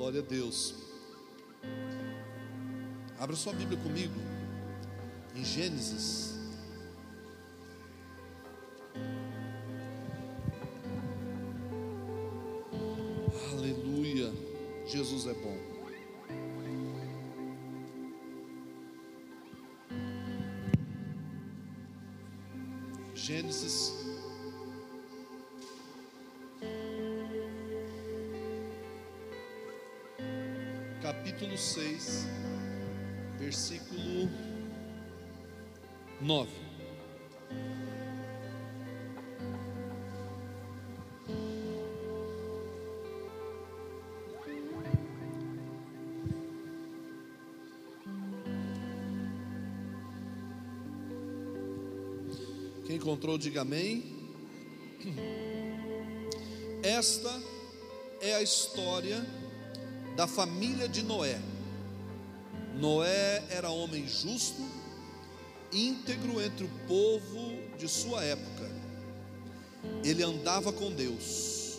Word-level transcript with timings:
Glória 0.00 0.20
a 0.20 0.24
Deus. 0.24 0.74
Abra 3.18 3.36
sua 3.36 3.52
Bíblia 3.52 3.78
comigo 3.80 4.14
em 5.36 5.44
Gênesis. 5.44 6.38
Aleluia. 13.52 14.32
Jesus 14.86 15.26
é 15.26 15.34
bom. 15.34 15.58
Gênesis 23.14 23.99
capítulo 31.40 31.56
6, 31.56 32.26
versículo 33.38 34.28
9. 36.20 36.50
Quem 52.86 52.96
encontrou, 52.96 53.38
diga 53.38 53.62
amém. 53.62 54.14
Esta 56.84 57.32
é 58.20 58.34
a 58.34 58.42
história 58.42 59.24
da 60.20 60.26
família 60.26 60.86
de 60.86 61.02
Noé. 61.02 61.40
Noé 62.78 63.42
era 63.48 63.70
homem 63.70 64.06
justo, 64.06 64.60
íntegro 65.72 66.42
entre 66.42 66.66
o 66.66 66.70
povo 66.86 67.54
de 67.78 67.88
sua 67.88 68.22
época. 68.22 68.70
Ele 70.04 70.22
andava 70.22 70.74
com 70.74 70.92
Deus. 70.92 71.78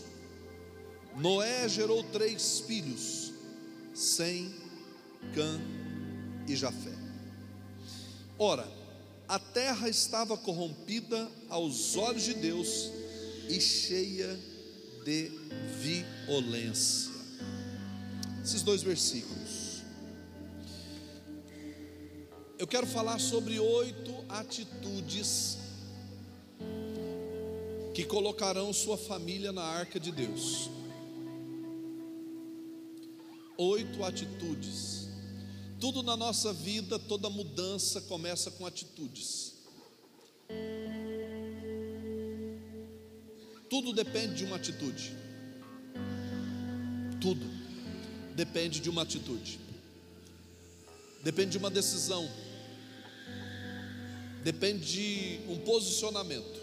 Noé 1.15 1.69
gerou 1.69 2.03
três 2.05 2.61
filhos: 2.61 3.31
Sem, 3.93 4.51
Cã 5.35 5.61
e 6.47 6.55
Jafé. 6.55 6.97
Ora, 8.39 8.67
a 9.27 9.37
terra 9.37 9.87
estava 9.87 10.35
corrompida 10.35 11.29
aos 11.47 11.95
olhos 11.95 12.23
de 12.23 12.33
Deus 12.33 12.89
e 13.47 13.61
cheia 13.61 14.35
de 15.05 15.29
violência. 15.79 17.10
Esses 18.51 18.63
dois 18.63 18.83
versículos. 18.83 19.81
Eu 22.59 22.67
quero 22.67 22.85
falar 22.85 23.17
sobre 23.17 23.57
oito 23.57 24.13
atitudes 24.27 25.57
que 27.93 28.03
colocarão 28.03 28.73
sua 28.73 28.97
família 28.97 29.53
na 29.53 29.63
arca 29.63 29.97
de 29.97 30.11
Deus. 30.11 30.69
Oito 33.57 34.03
atitudes. 34.03 35.07
Tudo 35.79 36.03
na 36.03 36.17
nossa 36.17 36.51
vida, 36.51 36.99
toda 36.99 37.29
mudança 37.29 38.01
começa 38.01 38.51
com 38.51 38.65
atitudes. 38.65 39.53
Tudo 43.69 43.93
depende 43.93 44.35
de 44.35 44.43
uma 44.43 44.57
atitude. 44.57 45.15
Tudo 47.21 47.60
depende 48.35 48.79
de 48.79 48.89
uma 48.89 49.01
atitude. 49.01 49.59
Depende 51.23 51.51
de 51.51 51.57
uma 51.57 51.69
decisão. 51.69 52.29
Depende 54.43 54.85
de 54.85 55.39
um 55.47 55.59
posicionamento. 55.59 56.59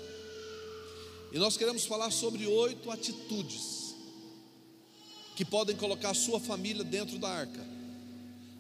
E 1.33 1.39
nós 1.39 1.57
queremos 1.57 1.85
falar 1.85 2.11
sobre 2.11 2.47
oito 2.47 2.91
atitudes 2.91 3.95
que 5.37 5.45
podem 5.45 5.77
colocar 5.77 6.11
a 6.11 6.15
sua 6.15 6.41
família 6.41 6.83
dentro 6.83 7.19
da 7.19 7.29
arca. 7.29 7.65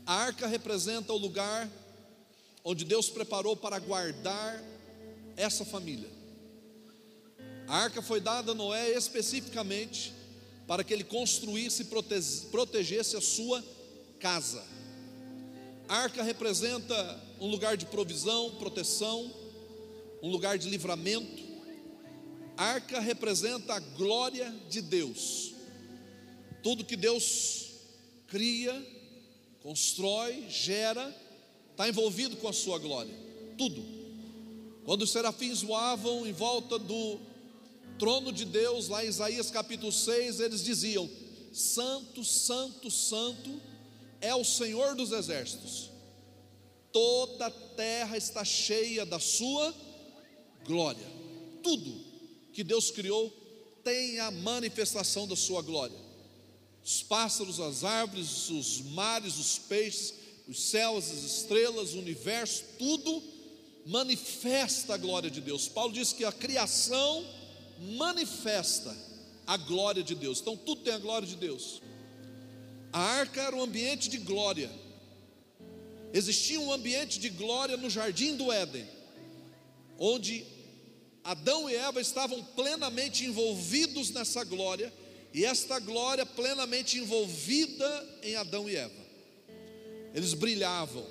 A 0.06 0.14
arca 0.14 0.47
representa 0.47 1.12
o 1.12 1.18
lugar 1.18 1.68
onde 2.62 2.84
Deus 2.84 3.08
preparou 3.08 3.56
para 3.56 3.78
guardar 3.78 4.62
essa 5.36 5.64
família. 5.64 6.08
A 7.66 7.76
arca 7.78 8.00
foi 8.00 8.20
dada 8.20 8.52
a 8.52 8.54
Noé 8.54 8.91
especificamente 8.91 10.12
para 10.68 10.84
que 10.84 10.92
ele 10.92 11.02
construísse 11.02 11.82
e 11.82 12.46
protegesse 12.50 13.16
a 13.16 13.20
sua 13.22 13.64
casa. 14.20 14.62
Arca 15.88 16.22
representa 16.22 17.20
um 17.40 17.46
lugar 17.46 17.78
de 17.78 17.86
provisão, 17.86 18.50
proteção, 18.56 19.32
um 20.22 20.30
lugar 20.30 20.58
de 20.58 20.68
livramento. 20.68 21.42
Arca 22.54 23.00
representa 23.00 23.72
a 23.72 23.80
glória 23.80 24.54
de 24.68 24.82
Deus. 24.82 25.54
Tudo 26.62 26.84
que 26.84 26.96
Deus 26.96 27.70
cria, 28.26 28.86
constrói, 29.62 30.44
gera, 30.50 31.16
está 31.70 31.88
envolvido 31.88 32.36
com 32.36 32.48
a 32.48 32.52
sua 32.52 32.78
glória. 32.78 33.14
Tudo. 33.56 33.82
Quando 34.84 35.02
os 35.02 35.10
serafins 35.10 35.62
voavam 35.62 36.26
em 36.26 36.32
volta 36.32 36.78
do 36.78 37.18
trono 37.98 38.32
de 38.32 38.44
Deus, 38.44 38.88
lá 38.88 39.04
em 39.04 39.09
Isaías 39.09 39.50
capítulo 39.50 39.92
6, 39.92 40.41
eles 40.41 40.62
diziam: 40.62 41.09
Santo, 41.53 42.25
Santo, 42.25 42.91
Santo 42.91 43.60
é 44.20 44.34
o 44.34 44.44
Senhor 44.44 44.94
dos 44.94 45.12
exércitos, 45.12 45.91
toda 46.92 47.47
a 47.47 47.50
terra 47.50 48.16
está 48.16 48.44
cheia 48.44 49.04
da 49.04 49.19
Sua 49.19 49.75
glória. 50.64 51.06
Tudo 51.62 52.04
que 52.53 52.62
Deus 52.64 52.91
criou 52.91 53.31
tem 53.84 54.20
a 54.20 54.30
manifestação 54.30 55.26
da 55.26 55.36
Sua 55.36 55.62
glória. 55.62 55.97
Os 56.84 57.03
pássaros, 57.03 57.60
as 57.60 57.84
árvores, 57.84 58.48
os 58.48 58.80
mares, 58.80 59.36
os 59.36 59.59
peixes, 59.59 60.15
os 60.48 60.70
céus, 60.70 61.10
as 61.10 61.22
estrelas, 61.22 61.92
o 61.92 61.98
universo, 61.98 62.65
tudo 62.78 63.22
manifesta 63.84 64.94
a 64.94 64.98
glória 64.98 65.30
de 65.30 65.41
Deus. 65.41 65.69
Paulo 65.69 65.92
diz 65.92 66.12
que 66.12 66.25
a 66.25 66.32
criação 66.32 67.25
manifesta 67.81 68.94
a 69.47 69.56
glória 69.56 70.03
de 70.03 70.15
Deus. 70.15 70.41
Então 70.41 70.56
tudo 70.56 70.83
tem 70.83 70.93
a 70.93 70.99
glória 70.99 71.27
de 71.27 71.37
Deus. 71.37 71.81
A 72.93 73.00
arca 73.00 73.43
era 73.43 73.56
um 73.56 73.62
ambiente 73.62 74.09
de 74.09 74.19
glória. 74.19 74.71
Existia 76.12 76.61
um 76.61 76.72
ambiente 76.72 77.19
de 77.19 77.28
glória 77.28 77.77
no 77.77 77.91
jardim 77.91 78.34
do 78.34 78.50
Éden, 78.50 78.87
onde 79.99 80.44
Adão 81.22 81.69
e 81.69 81.75
Eva 81.75 82.00
estavam 82.00 82.43
plenamente 82.43 83.25
envolvidos 83.27 84.10
nessa 84.10 84.43
glória, 84.45 84.93
e 85.34 85.45
esta 85.45 85.78
glória 85.78 86.25
plenamente 86.25 86.97
envolvida 86.97 88.19
em 88.22 88.34
Adão 88.37 88.69
e 88.69 88.77
Eva. 88.77 89.06
Eles 90.15 90.33
brilhavam, 90.33 91.05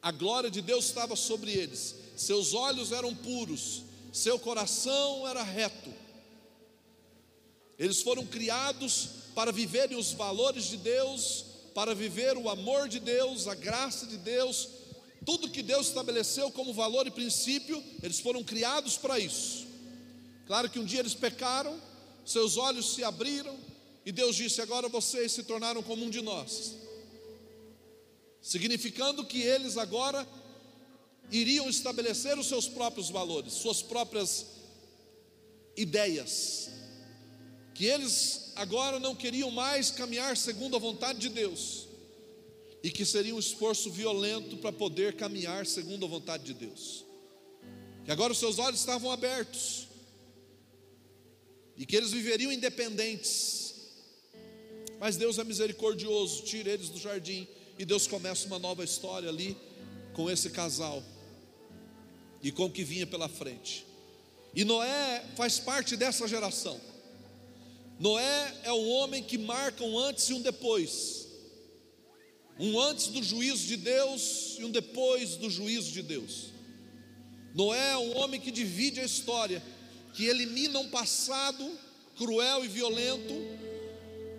a 0.00 0.12
glória 0.12 0.48
de 0.48 0.62
Deus 0.62 0.84
estava 0.84 1.16
sobre 1.16 1.50
eles, 1.50 1.96
seus 2.16 2.54
olhos 2.54 2.92
eram 2.92 3.12
puros, 3.12 3.82
seu 4.12 4.38
coração 4.38 5.26
era 5.26 5.42
reto. 5.42 5.92
Eles 7.78 8.02
foram 8.02 8.26
criados 8.26 9.08
para 9.34 9.50
viverem 9.50 9.96
os 9.96 10.12
valores 10.12 10.64
de 10.64 10.76
Deus, 10.76 11.46
para 11.74 11.94
viver 11.94 12.36
o 12.36 12.48
amor 12.48 12.88
de 12.88 13.00
Deus, 13.00 13.48
a 13.48 13.54
graça 13.54 14.06
de 14.06 14.18
Deus, 14.18 14.68
tudo 15.24 15.48
que 15.48 15.62
Deus 15.62 15.88
estabeleceu 15.88 16.50
como 16.50 16.74
valor 16.74 17.06
e 17.06 17.10
princípio, 17.10 17.82
eles 18.02 18.20
foram 18.20 18.42
criados 18.42 18.98
para 18.98 19.18
isso. 19.18 19.66
Claro 20.46 20.68
que 20.68 20.78
um 20.78 20.84
dia 20.84 21.00
eles 21.00 21.14
pecaram, 21.14 21.80
seus 22.24 22.56
olhos 22.56 22.94
se 22.94 23.04
abriram, 23.04 23.56
e 24.04 24.10
Deus 24.10 24.36
disse: 24.36 24.60
Agora 24.60 24.88
vocês 24.88 25.32
se 25.32 25.44
tornaram 25.44 25.82
como 25.82 26.04
um 26.04 26.10
de 26.10 26.20
nós, 26.20 26.74
significando 28.40 29.24
que 29.24 29.40
eles 29.40 29.76
agora 29.76 30.26
iriam 31.32 31.68
estabelecer 31.68 32.38
os 32.38 32.46
seus 32.46 32.68
próprios 32.68 33.08
valores, 33.08 33.54
suas 33.54 33.80
próprias 33.80 34.46
ideias, 35.74 36.70
que 37.74 37.86
eles 37.86 38.52
agora 38.54 39.00
não 39.00 39.14
queriam 39.14 39.50
mais 39.50 39.90
caminhar 39.90 40.36
segundo 40.36 40.76
a 40.76 40.78
vontade 40.78 41.18
de 41.18 41.30
Deus, 41.30 41.88
e 42.82 42.90
que 42.90 43.04
seria 43.04 43.34
um 43.34 43.38
esforço 43.38 43.90
violento 43.90 44.58
para 44.58 44.72
poder 44.72 45.16
caminhar 45.16 45.64
segundo 45.64 46.04
a 46.04 46.08
vontade 46.08 46.44
de 46.44 46.54
Deus, 46.54 47.04
que 48.04 48.12
agora 48.12 48.32
os 48.32 48.38
seus 48.38 48.58
olhos 48.58 48.80
estavam 48.80 49.10
abertos, 49.10 49.88
e 51.76 51.86
que 51.86 51.96
eles 51.96 52.12
viveriam 52.12 52.52
independentes, 52.52 53.74
mas 55.00 55.16
Deus 55.16 55.38
é 55.38 55.44
misericordioso, 55.44 56.42
tira 56.42 56.70
eles 56.70 56.90
do 56.90 56.98
jardim, 56.98 57.48
e 57.78 57.86
Deus 57.86 58.06
começa 58.06 58.46
uma 58.46 58.58
nova 58.58 58.84
história 58.84 59.30
ali 59.30 59.56
com 60.12 60.30
esse 60.30 60.50
casal 60.50 61.02
e 62.42 62.50
com 62.50 62.66
o 62.66 62.70
que 62.70 62.82
vinha 62.82 63.06
pela 63.06 63.28
frente. 63.28 63.86
E 64.54 64.64
Noé 64.64 65.24
faz 65.36 65.58
parte 65.58 65.96
dessa 65.96 66.26
geração. 66.26 66.80
Noé 67.98 68.54
é 68.64 68.72
um 68.72 68.90
homem 68.90 69.22
que 69.22 69.38
marca 69.38 69.84
um 69.84 69.98
antes 69.98 70.28
e 70.28 70.34
um 70.34 70.40
depois. 70.40 71.28
Um 72.58 72.78
antes 72.78 73.06
do 73.08 73.22
juízo 73.22 73.66
de 73.66 73.76
Deus 73.76 74.56
e 74.58 74.64
um 74.64 74.70
depois 74.70 75.36
do 75.36 75.48
juízo 75.48 75.92
de 75.92 76.02
Deus. 76.02 76.52
Noé 77.54 77.92
é 77.92 77.96
um 77.96 78.16
homem 78.18 78.40
que 78.40 78.50
divide 78.50 79.00
a 79.00 79.04
história, 79.04 79.62
que 80.14 80.26
elimina 80.26 80.78
um 80.78 80.88
passado 80.88 81.70
cruel 82.16 82.64
e 82.64 82.68
violento, 82.68 83.34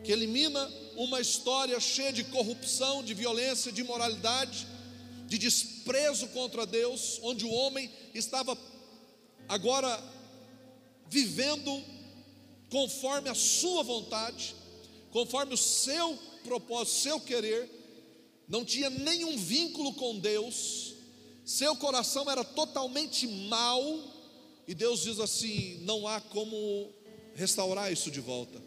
que 0.03 0.11
elimina 0.11 0.71
uma 0.95 1.19
história 1.19 1.79
cheia 1.79 2.13
de 2.13 2.23
corrupção, 2.25 3.03
de 3.03 3.13
violência, 3.13 3.71
de 3.71 3.81
imoralidade, 3.81 4.67
de 5.27 5.37
desprezo 5.83 6.29
contra 6.29 6.65
Deus, 6.65 7.19
onde 7.21 7.45
o 7.45 7.51
homem 7.51 7.91
estava 8.13 8.57
agora 9.49 10.01
vivendo 11.09 11.83
conforme 12.69 13.29
a 13.29 13.35
sua 13.35 13.83
vontade, 13.83 14.55
conforme 15.11 15.53
o 15.53 15.57
seu 15.57 16.17
propósito, 16.43 17.01
seu 17.01 17.19
querer, 17.19 17.69
não 18.47 18.63
tinha 18.63 18.89
nenhum 18.89 19.37
vínculo 19.37 19.93
com 19.93 20.17
Deus, 20.19 20.93
seu 21.45 21.75
coração 21.75 22.31
era 22.31 22.43
totalmente 22.43 23.27
mau, 23.27 23.99
e 24.65 24.73
Deus 24.73 25.01
diz 25.03 25.19
assim: 25.19 25.79
não 25.81 26.07
há 26.07 26.21
como 26.21 26.89
restaurar 27.35 27.91
isso 27.91 28.09
de 28.09 28.21
volta. 28.21 28.61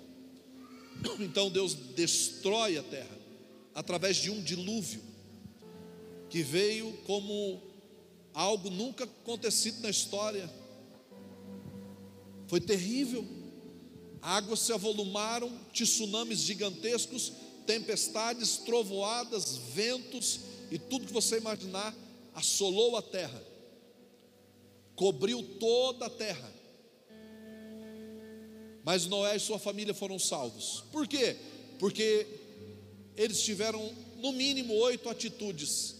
Então 1.20 1.50
Deus 1.50 1.74
destrói 1.74 2.76
a 2.78 2.82
terra 2.82 3.16
através 3.74 4.16
de 4.16 4.30
um 4.30 4.42
dilúvio 4.42 5.15
que 6.28 6.43
veio 6.43 6.93
como 7.06 7.62
algo 8.34 8.70
nunca 8.70 9.05
acontecido 9.05 9.81
na 9.81 9.90
história. 9.90 10.50
Foi 12.46 12.61
terrível. 12.61 13.26
Águas 14.20 14.61
se 14.61 14.73
avolumaram, 14.73 15.50
tsunamis 15.73 16.40
gigantescos, 16.40 17.32
tempestades, 17.67 18.58
trovoadas, 18.58 19.56
ventos 19.73 20.40
e 20.70 20.78
tudo 20.78 21.06
que 21.06 21.12
você 21.12 21.38
imaginar 21.38 21.94
assolou 22.34 22.96
a 22.96 23.02
terra, 23.02 23.43
cobriu 24.94 25.43
toda 25.58 26.06
a 26.06 26.11
terra. 26.11 26.52
Mas 28.84 29.06
Noé 29.06 29.37
e 29.37 29.40
sua 29.40 29.58
família 29.58 29.94
foram 29.94 30.19
salvos. 30.19 30.84
Por 30.93 31.08
quê? 31.08 31.37
Porque 31.78 32.26
eles 33.17 33.43
tiveram 33.43 33.93
no 34.19 34.32
mínimo 34.32 34.75
oito 34.75 35.08
atitudes 35.08 35.95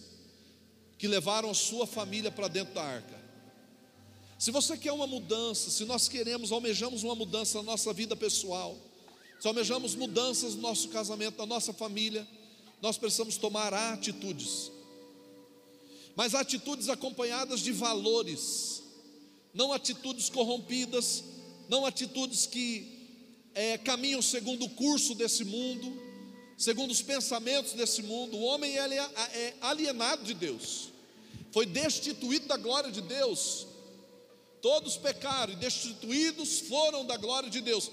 que 0.97 1.07
levaram 1.07 1.49
a 1.49 1.53
sua 1.53 1.85
família 1.85 2.31
para 2.31 2.47
dentro 2.47 2.73
da 2.73 2.83
arca. 2.83 3.17
Se 4.37 4.51
você 4.51 4.77
quer 4.77 4.91
uma 4.91 5.07
mudança, 5.07 5.69
se 5.69 5.85
nós 5.85 6.07
queremos, 6.07 6.51
almejamos 6.51 7.03
uma 7.03 7.15
mudança 7.15 7.57
na 7.59 7.63
nossa 7.63 7.91
vida 7.93 8.15
pessoal, 8.15 8.77
se 9.39 9.47
almejamos 9.47 9.95
mudanças 9.95 10.55
no 10.55 10.61
nosso 10.61 10.89
casamento, 10.89 11.37
na 11.37 11.45
nossa 11.45 11.73
família, 11.73 12.27
nós 12.81 12.97
precisamos 12.97 13.37
tomar 13.37 13.73
atitudes. 13.73 14.71
Mas 16.15 16.33
atitudes 16.33 16.89
acompanhadas 16.89 17.59
de 17.59 17.71
valores, 17.71 18.83
não 19.53 19.73
atitudes 19.73 20.29
corrompidas, 20.29 21.23
não 21.69 21.85
atitudes 21.85 22.45
que 22.45 22.97
é, 23.53 23.77
caminham 23.77 24.21
segundo 24.21 24.65
o 24.65 24.69
curso 24.69 25.15
desse 25.15 25.43
mundo, 25.43 26.06
segundo 26.57 26.89
os 26.91 27.01
pensamentos 27.01 27.73
desse 27.73 28.01
mundo. 28.01 28.35
O 28.35 28.43
homem 28.43 28.77
é, 28.77 28.95
é 28.97 29.53
alienado 29.61 30.23
de 30.23 30.33
Deus, 30.33 30.89
foi 31.51 31.65
destituído 31.65 32.47
da 32.47 32.57
glória 32.57 32.91
de 32.91 33.01
Deus. 33.01 33.67
Todos 34.61 34.97
pecaram 34.97 35.53
e 35.53 35.55
destituídos 35.55 36.59
foram 36.61 37.05
da 37.05 37.15
glória 37.15 37.49
de 37.49 37.61
Deus. 37.61 37.91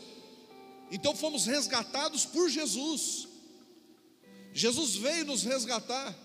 Então 0.91 1.15
fomos 1.15 1.45
resgatados 1.45 2.25
por 2.25 2.49
Jesus. 2.49 3.29
Jesus 4.53 4.97
veio 4.97 5.27
nos 5.27 5.43
resgatar. 5.43 6.17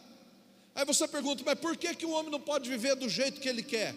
Aí 0.74 0.86
você 0.86 1.08
pergunta, 1.08 1.44
mas 1.46 1.60
por 1.60 1.76
que, 1.76 1.94
que 1.94 2.06
o 2.06 2.12
homem 2.12 2.32
não 2.32 2.40
pode 2.40 2.70
viver 2.70 2.96
do 2.96 3.10
jeito 3.10 3.42
que 3.42 3.50
ele 3.50 3.64
quer? 3.64 3.94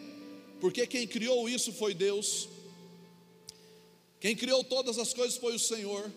Porque 0.60 0.86
quem 0.86 1.06
criou 1.06 1.48
isso 1.48 1.72
foi 1.72 1.94
Deus. 1.94 2.48
Quem 4.18 4.34
criou 4.34 4.64
todas 4.64 4.98
as 4.98 5.12
coisas 5.12 5.36
foi 5.36 5.54
o 5.54 5.58
Senhor. 5.58 6.10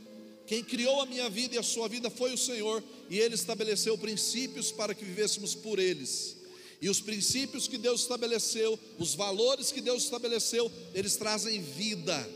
Quem 0.47 0.63
criou 0.63 1.01
a 1.01 1.05
minha 1.05 1.29
vida 1.29 1.55
e 1.55 1.57
a 1.57 1.63
sua 1.63 1.87
vida 1.87 2.09
foi 2.09 2.33
o 2.33 2.37
Senhor. 2.37 2.83
E 3.09 3.19
Ele 3.19 3.35
estabeleceu 3.35 3.97
princípios 3.97 4.71
para 4.71 4.93
que 4.93 5.03
vivêssemos 5.03 5.55
por 5.55 5.79
eles. 5.79 6.37
E 6.81 6.89
os 6.89 7.01
princípios 7.01 7.67
que 7.67 7.77
Deus 7.77 8.01
estabeleceu, 8.01 8.77
os 8.99 9.15
valores 9.15 9.71
que 9.71 9.81
Deus 9.81 10.03
estabeleceu, 10.03 10.71
eles 10.93 11.15
trazem 11.15 11.61
vida. 11.61 12.29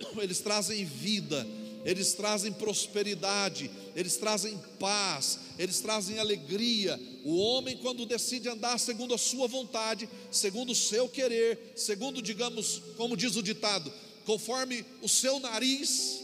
Eles 0.18 0.40
trazem 0.40 0.82
vida, 0.82 1.46
eles 1.84 2.14
trazem 2.14 2.52
prosperidade, 2.52 3.70
eles 3.94 4.16
trazem 4.16 4.58
paz, 4.78 5.38
eles 5.58 5.80
trazem 5.80 6.18
alegria. 6.18 6.98
O 7.24 7.36
homem, 7.36 7.76
quando 7.76 8.06
decide 8.06 8.48
andar 8.48 8.78
segundo 8.78 9.14
a 9.14 9.18
sua 9.18 9.46
vontade, 9.46 10.08
segundo 10.30 10.72
o 10.72 10.74
seu 10.74 11.08
querer, 11.08 11.72
segundo, 11.76 12.22
digamos, 12.22 12.82
como 12.96 13.16
diz 13.16 13.36
o 13.36 13.42
ditado, 13.42 13.92
conforme 14.24 14.84
o 15.02 15.08
seu 15.08 15.38
nariz, 15.38 16.19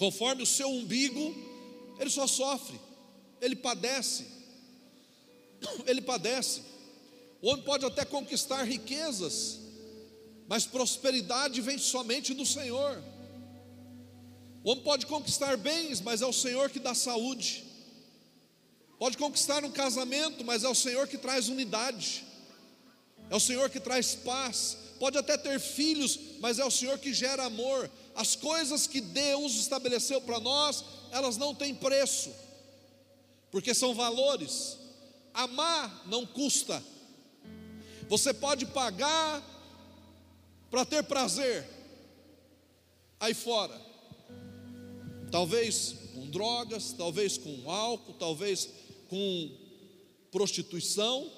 conforme 0.00 0.42
o 0.42 0.46
seu 0.46 0.68
umbigo, 0.68 1.24
ele 2.00 2.10
só 2.10 2.26
sofre, 2.26 2.80
ele 3.40 3.54
padece 3.54 4.40
ele 5.86 6.00
padece. 6.00 6.62
O 7.42 7.48
homem 7.48 7.64
pode 7.64 7.84
até 7.84 8.04
conquistar 8.04 8.62
riquezas, 8.64 9.58
mas 10.46 10.66
prosperidade 10.66 11.60
vem 11.60 11.78
somente 11.78 12.34
do 12.34 12.44
Senhor. 12.44 13.02
O 14.62 14.70
homem 14.70 14.84
pode 14.84 15.06
conquistar 15.06 15.56
bens, 15.56 16.00
mas 16.00 16.20
é 16.20 16.26
o 16.26 16.32
Senhor 16.32 16.68
que 16.70 16.78
dá 16.78 16.94
saúde. 16.94 17.64
Pode 18.98 19.16
conquistar 19.16 19.64
um 19.64 19.70
casamento, 19.70 20.44
mas 20.44 20.64
é 20.64 20.68
o 20.68 20.74
Senhor 20.74 21.08
que 21.08 21.16
traz 21.16 21.48
unidade. 21.48 22.24
É 23.30 23.36
o 23.36 23.40
Senhor 23.40 23.70
que 23.70 23.80
traz 23.80 24.14
paz. 24.14 24.76
Pode 25.00 25.16
até 25.16 25.38
ter 25.38 25.58
filhos, 25.58 26.18
mas 26.40 26.58
é 26.58 26.64
o 26.64 26.70
Senhor 26.70 26.98
que 26.98 27.14
gera 27.14 27.46
amor. 27.46 27.90
As 28.14 28.36
coisas 28.36 28.86
que 28.86 29.00
Deus 29.00 29.54
estabeleceu 29.54 30.20
para 30.20 30.38
nós, 30.38 30.84
elas 31.10 31.38
não 31.38 31.54
têm 31.54 31.74
preço, 31.74 32.30
porque 33.50 33.72
são 33.72 33.94
valores. 33.94 34.76
Amar 35.32 36.02
não 36.06 36.26
custa. 36.26 36.84
Você 38.10 38.34
pode 38.34 38.66
pagar 38.66 39.42
para 40.70 40.84
ter 40.84 41.02
prazer 41.04 41.66
aí 43.18 43.32
fora. 43.32 43.80
Talvez 45.32 45.94
com 46.12 46.28
drogas, 46.28 46.92
talvez 46.92 47.38
com 47.38 47.70
álcool, 47.70 48.12
talvez 48.18 48.68
com 49.08 49.50
prostituição, 50.30 51.32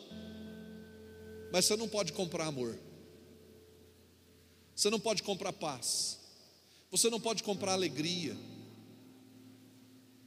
mas 1.52 1.66
você 1.66 1.76
não 1.76 1.88
pode 1.88 2.12
comprar 2.12 2.46
amor. 2.46 2.76
Você 4.74 4.90
não 4.90 5.00
pode 5.00 5.22
comprar 5.22 5.52
paz. 5.52 6.18
Você 6.90 7.08
não 7.08 7.20
pode 7.20 7.42
comprar 7.42 7.72
alegria. 7.72 8.36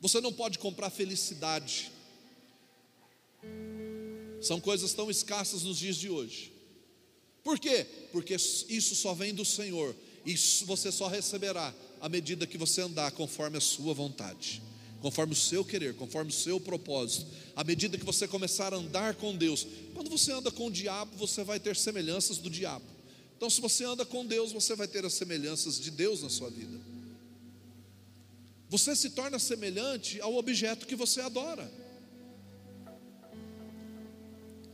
Você 0.01 0.21
não 0.21 0.31
pode 0.31 0.59
comprar 0.59 0.89
felicidade. 0.89 1.91
São 4.41 4.59
coisas 4.59 4.93
tão 4.93 5.09
escassas 5.09 5.63
nos 5.63 5.77
dias 5.77 5.95
de 5.95 6.09
hoje. 6.09 6.51
Por 7.43 7.59
quê? 7.59 7.85
Porque 8.11 8.35
isso 8.35 8.95
só 8.95 9.13
vem 9.13 9.33
do 9.33 9.45
Senhor. 9.45 9.95
E 10.25 10.35
você 10.65 10.91
só 10.91 11.07
receberá 11.07 11.73
à 12.01 12.09
medida 12.09 12.47
que 12.47 12.57
você 12.57 12.81
andar 12.81 13.11
conforme 13.11 13.57
a 13.57 13.61
sua 13.61 13.93
vontade, 13.93 14.61
conforme 15.01 15.33
o 15.33 15.35
seu 15.35 15.63
querer, 15.63 15.95
conforme 15.95 16.31
o 16.31 16.33
seu 16.33 16.59
propósito. 16.59 17.27
À 17.55 17.63
medida 17.63 17.97
que 17.97 18.05
você 18.05 18.27
começar 18.27 18.73
a 18.73 18.77
andar 18.77 19.15
com 19.15 19.35
Deus. 19.35 19.67
Quando 19.93 20.09
você 20.09 20.31
anda 20.31 20.49
com 20.49 20.67
o 20.67 20.71
diabo, 20.71 21.15
você 21.15 21.43
vai 21.43 21.59
ter 21.59 21.75
semelhanças 21.75 22.39
do 22.39 22.49
diabo. 22.49 22.94
Então, 23.37 23.49
se 23.49 23.59
você 23.59 23.83
anda 23.83 24.05
com 24.05 24.25
Deus, 24.25 24.51
você 24.51 24.75
vai 24.75 24.87
ter 24.87 25.05
as 25.05 25.13
semelhanças 25.13 25.79
de 25.79 25.91
Deus 25.91 26.23
na 26.23 26.29
sua 26.29 26.49
vida. 26.49 26.79
Você 28.69 28.95
se 28.95 29.11
torna 29.11 29.37
semelhante 29.37 30.19
ao 30.21 30.35
objeto 30.35 30.87
que 30.87 30.95
você 30.95 31.21
adora. 31.21 31.71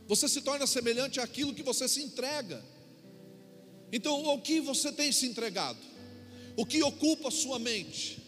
Você 0.06 0.28
se 0.28 0.40
torna 0.42 0.66
semelhante 0.66 1.20
àquilo 1.20 1.54
que 1.54 1.62
você 1.62 1.88
se 1.88 2.02
entrega. 2.02 2.62
Então, 3.92 4.24
o 4.24 4.40
que 4.40 4.60
você 4.60 4.92
tem 4.92 5.12
se 5.12 5.26
entregado? 5.26 5.78
O 6.56 6.64
que 6.64 6.82
ocupa 6.82 7.28
a 7.28 7.32
sua 7.32 7.58
mente? 7.58 8.22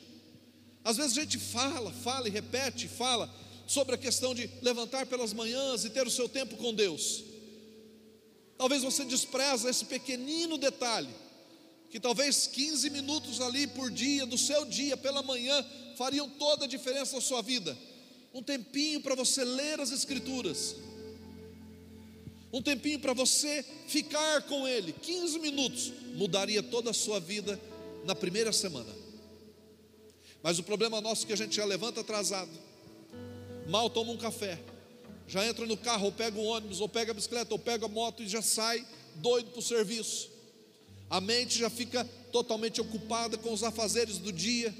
Às 0.83 0.97
vezes 0.97 1.17
a 1.17 1.21
gente 1.21 1.39
fala, 1.39 1.93
fala 1.93 2.29
e 2.29 2.31
repete, 2.31 2.89
fala 2.89 3.33
sobre 3.67 3.95
a 3.95 3.99
questão 3.99 4.35
de 4.35 4.51
levantar 4.61 5.07
pelas 5.07 5.33
manhãs 5.33 5.85
e 5.85 5.91
ter 5.91 6.07
o 6.07 6.11
seu 6.11 6.29
tempo 6.29 6.57
com 6.57 6.75
Deus. 6.75 7.25
Talvez 8.65 8.83
você 8.83 9.05
despreza 9.05 9.69
esse 9.69 9.85
pequenino 9.85 10.57
detalhe, 10.57 11.11
que 11.91 12.01
talvez 12.01 12.47
15 12.47 12.89
minutos 12.89 13.39
ali 13.39 13.67
por 13.67 13.91
dia, 13.91 14.25
do 14.25 14.39
seu 14.39 14.65
dia, 14.65 14.97
pela 14.97 15.23
manhã, 15.23 15.63
fariam 15.99 16.27
toda 16.31 16.65
a 16.65 16.67
diferença 16.67 17.17
na 17.17 17.21
sua 17.21 17.43
vida. 17.43 17.77
Um 18.33 18.43
tempinho 18.43 19.03
para 19.03 19.15
você 19.15 19.45
ler 19.45 19.79
as 19.81 19.91
Escrituras 19.91 20.77
um 22.55 22.63
tempinho 22.63 22.99
para 23.01 23.13
você 23.13 23.63
ficar 23.87 24.41
com 24.45 24.67
Ele, 24.67 24.95
15 24.95 25.39
minutos, 25.41 25.93
mudaria 26.15 26.63
toda 26.63 26.91
a 26.91 26.95
sua 26.95 27.21
vida 27.21 27.61
na 28.07 28.15
primeira 28.15 28.51
semana. 28.51 28.91
Mas 30.43 30.59
o 30.59 30.63
problema 30.63 31.03
nosso 31.03 31.25
é 31.25 31.27
que 31.27 31.33
a 31.35 31.37
gente 31.37 31.55
já 31.55 31.67
levanta 31.67 32.01
atrasado, 32.01 32.51
mal 33.69 33.91
toma 33.91 34.11
um 34.11 34.17
café, 34.17 34.59
já 35.27 35.47
entra 35.47 35.67
no 35.67 35.77
carro, 35.77 36.07
ou 36.07 36.13
pega 36.13 36.39
o 36.39 36.45
ônibus, 36.45 36.81
ou 36.81 36.89
pega 36.89 37.13
a 37.13 37.15
bicicleta, 37.15 37.53
ou 37.55 37.59
pega 37.59 37.87
a 37.87 37.89
moto 37.89 38.23
e 38.23 38.29
já 38.29 38.43
sai 38.43 38.85
doido 39.17 39.51
para 39.51 39.59
o 39.59 39.63
serviço. 39.63 40.31
A 41.09 41.21
mente 41.21 41.59
já 41.59 41.71
fica 41.71 42.05
totalmente 42.33 42.81
ocupada 42.81 43.39
com 43.39 43.53
os 43.53 43.63
afazeres 43.63 44.19
do 44.19 44.33
dia. 44.33 44.75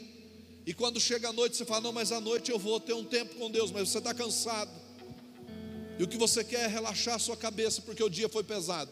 E 0.67 0.75
quando 0.75 1.01
chega 1.01 1.29
a 1.29 1.33
noite, 1.33 1.57
você 1.57 1.65
fala: 1.65 1.83
Não, 1.83 1.93
mas 1.93 2.13
à 2.13 2.21
noite 2.21 2.51
eu 2.51 2.59
vou 2.59 2.81
ter 2.81 2.95
um 2.95 3.05
tempo 3.05 3.35
com 3.37 3.51
Deus, 3.51 3.71
mas 3.71 3.89
você 3.89 3.99
está 3.99 4.13
cansado. 4.13 4.71
E 5.99 6.03
o 6.03 6.09
que 6.09 6.17
você 6.17 6.43
quer 6.43 6.65
é 6.65 6.67
relaxar 6.67 7.15
a 7.15 7.19
sua 7.19 7.37
cabeça, 7.37 7.83
porque 7.83 8.03
o 8.03 8.09
dia 8.09 8.29
foi 8.29 8.43
pesado. 8.43 8.91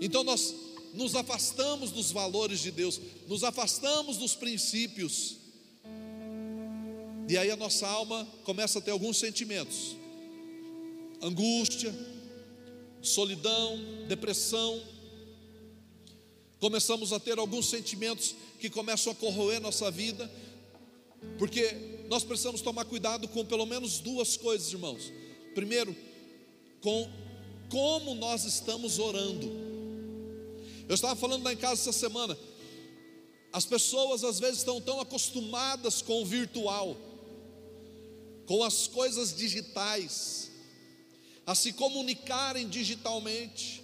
Então 0.00 0.22
nós 0.22 0.54
nos 0.94 1.14
afastamos 1.14 1.90
dos 1.90 2.10
valores 2.10 2.60
de 2.60 2.70
Deus, 2.70 3.00
nos 3.26 3.42
afastamos 3.44 4.16
dos 4.16 4.34
princípios. 4.34 5.36
E 7.28 7.36
aí 7.36 7.50
a 7.50 7.56
nossa 7.56 7.86
alma 7.86 8.26
começa 8.44 8.78
a 8.78 8.82
ter 8.82 8.90
alguns 8.90 9.18
sentimentos: 9.18 9.96
angústia, 11.22 11.94
solidão, 13.02 13.78
depressão. 14.06 14.80
Começamos 16.60 17.12
a 17.12 17.20
ter 17.20 17.38
alguns 17.38 17.66
sentimentos 17.66 18.34
que 18.58 18.68
começam 18.68 19.12
a 19.12 19.16
corroer 19.16 19.60
nossa 19.60 19.90
vida, 19.90 20.30
porque 21.38 22.04
nós 22.08 22.24
precisamos 22.24 22.60
tomar 22.60 22.84
cuidado 22.84 23.28
com 23.28 23.44
pelo 23.44 23.66
menos 23.66 24.00
duas 24.00 24.36
coisas, 24.36 24.72
irmãos. 24.72 25.12
Primeiro, 25.54 25.94
com 26.80 27.08
como 27.70 28.14
nós 28.14 28.44
estamos 28.44 28.98
orando. 28.98 29.46
Eu 30.88 30.94
estava 30.94 31.14
falando 31.14 31.44
lá 31.44 31.52
em 31.52 31.56
casa 31.56 31.82
essa 31.82 31.92
semana. 31.92 32.36
As 33.52 33.64
pessoas 33.64 34.24
às 34.24 34.38
vezes 34.38 34.58
estão 34.58 34.80
tão 34.80 35.00
acostumadas 35.00 36.02
com 36.02 36.22
o 36.22 36.26
virtual, 36.26 36.96
com 38.46 38.62
as 38.62 38.86
coisas 38.86 39.34
digitais, 39.34 40.50
a 41.48 41.54
se 41.54 41.72
comunicarem 41.72 42.68
digitalmente, 42.68 43.82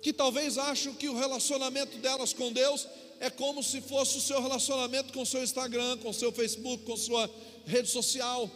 que 0.00 0.12
talvez 0.12 0.56
acham 0.56 0.94
que 0.94 1.08
o 1.08 1.18
relacionamento 1.18 1.98
delas 1.98 2.32
com 2.32 2.52
Deus 2.52 2.86
é 3.18 3.28
como 3.28 3.60
se 3.60 3.80
fosse 3.80 4.18
o 4.18 4.20
seu 4.20 4.40
relacionamento 4.40 5.12
com 5.12 5.22
o 5.22 5.26
seu 5.26 5.42
Instagram, 5.42 5.98
com 5.98 6.10
o 6.10 6.14
seu 6.14 6.30
Facebook, 6.30 6.84
com 6.84 6.96
sua 6.96 7.28
rede 7.64 7.88
social. 7.88 8.48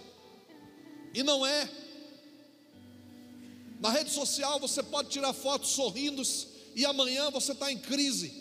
E 1.12 1.24
não 1.24 1.44
é. 1.44 1.68
Na 3.80 3.90
rede 3.90 4.12
social 4.12 4.60
você 4.60 4.80
pode 4.80 5.08
tirar 5.08 5.32
fotos 5.32 5.70
sorrindo 5.70 6.22
e 6.76 6.84
amanhã 6.84 7.32
você 7.32 7.50
está 7.50 7.72
em 7.72 7.78
crise. 7.78 8.32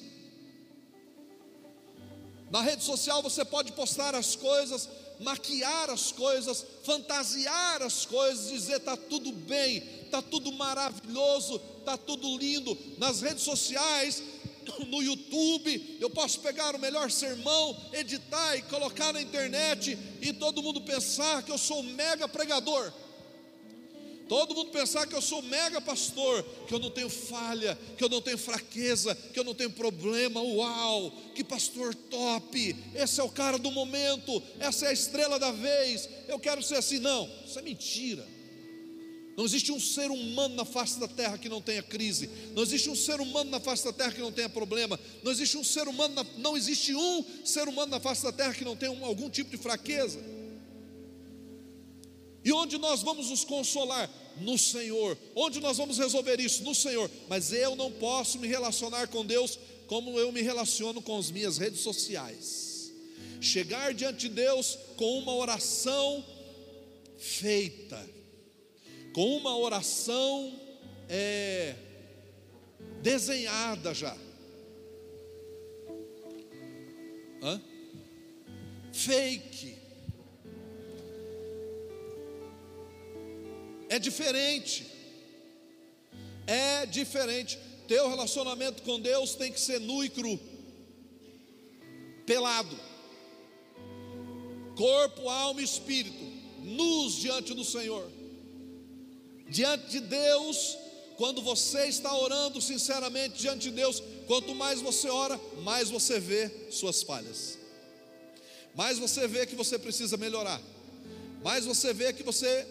Na 2.51 2.61
rede 2.61 2.83
social 2.83 3.23
você 3.23 3.43
pode 3.43 3.71
postar 3.71 4.13
as 4.13 4.35
coisas, 4.35 4.87
maquiar 5.19 5.89
as 5.89 6.11
coisas, 6.11 6.65
fantasiar 6.83 7.81
as 7.81 8.05
coisas, 8.05 8.49
dizer 8.51 8.77
está 8.77 8.95
tudo 8.95 9.31
bem, 9.31 9.77
está 10.03 10.21
tudo 10.21 10.51
maravilhoso, 10.53 11.61
está 11.79 11.97
tudo 11.97 12.37
lindo. 12.37 12.77
Nas 12.97 13.21
redes 13.21 13.43
sociais, 13.43 14.23
no 14.87 15.01
YouTube, 15.01 15.97
eu 15.99 16.09
posso 16.09 16.39
pegar 16.39 16.75
o 16.75 16.79
melhor 16.79 17.11
sermão, 17.11 17.75
editar 17.93 18.55
e 18.55 18.61
colocar 18.63 19.13
na 19.13 19.21
internet 19.21 19.97
e 20.21 20.33
todo 20.33 20.63
mundo 20.63 20.81
pensar 20.81 21.43
que 21.43 21.51
eu 21.51 21.57
sou 21.57 21.79
um 21.79 21.93
mega 21.93 22.27
pregador. 22.27 22.91
Todo 24.29 24.53
mundo 24.53 24.69
pensar 24.69 25.07
que 25.07 25.15
eu 25.15 25.21
sou 25.23 25.41
mega 25.41 25.81
pastor, 25.81 26.43
que 26.67 26.73
eu 26.73 26.77
não 26.77 26.91
tenho 26.91 27.09
falha, 27.09 27.75
que 27.97 28.03
eu 28.03 28.07
não 28.07 28.21
tenho 28.21 28.37
fraqueza, 28.37 29.15
que 29.15 29.39
eu 29.39 29.43
não 29.43 29.55
tenho 29.55 29.71
problema. 29.71 30.39
Uau, 30.39 31.11
que 31.33 31.43
pastor 31.43 31.95
top! 31.95 32.75
Esse 32.93 33.19
é 33.19 33.23
o 33.23 33.29
cara 33.29 33.57
do 33.57 33.71
momento, 33.71 34.41
essa 34.59 34.85
é 34.85 34.89
a 34.89 34.93
estrela 34.93 35.39
da 35.39 35.51
vez. 35.51 36.07
Eu 36.27 36.37
quero 36.37 36.61
ser 36.61 36.75
assim. 36.75 36.99
Não, 36.99 37.27
isso 37.43 37.57
é 37.57 37.63
mentira. 37.63 38.23
Não 39.35 39.45
existe 39.45 39.71
um 39.71 39.79
ser 39.79 40.11
humano 40.11 40.53
na 40.53 40.65
face 40.65 40.99
da 40.99 41.07
terra 41.07 41.35
que 41.35 41.49
não 41.49 41.59
tenha 41.59 41.81
crise. 41.81 42.29
Não 42.53 42.61
existe 42.61 42.87
um 42.87 42.95
ser 42.95 43.19
humano 43.19 43.49
na 43.49 43.59
face 43.59 43.83
da 43.83 43.91
terra 43.93 44.11
que 44.11 44.21
não 44.21 44.31
tenha 44.31 44.49
problema. 44.49 44.99
Não 45.23 45.31
existe 45.31 45.57
um 45.57 45.63
ser 45.63 45.87
humano, 45.87 46.13
na, 46.13 46.25
não 46.37 46.55
existe 46.55 46.93
um 46.93 47.25
ser 47.43 47.67
humano 47.67 47.89
na 47.89 47.99
face 47.99 48.21
da 48.21 48.31
terra 48.31 48.53
que 48.53 48.63
não 48.63 48.75
tenha 48.75 48.91
um, 48.91 49.03
algum 49.03 49.27
tipo 49.27 49.49
de 49.49 49.57
fraqueza. 49.57 50.19
E 52.43 52.51
onde 52.51 52.77
nós 52.77 53.01
vamos 53.01 53.29
nos 53.29 53.43
consolar? 53.43 54.09
No 54.37 54.57
Senhor. 54.57 55.17
Onde 55.35 55.59
nós 55.59 55.77
vamos 55.77 55.97
resolver 55.97 56.39
isso? 56.39 56.63
No 56.63 56.73
Senhor. 56.73 57.09
Mas 57.27 57.51
eu 57.51 57.75
não 57.75 57.91
posso 57.91 58.39
me 58.39 58.47
relacionar 58.47 59.07
com 59.07 59.25
Deus 59.25 59.59
como 59.87 60.19
eu 60.19 60.31
me 60.31 60.41
relaciono 60.41 61.01
com 61.01 61.17
as 61.17 61.31
minhas 61.31 61.57
redes 61.57 61.81
sociais. 61.81 62.93
Chegar 63.41 63.93
diante 63.93 64.27
de 64.27 64.29
Deus 64.29 64.77
com 64.95 65.19
uma 65.19 65.35
oração 65.35 66.23
feita, 67.17 68.09
com 69.13 69.37
uma 69.37 69.57
oração 69.57 70.59
é, 71.09 71.75
desenhada 73.01 73.93
já. 73.93 74.15
Hã? 77.41 77.61
Fake 78.93 79.78
É 83.89 83.97
diferente. 83.97 84.85
É 86.45 86.85
diferente. 86.85 87.57
Teu 87.87 88.07
relacionamento 88.07 88.83
com 88.83 88.99
Deus 88.99 89.33
tem 89.33 89.51
que 89.51 89.59
ser 89.59 89.79
nu 89.79 90.03
e 90.03 90.09
cru. 90.09 90.39
Pelado. 92.25 92.79
Corpo, 94.77 95.27
alma 95.27 95.59
e 95.59 95.63
espírito. 95.63 96.23
Nus 96.59 97.15
diante 97.15 97.55
do 97.55 97.65
Senhor. 97.65 98.07
Diante 99.49 99.89
de 99.89 99.99
Deus, 100.01 100.77
quando 101.17 101.41
você 101.41 101.87
está 101.87 102.15
orando 102.15 102.61
sinceramente 102.61 103.39
diante 103.39 103.69
de 103.69 103.71
Deus, 103.71 104.03
quanto 104.27 104.53
mais 104.53 104.79
você 104.79 105.09
ora, 105.09 105.39
mais 105.63 105.89
você 105.89 106.19
vê 106.19 106.51
suas 106.69 107.01
falhas. 107.01 107.57
Mais 108.75 108.99
você 108.99 109.27
vê 109.27 109.47
que 109.47 109.55
você 109.55 109.79
precisa 109.79 110.15
melhorar. 110.15 110.61
Mais 111.41 111.65
você 111.65 111.91
vê 111.91 112.13
que 112.13 112.21
você 112.21 112.67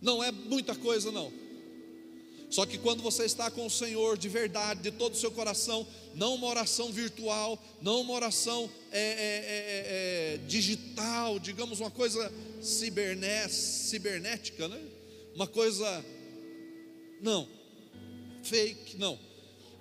não 0.00 0.22
é 0.22 0.32
muita 0.32 0.74
coisa, 0.74 1.12
não. 1.12 1.30
Só 2.50 2.66
que 2.66 2.76
quando 2.78 3.02
você 3.02 3.24
está 3.24 3.48
com 3.48 3.64
o 3.64 3.70
Senhor 3.70 4.18
de 4.18 4.28
verdade, 4.28 4.82
de 4.82 4.90
todo 4.90 5.14
o 5.14 5.16
seu 5.16 5.30
coração, 5.30 5.86
não 6.16 6.34
uma 6.34 6.48
oração 6.48 6.90
virtual, 6.90 7.56
não 7.80 8.00
uma 8.00 8.12
oração 8.12 8.68
é, 8.90 9.00
é, 9.00 9.04
é, 9.04 10.34
é 10.34 10.36
digital, 10.48 11.38
digamos 11.38 11.78
uma 11.78 11.92
coisa 11.92 12.32
cibernética, 12.60 14.66
né? 14.66 14.80
Uma 15.32 15.46
coisa, 15.46 16.04
não, 17.22 17.46
fake, 18.42 18.96
não. 18.96 19.16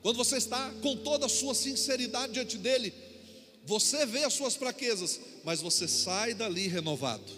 Quando 0.03 0.17
você 0.17 0.38
está 0.38 0.71
com 0.83 0.95
toda 0.95 1.25
a 1.25 1.29
sua 1.29 1.55
sinceridade 1.55 2.33
diante 2.33 2.55
dele, 2.55 2.93
você 3.65 4.05
vê 4.05 4.23
as 4.23 4.33
suas 4.33 4.55
fraquezas, 4.55 5.19
mas 5.43 5.59
você 5.59 5.88
sai 5.88 6.35
dali 6.35 6.67
renovado, 6.67 7.33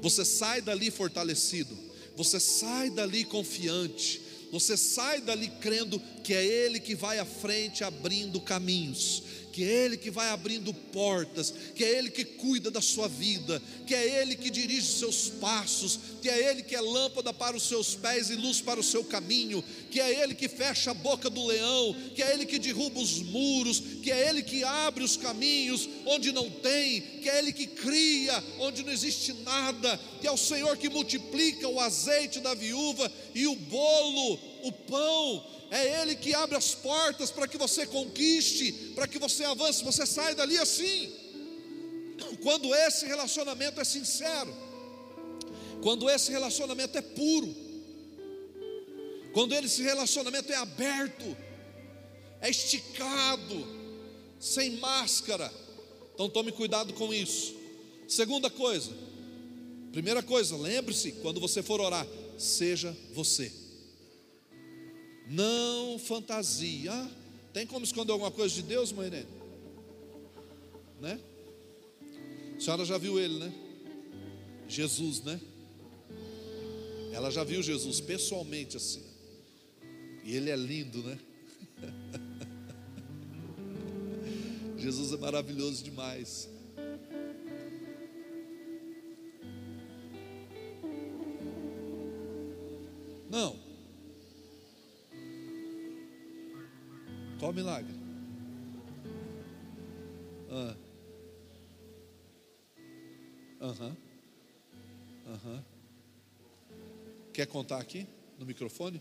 você 0.00 0.24
sai 0.24 0.62
dali 0.62 0.92
fortalecido 0.92 1.76
você 2.16 2.38
sai 2.38 2.90
dali 2.90 3.24
confiante, 3.24 4.20
você 4.52 4.76
sai 4.76 5.20
dali 5.20 5.48
crendo 5.60 6.00
que 6.22 6.32
é 6.32 6.44
Ele 6.44 6.78
que 6.78 6.94
vai 6.94 7.18
à 7.18 7.24
frente 7.24 7.82
abrindo 7.82 8.40
caminhos, 8.40 9.22
que 9.54 9.62
é 9.62 9.84
Ele 9.84 9.96
que 9.96 10.10
vai 10.10 10.30
abrindo 10.30 10.74
portas, 10.74 11.54
que 11.76 11.84
é 11.84 11.96
Ele 11.96 12.10
que 12.10 12.24
cuida 12.24 12.72
da 12.72 12.80
sua 12.80 13.06
vida, 13.06 13.62
que 13.86 13.94
é 13.94 14.20
Ele 14.20 14.34
que 14.34 14.50
dirige 14.50 14.80
os 14.80 14.98
seus 14.98 15.28
passos, 15.28 16.00
que 16.20 16.28
é 16.28 16.50
Ele 16.50 16.60
que 16.60 16.74
é 16.74 16.80
lâmpada 16.80 17.32
para 17.32 17.56
os 17.56 17.62
seus 17.62 17.94
pés 17.94 18.30
e 18.30 18.34
luz 18.34 18.60
para 18.60 18.80
o 18.80 18.82
seu 18.82 19.04
caminho, 19.04 19.62
que 19.92 20.00
é 20.00 20.22
Ele 20.22 20.34
que 20.34 20.48
fecha 20.48 20.90
a 20.90 20.94
boca 20.94 21.30
do 21.30 21.46
leão, 21.46 21.94
que 22.16 22.20
é 22.20 22.34
Ele 22.34 22.46
que 22.46 22.58
derruba 22.58 22.98
os 22.98 23.20
muros, 23.20 23.80
que 24.02 24.10
é 24.10 24.28
Ele 24.28 24.42
que 24.42 24.64
abre 24.64 25.04
os 25.04 25.16
caminhos 25.16 25.88
onde 26.04 26.32
não 26.32 26.50
tem, 26.50 27.00
que 27.22 27.30
é 27.30 27.38
Ele 27.38 27.52
que 27.52 27.68
cria 27.68 28.42
onde 28.58 28.82
não 28.82 28.92
existe 28.92 29.32
nada, 29.44 30.00
que 30.20 30.26
é 30.26 30.32
o 30.32 30.36
Senhor 30.36 30.76
que 30.76 30.88
multiplica 30.88 31.68
o 31.68 31.78
azeite 31.78 32.40
da 32.40 32.54
viúva 32.54 33.10
e 33.32 33.46
o 33.46 33.54
bolo, 33.54 34.36
o 34.64 34.72
pão, 34.72 35.44
é 35.70 36.00
Ele 36.00 36.16
que 36.16 36.34
abre 36.34 36.56
as 36.56 36.74
portas 36.74 37.30
para 37.30 37.46
que 37.46 37.58
você 37.58 37.86
conquiste, 37.86 38.72
para 38.94 39.06
que 39.06 39.18
você 39.18 39.44
avance, 39.44 39.84
você 39.84 40.06
sai 40.06 40.34
dali 40.34 40.56
assim. 40.56 41.12
Quando 42.42 42.74
esse 42.74 43.06
relacionamento 43.06 43.80
é 43.80 43.84
sincero, 43.84 44.54
quando 45.82 46.08
esse 46.08 46.30
relacionamento 46.30 46.96
é 46.96 47.02
puro, 47.02 47.54
quando 49.34 49.52
esse 49.54 49.82
relacionamento 49.82 50.50
é 50.50 50.56
aberto, 50.56 51.36
é 52.40 52.48
esticado, 52.48 53.66
sem 54.40 54.76
máscara, 54.78 55.52
então 56.14 56.28
tome 56.30 56.52
cuidado 56.52 56.94
com 56.94 57.12
isso. 57.12 57.54
Segunda 58.08 58.48
coisa, 58.48 58.92
primeira 59.92 60.22
coisa, 60.22 60.56
lembre-se, 60.56 61.12
quando 61.12 61.40
você 61.40 61.62
for 61.62 61.80
orar, 61.80 62.06
seja 62.38 62.96
você. 63.12 63.63
Não 65.26 65.98
fantasia. 65.98 66.92
Tem 67.52 67.66
como 67.66 67.84
esconder 67.84 68.12
alguma 68.12 68.30
coisa 68.30 68.54
de 68.54 68.62
Deus, 68.62 68.92
mãe 68.92 69.06
Irene? 69.06 69.28
Né? 71.00 71.20
A 72.56 72.60
senhora 72.60 72.84
já 72.84 72.98
viu 72.98 73.18
ele, 73.18 73.38
né? 73.38 73.52
Jesus, 74.68 75.22
né? 75.22 75.40
Ela 77.12 77.30
já 77.30 77.44
viu 77.44 77.62
Jesus 77.62 78.00
pessoalmente 78.00 78.76
assim. 78.76 79.02
E 80.24 80.34
ele 80.34 80.50
é 80.50 80.56
lindo, 80.56 81.02
né? 81.02 81.18
Jesus 84.78 85.12
é 85.12 85.16
maravilhoso 85.16 85.84
demais. 85.84 86.48
Não. 93.30 93.73
Qual 97.44 97.52
milagre? 97.52 97.92
Ah. 100.50 100.74
Aham. 103.60 103.96
Aham. 105.26 105.64
Quer 107.34 107.46
contar 107.46 107.80
aqui 107.82 108.08
no 108.38 108.46
microfone? 108.46 108.98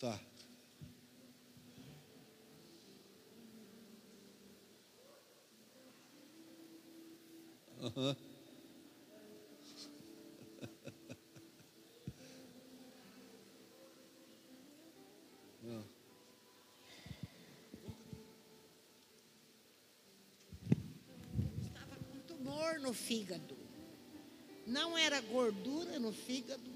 Tá. 0.00 0.18
Uhum. 7.78 8.33
No 22.84 22.92
fígado. 22.92 23.56
Não 24.66 24.96
era 24.96 25.20
gordura 25.22 25.98
no 25.98 26.12
fígado. 26.12 26.70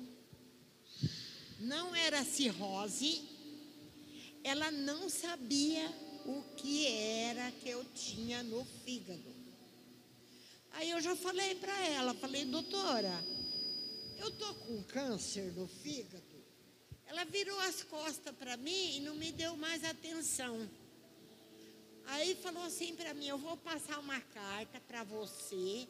Não 1.61 1.95
era 1.95 2.25
cirrose. 2.25 3.23
Ela 4.43 4.71
não 4.71 5.11
sabia 5.11 5.87
o 6.25 6.43
que 6.57 6.87
era 6.87 7.53
que 7.53 7.69
eu 7.69 7.85
tinha 7.95 8.43
no 8.43 8.65
fígado. 8.85 9.37
Aí 10.73 10.91
eu 10.91 11.01
já 11.01 11.15
falei 11.15 11.55
para 11.57 11.77
ela, 11.89 12.15
falei, 12.15 12.45
doutora, 12.45 13.13
eu 14.19 14.31
tô 14.33 14.55
com 14.55 14.83
câncer 14.85 15.53
no 15.53 15.67
fígado. 15.67 16.25
Ela 17.07 17.25
virou 17.25 17.59
as 17.61 17.83
costas 17.83 18.35
para 18.37 18.57
mim 18.57 18.97
e 18.97 19.01
não 19.01 19.15
me 19.15 19.33
deu 19.33 19.57
mais 19.57 19.83
atenção. 19.85 20.69
Aí 22.09 22.35
falou 22.37 22.63
assim 22.65 22.95
para 22.97 23.13
mim: 23.15 23.27
eu 23.27 23.39
vou 23.39 23.57
passar 23.57 23.99
uma 23.99 24.21
carta 24.21 24.81
para 24.81 25.05
você 25.05 25.87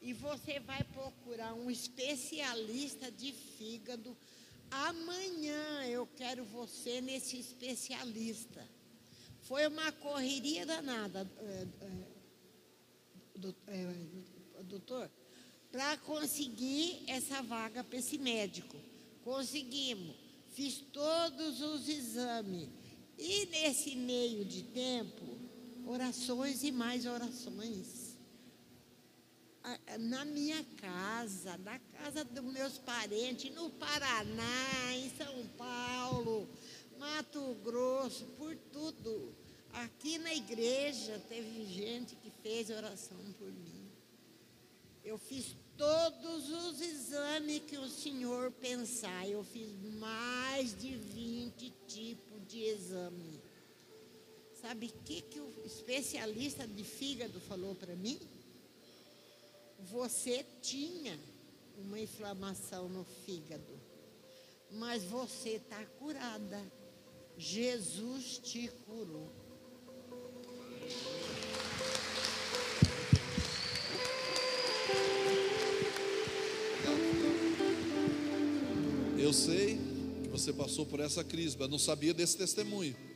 e 0.00 0.12
você 0.12 0.58
vai 0.60 0.82
procurar 0.84 1.52
um 1.54 1.70
especialista 1.70 3.10
de 3.10 3.32
fígado. 3.32 4.16
Amanhã 4.70 5.84
eu 5.86 6.06
quero 6.16 6.44
você 6.44 7.00
nesse 7.00 7.38
especialista. 7.38 8.66
Foi 9.42 9.66
uma 9.66 9.92
correria 9.92 10.64
danada, 10.64 11.30
eh, 11.40 11.66
eh, 11.80 13.54
eh, 13.66 14.62
doutor, 14.62 15.10
para 15.72 15.96
conseguir 15.98 17.02
essa 17.06 17.42
vaga 17.42 17.84
para 17.84 17.98
esse 17.98 18.16
médico. 18.16 18.76
Conseguimos. 19.22 20.16
Fiz 20.52 20.80
todos 20.92 21.60
os 21.60 21.88
exames. 21.88 22.68
E 23.18 23.46
nesse 23.46 23.94
meio 23.94 24.44
de 24.44 24.62
tempo, 24.62 25.39
orações 25.90 26.62
e 26.62 26.70
mais 26.70 27.04
orações. 27.04 28.16
Na 29.98 30.24
minha 30.24 30.64
casa, 30.80 31.58
na 31.58 31.78
casa 31.78 32.24
dos 32.24 32.44
meus 32.44 32.78
parentes, 32.78 33.52
no 33.54 33.68
Paraná, 33.70 34.94
em 34.94 35.10
São 35.10 35.46
Paulo, 35.58 36.48
Mato 36.98 37.54
Grosso, 37.62 38.24
por 38.38 38.56
tudo. 38.72 39.34
Aqui 39.72 40.18
na 40.18 40.34
igreja 40.34 41.20
teve 41.28 41.66
gente 41.66 42.16
que 42.16 42.30
fez 42.42 42.70
oração 42.70 43.18
por 43.38 43.52
mim. 43.52 43.90
Eu 45.04 45.18
fiz 45.18 45.56
todos 45.76 46.50
os 46.50 46.80
exames 46.80 47.62
que 47.66 47.76
o 47.76 47.88
senhor 47.88 48.50
pensar. 48.52 49.28
Eu 49.28 49.44
fiz 49.44 49.70
mais 49.98 50.78
de 50.78 50.96
20 50.96 51.72
tipos 51.86 52.46
de 52.48 52.60
exame. 52.60 53.39
Sabe 54.60 54.86
o 54.86 55.04
que, 55.04 55.22
que 55.22 55.40
o 55.40 55.62
especialista 55.64 56.66
de 56.66 56.84
fígado 56.84 57.40
falou 57.40 57.74
para 57.74 57.96
mim? 57.96 58.18
Você 59.90 60.44
tinha 60.60 61.18
uma 61.78 61.98
inflamação 61.98 62.86
no 62.88 63.04
fígado, 63.24 63.80
mas 64.72 65.02
você 65.04 65.50
está 65.50 65.82
curada. 65.98 66.60
Jesus 67.38 68.38
te 68.38 68.68
curou. 68.84 69.32
Eu 79.18 79.32
sei 79.32 79.78
que 80.22 80.28
você 80.28 80.52
passou 80.52 80.84
por 80.84 81.00
essa 81.00 81.24
crise, 81.24 81.56
mas 81.58 81.70
não 81.70 81.78
sabia 81.78 82.12
desse 82.12 82.36
testemunho. 82.36 83.09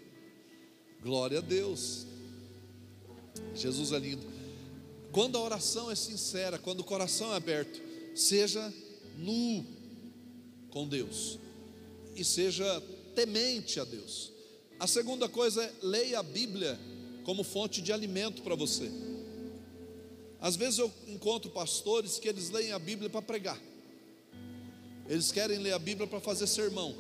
Glória 1.05 1.39
a 1.39 1.43
Deus. 1.43 2.07
Jesus 3.55 3.93
é 3.93 3.99
lindo. 3.99 4.27
Quando 5.13 5.37
a 5.37 5.43
oração 5.43 5.91
é 5.91 5.95
sincera, 5.95 6.59
quando 6.59 6.81
o 6.81 6.85
coração 6.85 7.31
é 7.35 7.37
aberto, 7.37 7.79
seja 8.17 8.73
nu 9.19 9.67
com 10.71 10.89
Deus 10.89 11.39
e 12.17 12.25
seja 12.25 12.65
temente 13.15 13.79
a 13.79 13.85
Deus. 13.85 14.33
A 14.81 14.87
segunda 14.87 15.29
coisa 15.29 15.63
é 15.63 15.73
leia 15.83 16.21
a 16.21 16.23
Bíblia 16.23 16.81
como 17.23 17.45
fonte 17.45 17.83
de 17.83 17.93
alimento 17.93 18.41
para 18.41 18.55
você. 18.55 18.91
Às 20.41 20.57
vezes 20.57 20.79
eu 20.79 20.91
encontro 21.07 21.51
pastores 21.51 22.19
que 22.19 22.29
eles 22.29 22.49
leem 22.49 22.73
a 22.73 22.79
Bíblia 22.79 23.11
para 23.11 23.21
pregar. 23.21 23.61
Eles 25.07 25.31
querem 25.31 25.59
ler 25.59 25.75
a 25.75 25.79
Bíblia 25.79 26.07
para 26.07 26.21
fazer 26.21 26.47
sermão. 26.47 26.95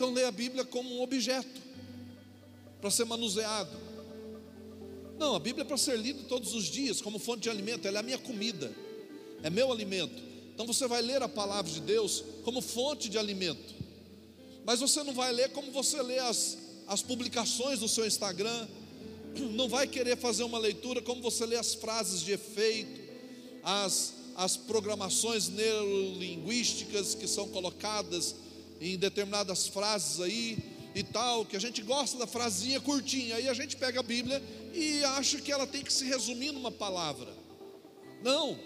Então 0.00 0.14
lê 0.14 0.24
a 0.24 0.30
Bíblia 0.30 0.64
como 0.64 0.96
um 0.96 1.02
objeto 1.02 1.60
para 2.80 2.90
ser 2.90 3.04
manuseado. 3.04 3.76
Não, 5.18 5.34
a 5.34 5.38
Bíblia 5.38 5.62
é 5.62 5.66
para 5.66 5.76
ser 5.76 5.98
lida 5.98 6.22
todos 6.26 6.54
os 6.54 6.64
dias 6.64 7.02
como 7.02 7.18
fonte 7.18 7.42
de 7.42 7.50
alimento, 7.50 7.86
ela 7.86 7.98
é 7.98 8.00
a 8.00 8.02
minha 8.02 8.16
comida, 8.16 8.74
é 9.42 9.50
meu 9.50 9.70
alimento. 9.70 10.22
Então 10.54 10.66
você 10.66 10.86
vai 10.86 11.02
ler 11.02 11.22
a 11.22 11.28
palavra 11.28 11.70
de 11.70 11.82
Deus 11.82 12.24
como 12.44 12.62
fonte 12.62 13.10
de 13.10 13.18
alimento. 13.18 13.74
Mas 14.64 14.80
você 14.80 15.02
não 15.02 15.12
vai 15.12 15.30
ler 15.34 15.50
como 15.50 15.70
você 15.70 16.00
lê 16.00 16.18
as, 16.18 16.56
as 16.86 17.02
publicações 17.02 17.80
do 17.80 17.86
seu 17.86 18.06
Instagram, 18.06 18.68
não 19.52 19.68
vai 19.68 19.86
querer 19.86 20.16
fazer 20.16 20.44
uma 20.44 20.58
leitura 20.58 21.02
como 21.02 21.20
você 21.20 21.44
lê 21.44 21.56
as 21.56 21.74
frases 21.74 22.22
de 22.22 22.32
efeito, 22.32 23.02
as, 23.62 24.14
as 24.34 24.56
programações 24.56 25.50
neurolinguísticas 25.50 27.14
que 27.14 27.28
são 27.28 27.48
colocadas 27.48 28.34
em 28.80 28.96
determinadas 28.96 29.66
frases 29.66 30.20
aí 30.20 30.58
e 30.94 31.02
tal, 31.02 31.44
que 31.44 31.56
a 31.56 31.60
gente 31.60 31.82
gosta 31.82 32.18
da 32.18 32.26
frasinha 32.26 32.80
curtinha, 32.80 33.36
aí 33.36 33.48
a 33.48 33.54
gente 33.54 33.76
pega 33.76 34.00
a 34.00 34.02
Bíblia 34.02 34.42
e 34.74 35.04
acha 35.04 35.40
que 35.40 35.52
ela 35.52 35.66
tem 35.66 35.82
que 35.82 35.92
se 35.92 36.04
resumir 36.04 36.50
numa 36.52 36.72
palavra. 36.72 37.28
Não, 38.22 38.58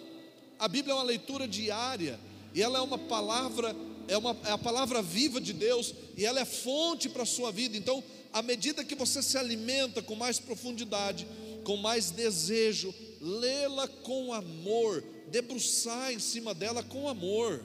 a 0.59 0.69
Bíblia 0.69 0.93
é 0.93 0.97
uma 0.97 1.03
leitura 1.03 1.47
diária 1.47 2.19
e 2.55 2.63
ela 2.63 2.79
é 2.79 2.83
uma 2.83 2.97
palavra, 2.99 3.75
é, 4.09 4.17
uma, 4.17 4.37
é 4.45 4.53
a 4.53 4.59
palavra 4.59 5.03
viva 5.03 5.41
de 5.41 5.53
Deus 5.53 5.95
e 6.17 6.25
ela 6.25 6.41
é 6.41 6.45
fonte 6.45 7.09
para 7.09 7.25
a 7.25 7.27
sua 7.27 7.51
vida. 7.51 7.77
Então, 7.77 8.03
à 8.33 8.41
medida 8.41 8.85
que 8.85 8.95
você 8.95 9.23
se 9.23 9.37
alimenta 9.37 10.01
com 10.01 10.15
mais 10.15 10.39
profundidade, 10.39 11.27
com 11.65 11.77
mais 11.77 12.11
desejo, 12.11 12.95
lê-la 13.21 13.89
com 13.89 14.33
amor, 14.33 15.03
debruçar 15.29 16.13
em 16.13 16.19
cima 16.19 16.55
dela 16.55 16.83
com 16.83 17.09
amor, 17.09 17.65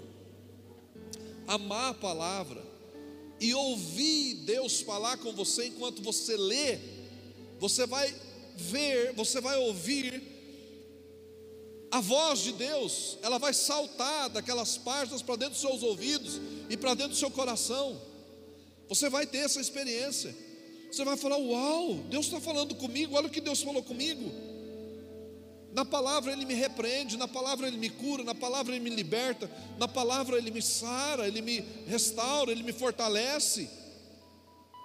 amar 1.49 1.91
a 1.91 1.93
palavra 1.95 2.63
e 3.41 3.53
ouvir 3.55 4.35
Deus 4.45 4.81
falar 4.81 5.17
com 5.17 5.33
você 5.33 5.65
enquanto 5.65 6.01
você 6.03 6.37
lê, 6.37 6.77
você 7.59 7.87
vai 7.87 8.13
ver, 8.55 9.13
você 9.13 9.41
vai 9.41 9.57
ouvir 9.57 10.21
a 11.91 11.99
voz 11.99 12.41
de 12.41 12.51
Deus, 12.53 13.17
ela 13.23 13.39
vai 13.39 13.51
saltar 13.51 14.29
daquelas 14.29 14.77
páginas 14.77 15.23
para 15.23 15.37
dentro 15.37 15.53
dos 15.53 15.61
seus 15.61 15.81
ouvidos 15.81 16.39
e 16.69 16.77
para 16.77 16.93
dentro 16.93 17.13
do 17.13 17.17
seu 17.17 17.31
coração. 17.31 17.99
Você 18.87 19.09
vai 19.09 19.25
ter 19.25 19.39
essa 19.39 19.59
experiência. 19.59 20.35
Você 20.91 21.03
vai 21.03 21.17
falar: 21.17 21.37
Uau, 21.37 21.95
Deus 22.09 22.27
está 22.27 22.39
falando 22.39 22.75
comigo, 22.75 23.15
olha 23.15 23.27
o 23.27 23.31
que 23.31 23.41
Deus 23.41 23.61
falou 23.61 23.81
comigo. 23.81 24.31
Na 25.73 25.85
palavra 25.85 26.31
ele 26.31 26.45
me 26.45 26.53
repreende, 26.53 27.15
na 27.15 27.27
palavra 27.27 27.67
ele 27.67 27.77
me 27.77 27.89
cura, 27.89 28.23
na 28.23 28.33
palavra 28.33 28.75
ele 28.75 28.83
me 28.83 28.89
liberta, 28.89 29.49
na 29.77 29.87
palavra 29.87 30.37
ele 30.37 30.49
me 30.49 30.61
sara, 30.61 31.27
ele 31.27 31.41
me 31.41 31.63
restaura, 31.87 32.51
ele 32.51 32.63
me 32.63 32.73
fortalece. 32.73 33.69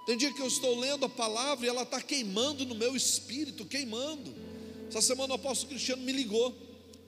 Tem 0.05 0.15
dia 0.15 0.31
que 0.31 0.41
eu 0.41 0.47
estou 0.47 0.79
lendo 0.79 1.05
a 1.05 1.09
palavra 1.09 1.65
e 1.65 1.69
ela 1.69 1.81
está 1.81 1.99
queimando 1.99 2.65
no 2.65 2.75
meu 2.75 2.95
espírito, 2.95 3.65
queimando. 3.65 4.35
Essa 4.87 5.01
semana 5.01 5.33
o 5.33 5.35
apóstolo 5.35 5.69
Cristiano 5.69 6.03
me 6.03 6.11
ligou 6.11 6.55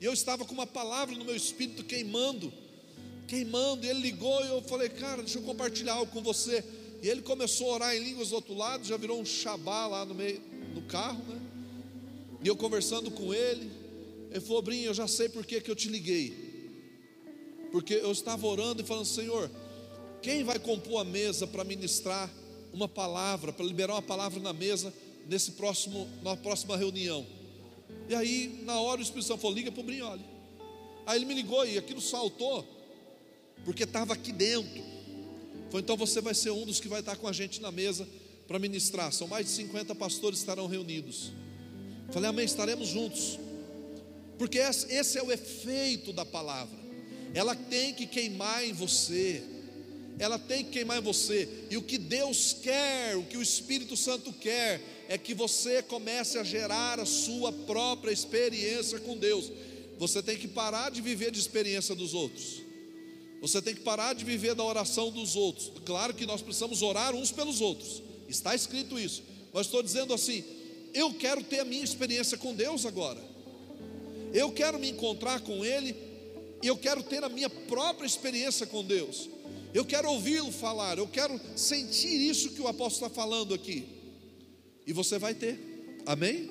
e 0.00 0.04
eu 0.04 0.12
estava 0.12 0.44
com 0.44 0.52
uma 0.52 0.66
palavra 0.66 1.14
no 1.14 1.24
meu 1.24 1.36
espírito 1.36 1.84
queimando, 1.84 2.52
queimando. 3.28 3.86
E 3.86 3.90
ele 3.90 4.00
ligou 4.00 4.44
e 4.44 4.48
eu 4.48 4.60
falei, 4.62 4.88
cara, 4.88 5.22
deixa 5.22 5.38
eu 5.38 5.42
compartilhar 5.42 5.94
algo 5.94 6.10
com 6.10 6.20
você. 6.20 6.64
E 7.00 7.08
ele 7.08 7.22
começou 7.22 7.70
a 7.70 7.74
orar 7.74 7.96
em 7.96 8.00
línguas 8.00 8.30
do 8.30 8.34
outro 8.34 8.54
lado, 8.54 8.84
já 8.84 8.96
virou 8.96 9.20
um 9.20 9.24
shabá 9.24 9.86
lá 9.86 10.04
no 10.04 10.14
meio 10.16 10.42
no 10.74 10.82
carro, 10.82 11.22
né? 11.28 11.40
E 12.42 12.46
eu 12.46 12.56
conversando 12.56 13.10
com 13.10 13.34
ele, 13.34 13.70
ele 14.30 14.40
falou: 14.40 14.62
Brinho, 14.62 14.86
eu 14.86 14.94
já 14.94 15.08
sei 15.08 15.28
por 15.28 15.44
que, 15.44 15.62
eu 15.66 15.76
te 15.76 15.88
liguei. 15.88 16.48
Porque 17.72 17.94
eu 17.94 18.12
estava 18.12 18.46
orando 18.46 18.82
e 18.82 18.84
falando: 18.84 19.06
Senhor, 19.06 19.50
quem 20.22 20.44
vai 20.44 20.58
compor 20.58 21.00
a 21.00 21.04
mesa 21.04 21.46
para 21.46 21.64
ministrar 21.64 22.30
uma 22.72 22.88
palavra, 22.88 23.52
para 23.52 23.64
liberar 23.64 23.94
uma 23.94 24.02
palavra 24.02 24.40
na 24.40 24.52
mesa 24.52 24.92
nesse 25.26 25.52
próximo, 25.52 26.08
na 26.22 26.36
próxima 26.36 26.76
reunião? 26.76 27.26
E 28.08 28.14
aí, 28.14 28.60
na 28.64 28.80
hora, 28.80 29.00
o 29.00 29.02
Espírito 29.02 29.26
Santo 29.26 29.40
falou: 29.40 29.56
Liga 29.56 29.72
para 29.72 29.80
o 29.80 29.84
Brinholi. 29.84 30.24
Aí 31.06 31.16
ele 31.16 31.24
me 31.24 31.34
ligou 31.34 31.66
e 31.66 31.78
aquilo 31.78 32.02
saltou, 32.02 32.66
porque 33.64 33.84
estava 33.84 34.12
aqui 34.12 34.30
dentro. 34.30 34.82
Foi 35.70 35.80
então 35.80 35.96
você 35.96 36.20
vai 36.20 36.34
ser 36.34 36.50
um 36.50 36.64
dos 36.64 36.80
que 36.80 36.88
vai 36.88 37.00
estar 37.00 37.16
com 37.16 37.26
a 37.26 37.32
gente 37.32 37.60
na 37.60 37.72
mesa 37.72 38.06
para 38.46 38.58
ministrar. 38.58 39.12
São 39.12 39.26
mais 39.26 39.46
de 39.46 39.52
50 39.52 39.94
pastores 39.94 40.38
que 40.38 40.42
estarão 40.42 40.66
reunidos. 40.66 41.32
Falei, 42.10 42.30
amém, 42.30 42.44
estaremos 42.44 42.88
juntos. 42.88 43.38
Porque 44.38 44.58
esse 44.58 45.18
é 45.18 45.22
o 45.22 45.32
efeito 45.32 46.12
da 46.12 46.24
palavra. 46.24 46.78
Ela 47.34 47.54
tem 47.54 47.92
que 47.92 48.06
queimar 48.06 48.64
em 48.64 48.72
você. 48.72 49.42
Ela 50.18 50.38
tem 50.38 50.64
que 50.64 50.70
queimar 50.70 50.98
em 50.98 51.02
você. 51.02 51.48
E 51.70 51.76
o 51.76 51.82
que 51.82 51.98
Deus 51.98 52.56
quer, 52.62 53.16
o 53.16 53.24
que 53.24 53.36
o 53.36 53.42
Espírito 53.42 53.96
Santo 53.96 54.32
quer, 54.32 54.80
é 55.08 55.18
que 55.18 55.34
você 55.34 55.82
comece 55.82 56.38
a 56.38 56.44
gerar 56.44 56.98
a 57.00 57.06
sua 57.06 57.52
própria 57.52 58.12
experiência 58.12 58.98
com 59.00 59.16
Deus. 59.16 59.50
Você 59.98 60.22
tem 60.22 60.36
que 60.36 60.48
parar 60.48 60.90
de 60.90 61.00
viver 61.00 61.30
de 61.30 61.38
experiência 61.38 61.94
dos 61.94 62.14
outros. 62.14 62.62
Você 63.40 63.62
tem 63.62 63.74
que 63.74 63.80
parar 63.80 64.14
de 64.14 64.24
viver 64.24 64.54
da 64.54 64.64
oração 64.64 65.10
dos 65.10 65.36
outros. 65.36 65.72
Claro 65.84 66.14
que 66.14 66.26
nós 66.26 66.42
precisamos 66.42 66.82
orar 66.82 67.14
uns 67.14 67.30
pelos 67.30 67.60
outros. 67.60 68.02
Está 68.28 68.54
escrito 68.54 68.98
isso. 68.98 69.22
Mas 69.52 69.66
estou 69.66 69.82
dizendo 69.82 70.12
assim: 70.12 70.44
eu 70.94 71.12
quero 71.14 71.42
ter 71.42 71.60
a 71.60 71.64
minha 71.64 71.84
experiência 71.84 72.36
com 72.36 72.54
Deus 72.54 72.86
agora. 72.86 73.20
Eu 74.32 74.52
quero 74.52 74.78
me 74.78 74.90
encontrar 74.90 75.40
com 75.40 75.64
Ele 75.64 75.96
e 76.62 76.66
eu 76.66 76.76
quero 76.76 77.02
ter 77.02 77.22
a 77.22 77.28
minha 77.28 77.48
própria 77.48 78.06
experiência 78.06 78.66
com 78.66 78.84
Deus. 78.84 79.28
Eu 79.72 79.84
quero 79.84 80.10
ouvi-lo 80.10 80.50
falar, 80.50 80.98
eu 80.98 81.06
quero 81.06 81.38
sentir 81.54 82.20
isso 82.20 82.50
que 82.50 82.60
o 82.60 82.68
apóstolo 82.68 83.06
está 83.06 83.22
falando 83.22 83.54
aqui. 83.54 83.86
E 84.86 84.92
você 84.92 85.18
vai 85.18 85.34
ter, 85.34 85.58
amém? 86.06 86.50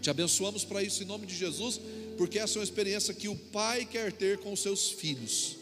Te 0.00 0.08
abençoamos 0.08 0.64
para 0.64 0.82
isso 0.82 1.02
em 1.02 1.06
nome 1.06 1.26
de 1.26 1.34
Jesus, 1.34 1.80
porque 2.16 2.38
essa 2.38 2.58
é 2.58 2.60
uma 2.60 2.64
experiência 2.64 3.12
que 3.12 3.28
o 3.28 3.36
pai 3.36 3.84
quer 3.84 4.12
ter 4.12 4.38
com 4.38 4.52
os 4.52 4.60
seus 4.60 4.90
filhos. 4.90 5.56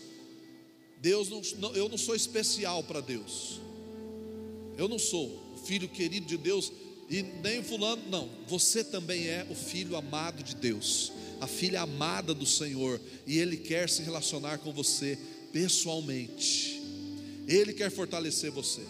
Deus 1.00 1.28
não, 1.58 1.74
eu 1.74 1.88
não 1.88 1.98
sou 1.98 2.14
especial 2.14 2.82
para 2.82 3.00
Deus. 3.00 3.60
Eu 4.76 4.88
não 4.88 4.98
sou 4.98 5.28
o 5.54 5.66
filho 5.66 5.88
querido 5.88 6.26
de 6.26 6.36
Deus 6.36 6.72
e 7.08 7.22
nem 7.22 7.62
fulano, 7.62 8.02
não. 8.08 8.28
Você 8.46 8.82
também 8.82 9.28
é 9.28 9.46
o 9.50 9.54
filho 9.54 9.96
amado 9.96 10.42
de 10.42 10.54
Deus, 10.54 11.12
a 11.40 11.46
filha 11.46 11.82
amada 11.82 12.32
do 12.32 12.46
Senhor, 12.46 13.00
e 13.26 13.38
Ele 13.38 13.56
quer 13.56 13.88
se 13.88 14.02
relacionar 14.02 14.58
com 14.58 14.72
você 14.72 15.18
pessoalmente. 15.52 16.80
Ele 17.46 17.72
quer 17.72 17.90
fortalecer 17.90 18.50
você. 18.50 18.82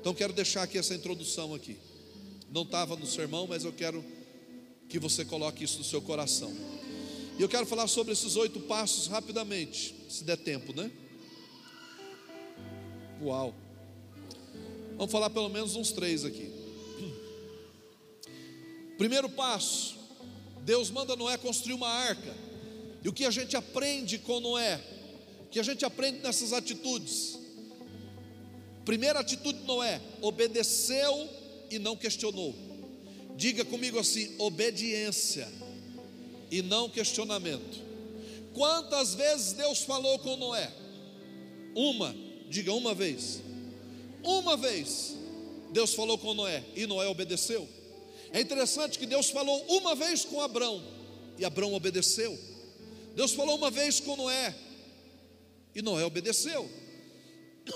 Então 0.00 0.14
quero 0.14 0.32
deixar 0.32 0.62
aqui 0.62 0.78
essa 0.78 0.94
introdução 0.94 1.54
aqui. 1.54 1.76
Não 2.52 2.62
estava 2.62 2.96
no 2.96 3.06
sermão, 3.06 3.46
mas 3.46 3.64
eu 3.64 3.72
quero 3.72 4.04
que 4.88 4.98
você 4.98 5.24
coloque 5.24 5.64
isso 5.64 5.78
no 5.78 5.84
seu 5.84 6.00
coração. 6.00 6.52
E 7.38 7.42
eu 7.42 7.48
quero 7.48 7.66
falar 7.66 7.86
sobre 7.88 8.12
esses 8.12 8.36
oito 8.36 8.60
passos 8.60 9.06
rapidamente, 9.06 9.94
se 10.08 10.24
der 10.24 10.36
tempo, 10.36 10.72
né? 10.72 10.90
Uau! 13.22 13.54
Vamos 14.96 15.12
falar 15.12 15.30
pelo 15.30 15.48
menos 15.48 15.76
uns 15.76 15.92
três 15.92 16.24
aqui. 16.24 16.57
Primeiro 18.98 19.30
passo: 19.30 19.94
Deus 20.64 20.90
manda 20.90 21.16
Noé 21.16 21.38
construir 21.38 21.74
uma 21.74 21.88
arca. 21.88 22.34
E 23.02 23.08
o 23.08 23.12
que 23.12 23.24
a 23.24 23.30
gente 23.30 23.56
aprende 23.56 24.18
com 24.18 24.40
Noé? 24.40 24.78
O 25.44 25.46
que 25.46 25.60
a 25.60 25.62
gente 25.62 25.84
aprende 25.84 26.18
nessas 26.18 26.52
atitudes? 26.52 27.38
Primeira 28.84 29.20
atitude 29.20 29.60
de 29.60 29.64
Noé: 29.64 30.00
obedeceu 30.20 31.28
e 31.70 31.78
não 31.78 31.96
questionou. 31.96 32.54
Diga 33.36 33.64
comigo 33.64 33.98
assim: 34.00 34.34
obediência 34.38 35.48
e 36.50 36.60
não 36.60 36.90
questionamento. 36.90 37.86
Quantas 38.52 39.14
vezes 39.14 39.52
Deus 39.52 39.82
falou 39.82 40.18
com 40.18 40.36
Noé? 40.36 40.72
Uma, 41.74 42.14
diga 42.50 42.72
uma 42.72 42.92
vez. 42.94 43.40
Uma 44.24 44.56
vez 44.56 45.16
Deus 45.70 45.94
falou 45.94 46.18
com 46.18 46.34
Noé 46.34 46.64
e 46.74 46.84
Noé 46.86 47.06
obedeceu. 47.06 47.68
É 48.32 48.40
interessante 48.40 48.98
que 48.98 49.06
Deus 49.06 49.30
falou 49.30 49.64
uma 49.68 49.94
vez 49.94 50.24
com 50.24 50.40
Abrão 50.40 50.82
e 51.38 51.44
Abrão 51.44 51.72
obedeceu. 51.72 52.38
Deus 53.14 53.32
falou 53.32 53.56
uma 53.56 53.70
vez 53.70 54.00
com 54.00 54.16
Noé 54.16 54.54
e 55.74 55.80
Noé 55.80 56.04
obedeceu. 56.04 56.68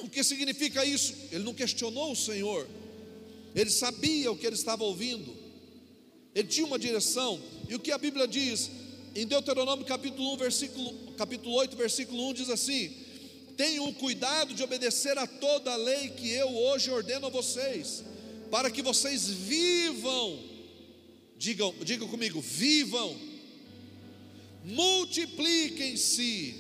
O 0.03 0.09
que 0.09 0.23
significa 0.23 0.85
isso? 0.85 1.15
Ele 1.31 1.45
não 1.45 1.55
questionou 1.55 2.13
o 2.13 2.17
Senhor, 2.17 2.67
ele 3.55 3.71
sabia 3.71 4.33
o 4.33 4.37
que 4.37 4.47
ele 4.47 4.57
estava 4.57 4.85
ouvindo, 4.85 5.35
ele 6.35 6.49
tinha 6.49 6.67
uma 6.67 6.79
direção, 6.79 7.39
e 7.69 7.75
o 7.75 7.79
que 7.79 7.93
a 7.93 7.99
Bíblia 7.99 8.27
diz 8.27 8.71
em 9.15 9.27
Deuteronômio 9.27 9.85
capítulo 9.85 10.33
1, 10.35 10.37
versículo, 10.39 11.13
capítulo 11.19 11.55
8, 11.57 11.77
versículo 11.77 12.29
1 12.31 12.35
diz 12.35 12.51
assim: 12.51 12.97
Tenham 13.57 13.93
cuidado 13.93 14.55
de 14.55 14.63
obedecer 14.63 15.19
a 15.19 15.27
toda 15.27 15.73
a 15.73 15.77
lei 15.77 16.09
que 16.09 16.31
eu 16.31 16.49
hoje 16.57 16.91
ordeno 16.91 17.27
a 17.27 17.31
vocês 17.31 18.03
para 18.53 18.71
que 18.71 18.83
vocês 18.83 19.27
vivam, 19.29 20.39
digam, 21.39 21.75
digam 21.83 22.07
comigo, 22.07 22.39
vivam, 22.39 23.17
multipliquem-se 24.63 26.55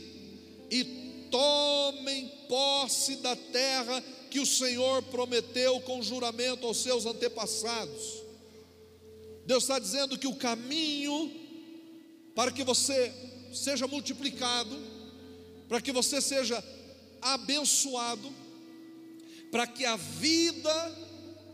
e 0.70 0.84
tomem 1.30 2.28
posse 2.48 3.16
da 3.16 3.36
terra 3.36 4.02
que 4.30 4.40
o 4.40 4.46
Senhor 4.46 5.02
prometeu 5.02 5.82
com 5.82 6.02
juramento 6.02 6.66
aos 6.66 6.78
seus 6.78 7.04
antepassados. 7.04 8.22
Deus 9.44 9.64
está 9.64 9.78
dizendo 9.78 10.16
que 10.16 10.26
o 10.26 10.36
caminho 10.36 11.30
para 12.34 12.50
que 12.50 12.64
você 12.64 13.12
seja 13.52 13.86
multiplicado, 13.86 14.74
para 15.68 15.78
que 15.78 15.92
você 15.92 16.22
seja 16.22 16.64
abençoado, 17.20 18.32
para 19.50 19.66
que 19.66 19.84
a 19.84 19.96
vida 19.96 21.11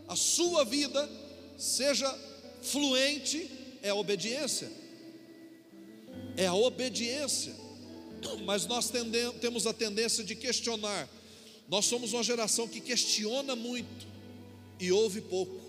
a 0.09 0.15
sua 0.15 0.65
vida 0.65 1.07
seja 1.55 2.11
fluente, 2.63 3.49
é 3.83 3.89
a 3.89 3.95
obediência. 3.95 4.69
É 6.35 6.47
a 6.47 6.53
obediência. 6.55 7.55
Mas 8.43 8.65
nós 8.65 8.91
temos 9.39 9.67
a 9.67 9.71
tendência 9.71 10.23
de 10.23 10.35
questionar. 10.35 11.07
Nós 11.69 11.85
somos 11.85 12.11
uma 12.11 12.23
geração 12.23 12.67
que 12.67 12.81
questiona 12.81 13.55
muito 13.55 14.07
e 14.79 14.91
ouve 14.91 15.21
pouco. 15.21 15.59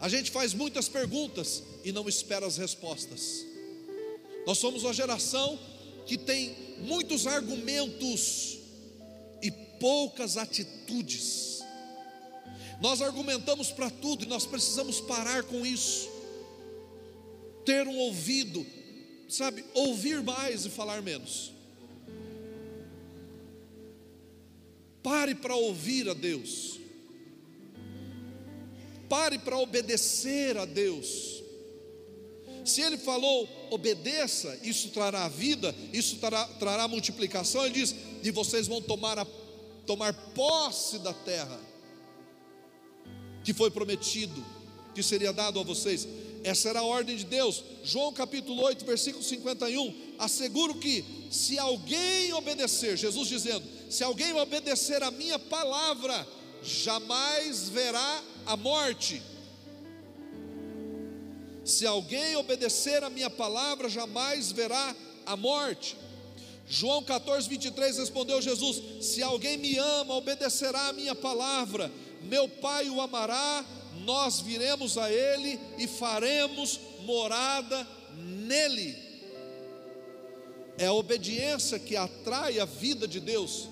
A 0.00 0.08
gente 0.08 0.32
faz 0.32 0.52
muitas 0.52 0.88
perguntas 0.88 1.62
e 1.84 1.92
não 1.92 2.08
espera 2.08 2.44
as 2.44 2.56
respostas. 2.56 3.46
Nós 4.44 4.58
somos 4.58 4.82
uma 4.82 4.92
geração 4.92 5.56
que 6.04 6.18
tem 6.18 6.54
muitos 6.78 7.28
argumentos 7.28 8.58
e 9.40 9.52
poucas 9.78 10.36
atitudes. 10.36 11.55
Nós 12.80 13.00
argumentamos 13.00 13.70
para 13.70 13.90
tudo 13.90 14.24
e 14.24 14.28
nós 14.28 14.44
precisamos 14.44 15.00
parar 15.00 15.42
com 15.44 15.64
isso. 15.64 16.08
Ter 17.64 17.86
um 17.86 17.96
ouvido, 17.96 18.64
sabe, 19.28 19.64
ouvir 19.74 20.22
mais 20.22 20.66
e 20.66 20.70
falar 20.70 21.02
menos. 21.02 21.52
Pare 25.02 25.34
para 25.34 25.54
ouvir 25.54 26.08
a 26.08 26.14
Deus. 26.14 26.78
Pare 29.08 29.38
para 29.38 29.56
obedecer 29.56 30.56
a 30.58 30.64
Deus. 30.64 31.42
Se 32.64 32.82
Ele 32.82 32.98
falou, 32.98 33.48
obedeça, 33.70 34.58
isso 34.62 34.88
trará 34.90 35.28
vida, 35.28 35.74
isso 35.92 36.16
trará, 36.16 36.44
trará 36.58 36.88
multiplicação. 36.88 37.64
Ele 37.64 37.74
diz: 37.74 37.94
e 38.22 38.30
vocês 38.32 38.66
vão 38.66 38.82
tomar, 38.82 39.18
a, 39.18 39.26
tomar 39.86 40.12
posse 40.34 40.98
da 40.98 41.12
terra 41.12 41.65
que 43.46 43.54
foi 43.54 43.70
prometido. 43.70 44.44
que 44.92 45.02
seria 45.02 45.30
dado 45.30 45.60
a 45.60 45.62
vocês. 45.62 46.08
Essa 46.42 46.70
era 46.70 46.80
a 46.80 46.82
ordem 46.82 47.16
de 47.16 47.26
Deus. 47.26 47.62
João 47.84 48.12
capítulo 48.14 48.62
8, 48.62 48.84
versículo 48.84 49.22
51. 49.22 49.94
Asseguro 50.18 50.74
que 50.76 51.04
se 51.30 51.58
alguém 51.58 52.32
obedecer, 52.32 52.96
Jesus 52.96 53.28
dizendo: 53.28 53.62
se 53.90 54.02
alguém 54.02 54.32
obedecer 54.32 55.02
a 55.02 55.10
minha 55.10 55.38
palavra, 55.38 56.26
jamais 56.62 57.68
verá 57.68 58.22
a 58.46 58.56
morte. 58.56 59.22
Se 61.62 61.86
alguém 61.86 62.36
obedecer 62.36 63.04
a 63.04 63.10
minha 63.10 63.28
palavra, 63.28 63.88
jamais 63.88 64.50
verá 64.50 64.96
a 65.26 65.36
morte. 65.36 65.94
João 66.68 67.02
14, 67.02 67.48
23 67.48 67.98
respondeu 67.98 68.40
Jesus: 68.42 69.04
Se 69.04 69.22
alguém 69.22 69.56
me 69.56 69.76
ama, 69.76 70.14
obedecerá 70.14 70.88
a 70.88 70.92
minha 70.92 71.14
palavra, 71.14 71.92
meu 72.22 72.48
Pai 72.48 72.88
o 72.88 73.00
amará, 73.00 73.64
nós 74.04 74.40
viremos 74.40 74.98
a 74.98 75.10
Ele 75.10 75.58
e 75.78 75.86
faremos 75.86 76.80
morada 77.04 77.86
nele. 78.16 78.96
É 80.78 80.86
a 80.86 80.92
obediência 80.92 81.78
que 81.78 81.96
atrai 81.96 82.60
a 82.60 82.64
vida 82.64 83.08
de 83.08 83.20
Deus. 83.20 83.68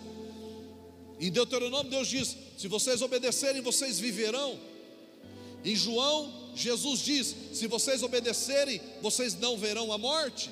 Em 1.20 1.30
Deuteronômio, 1.30 1.90
Deus 1.90 2.08
diz: 2.08 2.36
Se 2.56 2.66
vocês 2.68 3.02
obedecerem, 3.02 3.60
vocês 3.60 3.98
viverão. 3.98 4.58
Em 5.64 5.74
João, 5.74 6.52
Jesus 6.54 7.00
diz: 7.00 7.34
Se 7.52 7.66
vocês 7.66 8.02
obedecerem, 8.02 8.80
vocês 9.02 9.34
não 9.34 9.56
verão 9.58 9.92
a 9.92 9.98
morte. 9.98 10.50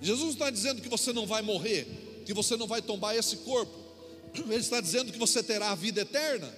Jesus 0.00 0.24
não 0.24 0.30
está 0.30 0.50
dizendo 0.50 0.80
que 0.80 0.88
você 0.88 1.12
não 1.12 1.26
vai 1.26 1.42
morrer, 1.42 2.22
que 2.24 2.32
você 2.32 2.56
não 2.56 2.66
vai 2.66 2.80
tombar 2.80 3.14
esse 3.14 3.38
corpo. 3.38 3.89
Ele 4.34 4.56
está 4.56 4.80
dizendo 4.80 5.12
que 5.12 5.18
você 5.18 5.42
terá 5.42 5.70
a 5.70 5.74
vida 5.74 6.02
eterna. 6.02 6.52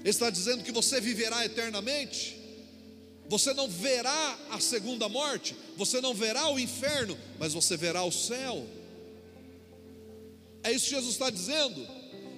Ele 0.00 0.10
está 0.10 0.30
dizendo 0.30 0.62
que 0.62 0.72
você 0.72 1.00
viverá 1.00 1.44
eternamente. 1.44 2.36
Você 3.28 3.52
não 3.52 3.68
verá 3.68 4.38
a 4.50 4.58
segunda 4.58 5.06
morte, 5.08 5.54
você 5.76 6.00
não 6.00 6.14
verá 6.14 6.48
o 6.50 6.58
inferno, 6.58 7.16
mas 7.38 7.52
você 7.52 7.76
verá 7.76 8.02
o 8.02 8.10
céu. 8.10 8.66
É 10.62 10.72
isso 10.72 10.86
que 10.86 10.94
Jesus 10.94 11.12
está 11.12 11.28
dizendo. 11.28 11.86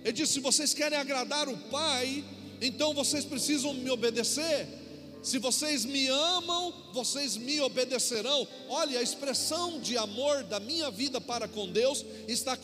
Ele 0.04 0.12
disse: 0.12 0.34
se 0.34 0.40
vocês 0.40 0.74
querem 0.74 0.98
agradar 0.98 1.48
o 1.48 1.56
Pai, 1.56 2.24
então 2.60 2.92
vocês 2.92 3.24
precisam 3.24 3.72
me 3.72 3.90
obedecer. 3.90 4.66
Se 5.22 5.38
vocês 5.38 5.84
me 5.84 6.08
amam, 6.08 6.72
vocês 6.92 7.36
me 7.36 7.60
obedecerão. 7.60 8.46
Olha, 8.68 8.98
a 8.98 9.02
expressão 9.02 9.78
de 9.80 9.96
amor 9.98 10.44
da 10.44 10.58
minha 10.58 10.90
vida 10.90 11.20
para 11.20 11.46
com 11.46 11.70
Deus 11.70 12.04
está 12.26 12.56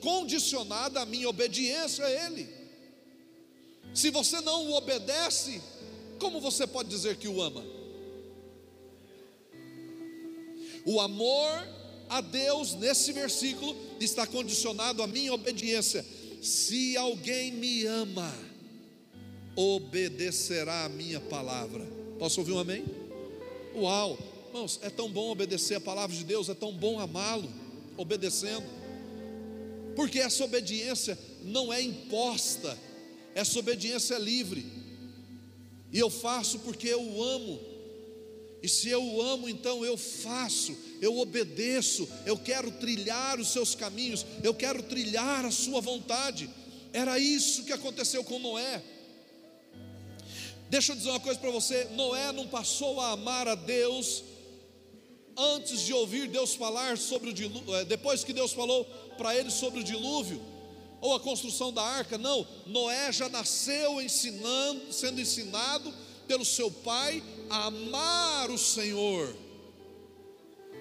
condicionada 0.00 1.00
à 1.00 1.06
minha 1.06 1.28
obediência 1.28 2.04
a 2.04 2.26
Ele. 2.26 2.46
Se 3.94 4.10
você 4.10 4.40
não 4.40 4.70
o 4.70 4.74
obedece, 4.74 5.62
como 6.18 6.40
você 6.40 6.66
pode 6.66 6.88
dizer 6.88 7.16
que 7.16 7.28
o 7.28 7.40
ama? 7.40 7.64
O 10.84 11.00
amor 11.00 11.66
a 12.10 12.20
Deus 12.20 12.74
nesse 12.74 13.12
versículo 13.12 13.74
está 13.98 14.26
condicionado 14.26 15.02
à 15.02 15.06
minha 15.06 15.32
obediência. 15.32 16.04
Se 16.42 16.96
alguém 16.96 17.52
me 17.52 17.86
ama, 17.86 18.30
obedecerá 19.56 20.84
a 20.84 20.88
minha 20.88 21.20
palavra. 21.20 21.86
Posso 22.18 22.40
ouvir 22.40 22.52
um 22.52 22.58
amém? 22.58 22.84
Uau, 23.74 24.18
irmãos, 24.48 24.78
é 24.82 24.90
tão 24.90 25.10
bom 25.10 25.30
obedecer 25.30 25.76
a 25.76 25.80
palavra 25.80 26.16
de 26.16 26.24
Deus, 26.24 26.48
é 26.48 26.54
tão 26.54 26.72
bom 26.72 26.98
amá-lo, 26.98 27.48
obedecendo, 27.96 28.64
porque 29.96 30.20
essa 30.20 30.44
obediência 30.44 31.18
não 31.42 31.72
é 31.72 31.82
imposta, 31.82 32.78
essa 33.34 33.58
obediência 33.58 34.14
é 34.14 34.18
livre, 34.18 34.64
e 35.92 35.98
eu 35.98 36.08
faço 36.08 36.60
porque 36.60 36.88
eu 36.88 37.02
o 37.02 37.22
amo, 37.22 37.60
e 38.62 38.68
se 38.68 38.88
eu 38.88 39.02
o 39.02 39.20
amo, 39.20 39.48
então 39.48 39.84
eu 39.84 39.96
faço, 39.96 40.74
eu 41.00 41.18
obedeço, 41.18 42.08
eu 42.24 42.38
quero 42.38 42.70
trilhar 42.70 43.38
os 43.38 43.48
seus 43.48 43.74
caminhos, 43.74 44.24
eu 44.42 44.54
quero 44.54 44.82
trilhar 44.82 45.44
a 45.44 45.50
sua 45.50 45.82
vontade. 45.82 46.48
Era 46.90 47.18
isso 47.18 47.64
que 47.64 47.72
aconteceu 47.72 48.24
com 48.24 48.38
Noé. 48.38 48.82
Deixa 50.68 50.92
eu 50.92 50.96
dizer 50.96 51.10
uma 51.10 51.20
coisa 51.20 51.38
para 51.38 51.50
você: 51.50 51.84
Noé 51.92 52.32
não 52.32 52.46
passou 52.46 53.00
a 53.00 53.10
amar 53.10 53.46
a 53.48 53.54
Deus 53.54 54.24
antes 55.36 55.80
de 55.80 55.92
ouvir 55.92 56.28
Deus 56.28 56.54
falar 56.54 56.96
sobre 56.96 57.30
o 57.30 57.32
dilúvio, 57.32 57.74
eh, 57.74 57.84
depois 57.84 58.22
que 58.22 58.32
Deus 58.32 58.52
falou 58.52 58.84
para 59.16 59.36
ele 59.36 59.50
sobre 59.50 59.80
o 59.80 59.84
dilúvio, 59.84 60.40
ou 61.00 61.14
a 61.14 61.20
construção 61.20 61.72
da 61.72 61.82
arca, 61.82 62.16
não, 62.16 62.46
Noé 62.66 63.12
já 63.12 63.28
nasceu 63.28 64.00
ensinando, 64.00 64.92
sendo 64.92 65.20
ensinado 65.20 65.92
pelo 66.26 66.44
seu 66.44 66.70
pai 66.70 67.22
a 67.50 67.66
amar 67.66 68.50
o 68.50 68.56
Senhor. 68.56 69.36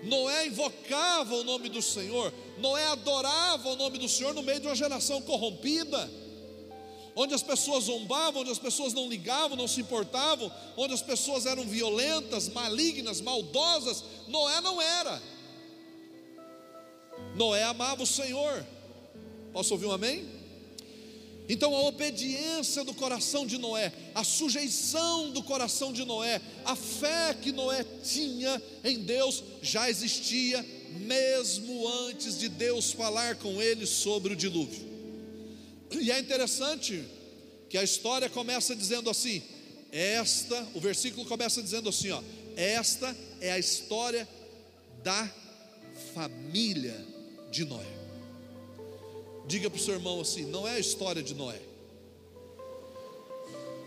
Noé 0.04 0.48
invocava 0.48 1.36
o 1.36 1.44
nome 1.44 1.70
do 1.70 1.82
Senhor, 1.82 2.34
Noé 2.60 2.86
adorava 2.88 3.70
o 3.70 3.76
nome 3.76 3.98
do 3.98 4.08
Senhor 4.08 4.34
no 4.34 4.44
meio 4.44 4.60
de 4.60 4.68
uma 4.68 4.76
geração 4.76 5.22
corrompida 5.22 6.10
onde 7.16 7.34
as 7.34 7.44
pessoas 7.44 7.86
zombavam, 7.86 8.42
onde 8.42 8.52
as 8.52 8.60
pessoas 8.60 8.94
não 8.94 9.08
ligavam, 9.08 9.58
não 9.58 9.68
se 9.68 9.82
importavam, 9.82 10.52
onde 10.76 10.94
as 10.94 11.02
pessoas 11.02 11.46
eram 11.46 11.64
violentas, 11.64 12.50
malignas, 12.50 13.22
maldosas. 13.22 14.04
Noé 14.28 14.62
não 14.62 14.82
era. 14.82 15.22
Noé 17.36 17.64
amava 17.64 18.04
o 18.04 18.08
Senhor. 18.08 18.66
Posso 19.52 19.74
ouvir 19.74 19.86
um 19.86 19.92
amém? 19.92 20.28
Então 21.48 21.76
a 21.76 21.82
obediência 21.84 22.84
do 22.84 22.94
coração 22.94 23.46
de 23.46 23.58
Noé, 23.58 23.92
a 24.16 24.24
sujeição 24.24 25.30
do 25.32 25.44
coração 25.44 25.92
de 25.92 26.06
Noé, 26.06 26.42
a 26.64 26.76
fé 26.76 27.34
que 27.40 27.52
Noé 27.52 27.86
tinha 28.02 28.62
em 28.84 29.00
Deus 29.00 29.44
já 29.62 29.90
existia 29.90 30.66
mesmo 30.94 31.88
antes 32.08 32.38
de 32.38 32.48
Deus 32.48 32.92
falar 32.94 33.36
com 33.36 33.62
ele 33.62 33.86
sobre 33.86 34.34
o 34.34 34.36
dilúvio. 34.36 34.93
E 36.00 36.12
é 36.12 36.20
interessante 36.20 37.04
que 37.70 37.78
a 37.78 37.84
história 37.84 38.30
começa 38.30 38.76
dizendo 38.76 39.10
assim: 39.10 39.42
esta, 39.92 40.68
o 40.74 40.80
versículo 40.80 41.26
começa 41.26 41.62
dizendo 41.62 41.90
assim, 41.90 42.12
ó, 42.12 42.22
esta 42.56 43.16
é 43.40 43.52
a 43.52 43.60
história 43.60 44.28
da 45.04 45.32
família 46.14 47.06
de 47.52 47.66
Noé. 47.66 47.86
Diga 49.48 49.70
para 49.70 49.80
o 49.80 49.82
seu 49.82 49.94
irmão 49.94 50.22
assim: 50.22 50.46
não 50.46 50.68
é 50.68 50.76
a 50.76 50.80
história 50.80 51.22
de 51.22 51.34
Noé. 51.34 51.62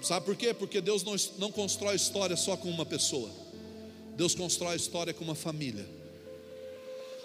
Sabe 0.02 0.26
por 0.26 0.36
quê? 0.36 0.54
Porque 0.54 0.80
Deus 0.80 1.02
não, 1.02 1.16
não 1.38 1.50
constrói 1.50 1.96
história 1.96 2.36
só 2.36 2.56
com 2.56 2.68
uma 2.68 2.86
pessoa, 2.86 3.30
Deus 4.16 4.34
constrói 4.34 4.76
história 4.76 5.12
com 5.12 5.24
uma 5.24 5.34
família. 5.34 5.88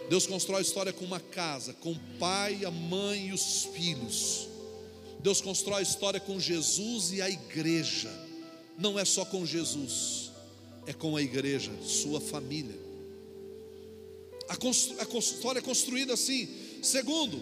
Deus 0.10 0.26
constrói 0.26 0.62
história 0.62 0.92
com 0.92 1.06
uma 1.06 1.20
casa, 1.20 1.74
com 1.74 1.92
o 1.92 2.00
pai, 2.20 2.66
a 2.66 2.72
mãe 2.72 3.28
e 3.28 3.34
os 3.34 3.66
filhos. 3.74 4.51
Deus 5.22 5.40
constrói 5.40 5.80
a 5.80 5.84
história 5.84 6.20
com 6.20 6.40
Jesus 6.40 7.12
e 7.12 7.22
a 7.22 7.30
igreja. 7.30 8.10
Não 8.78 8.98
é 8.98 9.06
só 9.06 9.24
com 9.24 9.46
Jesus, 9.46 10.32
é 10.88 10.94
com 10.94 11.16
a 11.16 11.22
igreja, 11.22 11.72
sua 11.84 12.20
família. 12.20 12.76
A, 14.50 14.54
a 14.54 15.18
história 15.18 15.60
é 15.60 15.62
construída 15.62 16.14
assim. 16.14 16.50
Segundo, 16.82 17.42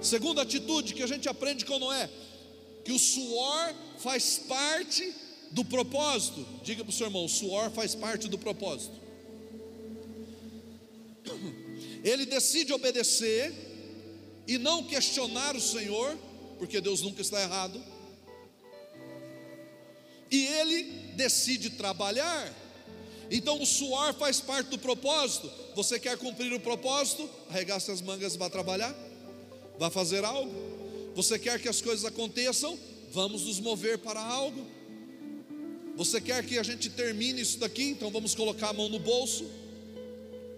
segunda 0.00 0.42
atitude 0.42 0.94
que 0.94 1.02
a 1.02 1.06
gente 1.06 1.28
aprende 1.28 1.64
com 1.64 1.78
Noé, 1.78 2.08
que 2.84 2.92
o 2.92 2.98
suor 2.98 3.74
faz 3.98 4.38
parte 4.38 5.12
do 5.50 5.64
propósito. 5.64 6.46
Diga 6.62 6.84
para 6.84 6.90
o 6.90 6.94
seu 6.94 7.06
irmão: 7.06 7.24
o 7.24 7.28
suor 7.28 7.70
faz 7.72 7.96
parte 7.96 8.28
do 8.28 8.38
propósito. 8.38 9.00
Ele 12.04 12.24
decide 12.24 12.72
obedecer 12.72 13.69
e 14.50 14.58
não 14.58 14.82
questionar 14.82 15.54
o 15.54 15.60
Senhor, 15.60 16.18
porque 16.58 16.80
Deus 16.80 17.02
nunca 17.02 17.22
está 17.22 17.40
errado, 17.40 17.80
e 20.28 20.44
ele 20.44 20.82
decide 21.14 21.70
trabalhar. 21.70 22.52
Então 23.30 23.62
o 23.62 23.64
suor 23.64 24.12
faz 24.14 24.40
parte 24.40 24.66
do 24.66 24.78
propósito. 24.78 25.48
Você 25.76 26.00
quer 26.00 26.18
cumprir 26.18 26.52
o 26.52 26.58
propósito? 26.58 27.30
Arregace 27.48 27.92
as 27.92 28.00
mangas 28.00 28.34
e 28.34 28.38
vá 28.38 28.50
trabalhar. 28.50 28.92
Vá 29.78 29.88
fazer 29.88 30.24
algo. 30.24 30.52
Você 31.14 31.38
quer 31.38 31.60
que 31.60 31.68
as 31.68 31.80
coisas 31.80 32.04
aconteçam? 32.04 32.76
Vamos 33.12 33.42
nos 33.42 33.60
mover 33.60 33.98
para 33.98 34.20
algo. 34.20 34.66
Você 35.94 36.20
quer 36.20 36.44
que 36.44 36.58
a 36.58 36.64
gente 36.64 36.90
termine 36.90 37.40
isso 37.40 37.58
daqui? 37.58 37.84
Então 37.84 38.10
vamos 38.10 38.34
colocar 38.34 38.70
a 38.70 38.72
mão 38.72 38.88
no 38.88 38.98
bolso. 38.98 39.48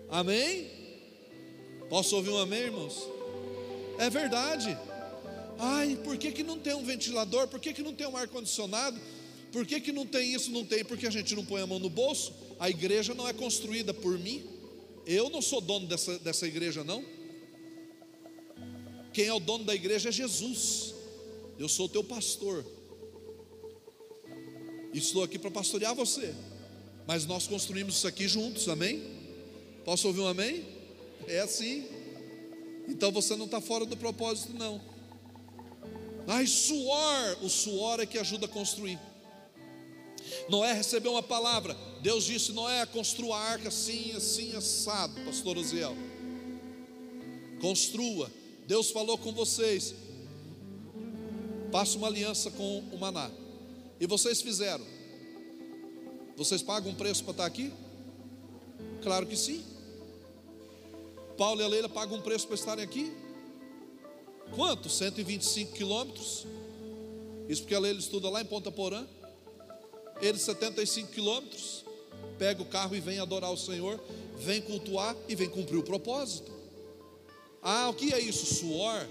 Amém? 0.08 0.70
Posso 1.90 2.16
ouvir 2.16 2.30
um 2.30 2.38
amém, 2.38 2.60
irmãos? 2.60 3.21
É 3.98 4.10
verdade. 4.10 4.76
Ai, 5.58 5.96
por 6.02 6.16
que, 6.16 6.32
que 6.32 6.42
não 6.42 6.58
tem 6.58 6.74
um 6.74 6.84
ventilador? 6.84 7.48
Por 7.48 7.60
que, 7.60 7.72
que 7.72 7.82
não 7.82 7.94
tem 7.94 8.06
um 8.06 8.16
ar-condicionado? 8.16 8.98
Por 9.52 9.66
que, 9.66 9.80
que 9.80 9.92
não 9.92 10.06
tem 10.06 10.34
isso? 10.34 10.50
Não 10.50 10.64
tem, 10.64 10.84
porque 10.84 11.06
a 11.06 11.10
gente 11.10 11.34
não 11.34 11.44
põe 11.44 11.60
a 11.60 11.66
mão 11.66 11.78
no 11.78 11.90
bolso. 11.90 12.32
A 12.58 12.70
igreja 12.70 13.14
não 13.14 13.28
é 13.28 13.32
construída 13.32 13.92
por 13.92 14.18
mim. 14.18 14.42
Eu 15.06 15.28
não 15.28 15.42
sou 15.42 15.60
dono 15.60 15.86
dessa, 15.86 16.18
dessa 16.18 16.46
igreja, 16.46 16.82
não. 16.82 17.04
Quem 19.12 19.26
é 19.26 19.34
o 19.34 19.40
dono 19.40 19.64
da 19.64 19.74
igreja 19.74 20.08
é 20.08 20.12
Jesus. 20.12 20.94
Eu 21.58 21.68
sou 21.68 21.88
teu 21.88 22.02
pastor. 22.02 22.64
Estou 24.94 25.22
aqui 25.22 25.38
para 25.38 25.50
pastorear 25.50 25.94
você. 25.94 26.34
Mas 27.06 27.26
nós 27.26 27.46
construímos 27.46 27.96
isso 27.96 28.06
aqui 28.06 28.26
juntos, 28.26 28.68
amém? 28.68 29.02
Posso 29.84 30.06
ouvir 30.06 30.20
um 30.20 30.28
amém? 30.28 30.64
É 31.26 31.40
assim. 31.40 31.86
Então 32.88 33.10
você 33.10 33.36
não 33.36 33.46
está 33.46 33.60
fora 33.60 33.86
do 33.86 33.96
propósito, 33.96 34.52
não. 34.54 34.80
Ai, 36.26 36.46
suor, 36.46 37.38
o 37.42 37.48
suor 37.48 38.00
é 38.00 38.06
que 38.06 38.18
ajuda 38.18 38.46
a 38.46 38.48
construir. 38.48 38.98
Noé 40.48 40.72
recebeu 40.72 41.12
uma 41.12 41.22
palavra. 41.22 41.76
Deus 42.00 42.24
disse: 42.24 42.52
Noé, 42.52 42.84
construa 42.86 43.36
a 43.36 43.40
arca 43.40 43.68
assim, 43.68 44.12
assim, 44.12 44.54
assado, 44.54 45.20
pastor 45.24 45.56
Oziel. 45.56 45.96
Construa. 47.60 48.30
Deus 48.66 48.90
falou 48.90 49.18
com 49.18 49.32
vocês. 49.32 49.94
Faça 51.70 51.96
uma 51.96 52.06
aliança 52.06 52.50
com 52.50 52.80
o 52.92 52.98
maná. 52.98 53.30
E 54.00 54.06
vocês 54.06 54.42
fizeram. 54.42 54.84
Vocês 56.36 56.62
pagam 56.62 56.90
um 56.90 56.94
preço 56.94 57.22
para 57.24 57.32
estar 57.32 57.46
aqui? 57.46 57.72
Claro 59.02 59.26
que 59.26 59.36
sim. 59.36 59.62
Paulo 61.36 61.60
e 61.60 61.64
a 61.64 61.68
Leila 61.68 61.88
pagam 61.88 62.18
um 62.18 62.20
preço 62.20 62.46
para 62.46 62.54
estarem 62.54 62.84
aqui? 62.84 63.12
Quanto? 64.54 64.88
125 64.88 65.72
quilômetros. 65.72 66.46
Isso 67.48 67.62
porque 67.62 67.74
a 67.74 67.80
Leila 67.80 67.98
estuda 67.98 68.28
lá 68.28 68.40
em 68.40 68.44
Ponta 68.44 68.70
Porã. 68.70 69.06
Ele 70.20 70.38
75 70.38 71.10
quilômetros. 71.10 71.84
Pega 72.38 72.62
o 72.62 72.66
carro 72.66 72.94
e 72.94 73.00
vem 73.00 73.18
adorar 73.18 73.52
o 73.52 73.56
Senhor. 73.56 74.00
Vem 74.38 74.60
cultuar 74.60 75.16
e 75.28 75.34
vem 75.34 75.48
cumprir 75.48 75.78
o 75.78 75.82
propósito. 75.82 76.52
Ah, 77.62 77.88
o 77.88 77.94
que 77.94 78.12
é 78.12 78.20
isso? 78.20 78.54
Suor. 78.54 79.06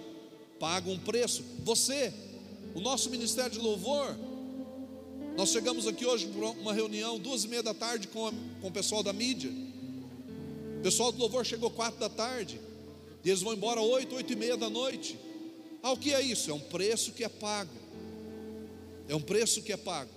Paga 0.60 0.90
um 0.90 1.00
preço. 1.00 1.44
Você, 1.64 2.14
o 2.76 2.80
nosso 2.80 3.10
ministério 3.10 3.52
de 3.52 3.60
louvor. 3.60 4.16
Nós 5.36 5.50
chegamos 5.50 5.88
aqui 5.88 6.06
hoje 6.06 6.28
para 6.28 6.50
uma 6.50 6.74
reunião, 6.74 7.18
duas 7.18 7.46
e 7.46 7.48
meia 7.48 7.64
da 7.64 7.74
tarde, 7.74 8.08
com, 8.10 8.28
a, 8.28 8.32
com 8.62 8.68
o 8.68 8.72
pessoal 8.72 9.02
da 9.02 9.14
mídia. 9.14 9.52
O 10.82 10.84
pessoal 10.84 11.12
do 11.12 11.20
louvor 11.20 11.46
chegou 11.46 11.70
quatro 11.70 12.00
da 12.00 12.10
tarde. 12.10 12.60
E 13.24 13.30
eles 13.30 13.44
vão 13.44 13.54
embora 13.54 13.80
oito, 13.80 14.16
oito 14.16 14.34
e 14.34 14.36
meia 14.36 14.58
da 14.58 14.68
noite. 14.68 15.16
Ah, 15.84 15.92
o 15.92 15.98
que 15.98 16.12
é 16.12 16.20
isso? 16.20 16.50
É 16.50 16.54
um 16.56 16.60
preço 16.60 17.12
que 17.12 17.24
é 17.24 17.30
pago. 17.30 17.70
É 19.08 19.16
um 19.16 19.22
preço 19.22 19.62
que 19.62 19.72
é 19.72 19.78
pago. 19.78 20.10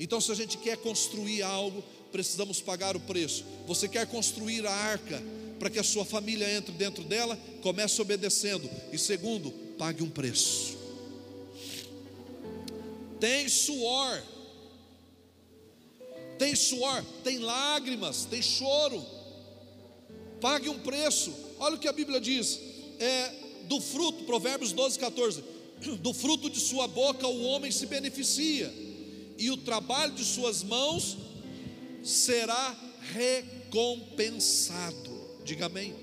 Então, 0.00 0.20
se 0.20 0.32
a 0.32 0.34
gente 0.34 0.58
quer 0.58 0.76
construir 0.78 1.42
algo, 1.42 1.84
precisamos 2.10 2.60
pagar 2.60 2.96
o 2.96 3.00
preço. 3.00 3.44
Você 3.68 3.86
quer 3.86 4.04
construir 4.08 4.66
a 4.66 4.72
arca 4.72 5.22
para 5.60 5.70
que 5.70 5.78
a 5.78 5.84
sua 5.84 6.04
família 6.04 6.52
entre 6.52 6.72
dentro 6.72 7.04
dela, 7.04 7.38
comece 7.62 8.02
obedecendo. 8.02 8.68
E 8.92 8.98
segundo, 8.98 9.52
pague 9.78 10.02
um 10.02 10.10
preço. 10.10 10.76
Tem 13.20 13.48
suor. 13.48 14.20
Tem 16.36 16.56
suor, 16.56 17.04
tem 17.22 17.38
lágrimas, 17.38 18.24
tem 18.24 18.42
choro. 18.42 19.06
Pague 20.42 20.68
um 20.68 20.78
preço. 20.80 21.32
Olha 21.60 21.76
o 21.76 21.78
que 21.78 21.86
a 21.86 21.92
Bíblia 21.92 22.20
diz. 22.20 22.58
É, 22.98 23.32
do 23.68 23.80
fruto, 23.80 24.24
Provérbios 24.24 24.72
12, 24.72 24.98
14. 24.98 25.44
Do 26.02 26.12
fruto 26.12 26.50
de 26.50 26.60
sua 26.60 26.86
boca 26.86 27.26
o 27.26 27.42
homem 27.44 27.72
se 27.72 27.86
beneficia, 27.86 28.72
e 29.38 29.50
o 29.50 29.56
trabalho 29.56 30.12
de 30.12 30.24
suas 30.24 30.62
mãos 30.62 31.16
será 32.04 32.76
recompensado. 33.12 35.10
Diga 35.44 35.66
amém. 35.66 35.94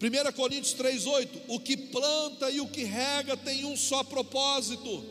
1 0.00 0.32
Coríntios 0.32 0.74
3,8: 0.74 1.28
O 1.48 1.60
que 1.60 1.76
planta 1.76 2.50
e 2.50 2.60
o 2.60 2.68
que 2.68 2.84
rega 2.84 3.36
tem 3.36 3.66
um 3.66 3.76
só 3.76 4.02
propósito, 4.02 5.04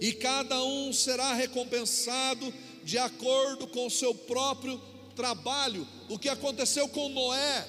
e 0.00 0.12
cada 0.12 0.60
um 0.62 0.92
será 0.92 1.34
recompensado 1.34 2.52
de 2.84 2.98
acordo 2.98 3.66
com 3.68 3.86
o 3.86 3.90
seu 3.90 4.12
próprio 4.14 4.80
trabalho. 5.18 5.86
O 6.08 6.16
que 6.16 6.28
aconteceu 6.28 6.88
com 6.88 7.08
Noé? 7.08 7.66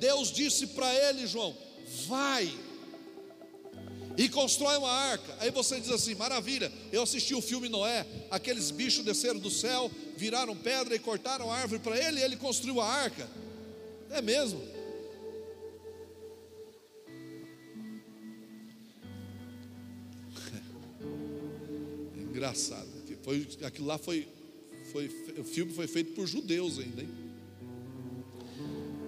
Deus 0.00 0.32
disse 0.32 0.66
para 0.66 0.92
ele, 0.92 1.28
João: 1.28 1.56
vai 2.08 2.52
e 4.16 4.28
constrói 4.28 4.76
uma 4.76 4.90
arca. 4.90 5.32
Aí 5.38 5.50
você 5.52 5.80
diz 5.80 5.90
assim: 5.90 6.16
maravilha, 6.16 6.72
eu 6.92 7.04
assisti 7.04 7.36
o 7.36 7.40
filme 7.40 7.68
Noé, 7.68 8.04
aqueles 8.32 8.72
bichos 8.72 9.04
desceram 9.04 9.38
do 9.38 9.48
céu, 9.48 9.88
viraram 10.16 10.56
pedra 10.56 10.96
e 10.96 10.98
cortaram 10.98 11.50
a 11.50 11.56
árvore 11.56 11.80
para 11.80 11.96
ele, 11.96 12.18
e 12.20 12.24
ele 12.24 12.36
construiu 12.36 12.80
a 12.80 12.86
arca. 12.86 13.28
É 14.10 14.20
mesmo? 14.20 14.60
É 22.16 22.20
engraçado. 22.20 22.88
Foi, 23.22 23.46
aquilo 23.64 23.86
lá 23.86 23.98
foi, 23.98 24.26
foi, 24.88 25.06
o 25.38 25.44
filme 25.44 25.72
foi 25.72 25.86
feito 25.86 26.12
por 26.12 26.26
judeus 26.26 26.78
ainda, 26.78 27.02
hein? 27.02 27.08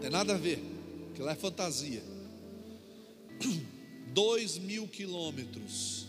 Tem 0.01 0.11
nada 0.11 0.35
a 0.35 0.39
ver. 0.39 0.63
Aquilo 1.11 1.27
lá 1.27 1.33
é 1.33 1.37
fantasia. 1.37 2.03
Dois 4.13 4.59
mil 4.59 4.89
quilômetros. 4.89 6.07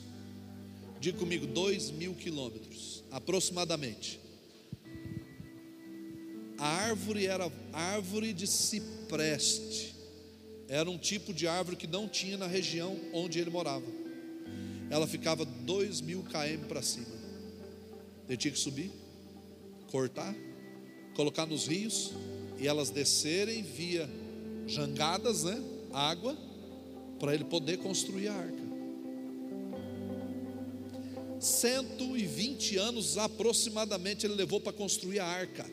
Diga 1.00 1.18
comigo, 1.18 1.48
dois 1.48 1.90
mil 1.90 2.14
quilômetros, 2.14 3.04
aproximadamente. 3.10 4.20
A 6.60 6.68
árvore 6.68 7.26
era 7.26 7.52
árvore 7.74 8.34
de 8.34 8.46
cipreste. 8.46 9.96
Era 10.70 10.88
um 10.92 11.00
tipo 11.00 11.34
de 11.34 11.48
árvore 11.48 11.76
que 11.76 11.88
não 11.88 12.08
tinha 12.08 12.38
na 12.38 12.46
região 12.46 13.00
onde 13.14 13.40
ele 13.40 13.50
morava. 13.50 13.86
Ela 14.92 15.08
ficava 15.08 15.44
dois 15.44 16.02
mil 16.02 16.22
km 16.22 16.68
para 16.68 16.84
cima. 16.84 17.08
Ele 18.30 18.38
tinha 18.38 18.52
que 18.52 18.60
subir, 18.60 18.92
cortar, 19.92 20.34
colocar 21.14 21.46
nos 21.46 21.68
rios 21.68 22.12
e 22.58 22.68
elas 22.68 22.90
descerem 22.90 23.62
via 23.62 24.10
jangadas, 24.66 25.44
né? 25.44 25.62
Água 25.94 26.38
para 27.20 27.36
ele 27.36 27.44
poder 27.44 27.78
construir 27.78 28.30
a 28.30 28.34
arca. 28.34 28.62
120 31.40 32.78
anos 32.78 33.18
aproximadamente 33.18 34.26
ele 34.26 34.36
levou 34.36 34.62
para 34.62 34.72
construir 34.72 35.20
a 35.20 35.26
arca. 35.26 35.70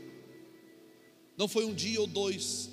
Não 1.36 1.46
foi 1.46 1.64
um 1.64 1.74
dia 1.74 2.00
ou 2.00 2.06
dois. 2.06 2.70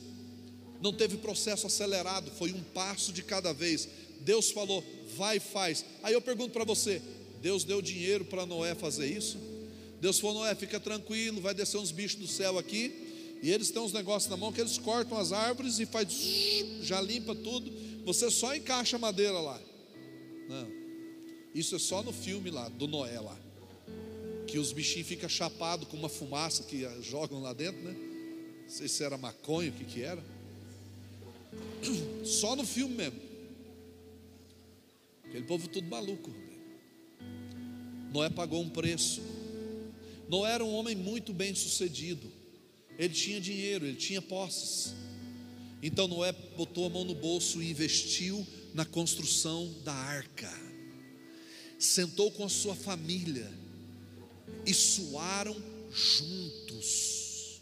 Não 0.81 0.91
teve 0.91 1.17
processo 1.17 1.67
acelerado, 1.67 2.31
foi 2.31 2.51
um 2.51 2.63
passo 2.63 3.13
de 3.13 3.21
cada 3.21 3.53
vez. 3.53 3.87
Deus 4.21 4.49
falou, 4.51 4.83
vai 5.15 5.39
faz. 5.39 5.85
Aí 6.03 6.13
eu 6.13 6.21
pergunto 6.21 6.51
para 6.51 6.65
você: 6.65 7.01
Deus 7.41 7.63
deu 7.63 7.81
dinheiro 7.81 8.25
para 8.25 8.45
Noé 8.45 8.73
fazer 8.75 9.07
isso? 9.07 9.37
Deus 10.05 10.19
falou: 10.19 10.35
Noé, 10.35 10.53
fica 10.53 10.79
tranquilo, 10.79 11.41
vai 11.41 11.55
descer 11.55 11.79
uns 11.79 11.91
bichos 11.91 12.19
do 12.19 12.27
céu 12.27 12.59
aqui. 12.59 12.93
E 13.41 13.51
eles 13.51 13.71
têm 13.71 13.81
uns 13.81 13.91
negócios 13.91 14.29
na 14.29 14.37
mão 14.37 14.53
que 14.53 14.61
eles 14.61 14.77
cortam 14.77 15.17
as 15.17 15.31
árvores 15.31 15.79
e 15.79 15.85
faz, 15.87 16.07
já 16.83 17.01
limpa 17.01 17.33
tudo 17.33 17.71
você 18.05 18.29
só 18.29 18.55
encaixa 18.55 18.97
a 18.97 18.99
madeira 18.99 19.39
lá. 19.39 19.59
Não. 20.47 20.67
Isso 21.55 21.75
é 21.75 21.79
só 21.79 22.03
no 22.03 22.13
filme 22.13 22.51
lá, 22.51 22.69
do 22.69 22.87
Noé 22.87 23.19
lá. 23.19 23.35
Que 24.45 24.59
os 24.59 24.71
bichinhos 24.71 25.07
ficam 25.07 25.27
chapados 25.27 25.87
com 25.87 25.97
uma 25.97 26.07
fumaça 26.07 26.61
que 26.63 26.87
jogam 27.01 27.41
lá 27.41 27.51
dentro, 27.51 27.81
né? 27.81 27.95
Não 28.61 28.69
sei 28.69 28.87
se 28.87 29.03
era 29.03 29.17
maconha, 29.17 29.71
o 29.71 29.73
que 29.73 29.85
que 29.85 30.03
era. 30.03 30.23
Só 32.23 32.55
no 32.55 32.63
filme 32.63 32.93
mesmo. 32.93 33.19
Aquele 35.25 35.45
povo 35.45 35.67
tudo 35.67 35.87
maluco. 35.87 36.31
Noé 38.13 38.29
pagou 38.29 38.61
um 38.61 38.69
preço. 38.69 39.19
Noé 40.27 40.53
era 40.53 40.65
um 40.65 40.73
homem 40.73 40.95
muito 40.95 41.33
bem 41.33 41.53
sucedido. 41.53 42.31
Ele 42.97 43.13
tinha 43.13 43.39
dinheiro, 43.39 43.85
ele 43.85 43.97
tinha 43.97 44.21
posses. 44.21 44.93
Então 45.81 46.07
Noé 46.07 46.31
botou 46.57 46.87
a 46.87 46.89
mão 46.89 47.03
no 47.03 47.13
bolso 47.13 47.61
e 47.61 47.69
investiu 47.69 48.45
na 48.73 48.85
construção 48.85 49.73
da 49.83 49.93
arca. 49.93 50.51
Sentou 51.77 52.31
com 52.31 52.43
a 52.43 52.49
sua 52.49 52.75
família 52.75 53.51
e 54.65 54.73
suaram 54.73 55.55
juntos. 55.91 57.61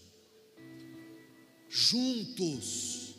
Juntos. 1.69 3.15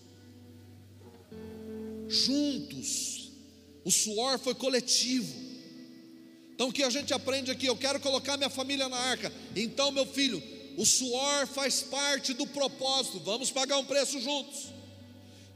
Juntos. 2.08 3.30
O 3.84 3.90
suor 3.90 4.38
foi 4.38 4.54
coletivo. 4.54 5.43
Então 6.54 6.68
o 6.68 6.72
que 6.72 6.82
a 6.82 6.90
gente 6.90 7.12
aprende 7.12 7.50
aqui? 7.50 7.66
Eu 7.66 7.76
quero 7.76 7.98
colocar 8.00 8.36
minha 8.36 8.50
família 8.50 8.88
na 8.88 8.96
arca. 8.96 9.32
Então, 9.56 9.90
meu 9.90 10.06
filho, 10.06 10.42
o 10.76 10.86
suor 10.86 11.46
faz 11.46 11.82
parte 11.82 12.32
do 12.32 12.46
propósito. 12.46 13.20
Vamos 13.20 13.50
pagar 13.50 13.78
um 13.78 13.84
preço 13.84 14.20
juntos. 14.20 14.72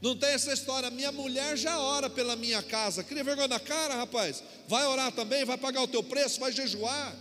Não 0.01 0.17
tem 0.17 0.31
essa 0.31 0.53
história, 0.53 0.91
minha 0.91 1.11
mulher 1.11 1.57
já 1.57 1.79
ora 1.81 2.09
pela 2.09 2.37
minha 2.37 2.63
casa. 2.63 3.03
Cria 3.03 3.25
vergonha 3.25 3.49
na 3.49 3.59
cara, 3.59 3.95
rapaz. 3.95 4.43
Vai 4.69 4.87
orar 4.87 5.11
também, 5.13 5.45
vai 5.45 5.59
pagar 5.59 5.83
o 5.83 5.89
teu 5.89 6.03
preço, 6.03 6.39
vai 6.39 6.53
jejuar. 6.53 7.17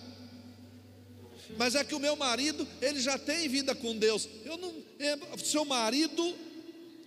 Mas 1.58 1.76
é 1.76 1.84
que 1.84 1.96
o 1.96 2.00
meu 2.00 2.16
marido, 2.16 2.68
ele 2.82 3.00
já 3.00 3.18
tem 3.18 3.48
vida 3.48 3.74
com 3.74 3.98
Deus. 3.98 4.28
Eu 4.46 4.58
não, 4.58 4.74
é, 5.00 5.18
seu 5.44 5.66
marido 5.66 6.36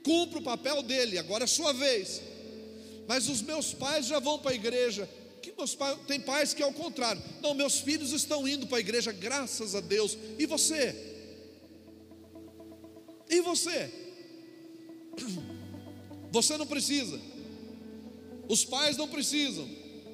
cumpre 0.02 0.38
o 0.38 0.42
papel 0.42 0.82
dele, 0.82 1.18
agora 1.18 1.44
é 1.44 1.46
sua 1.46 1.72
vez. 1.72 2.20
mas 3.06 3.28
os 3.28 3.42
meus 3.42 3.74
pais 3.74 4.06
já 4.06 4.18
vão 4.18 4.38
para 4.38 4.52
a 4.52 4.54
igreja. 4.54 5.08
Que 5.42 5.52
meus 5.56 5.74
pais, 5.74 5.98
tem 6.06 6.20
pais 6.20 6.52
que 6.52 6.62
é 6.62 6.66
o 6.66 6.72
contrário. 6.72 7.22
Não, 7.42 7.54
meus 7.54 7.80
filhos 7.80 8.12
estão 8.12 8.46
indo 8.46 8.66
para 8.66 8.78
a 8.78 8.80
igreja, 8.80 9.12
graças 9.12 9.74
a 9.74 9.80
Deus. 9.80 10.16
E 10.38 10.46
você? 10.46 10.94
E 13.28 13.40
você? 13.40 13.90
Você 16.32 16.56
não 16.56 16.64
precisa. 16.64 17.20
Os 18.48 18.64
pais 18.64 18.96
não 18.96 19.08
precisam. 19.08 19.68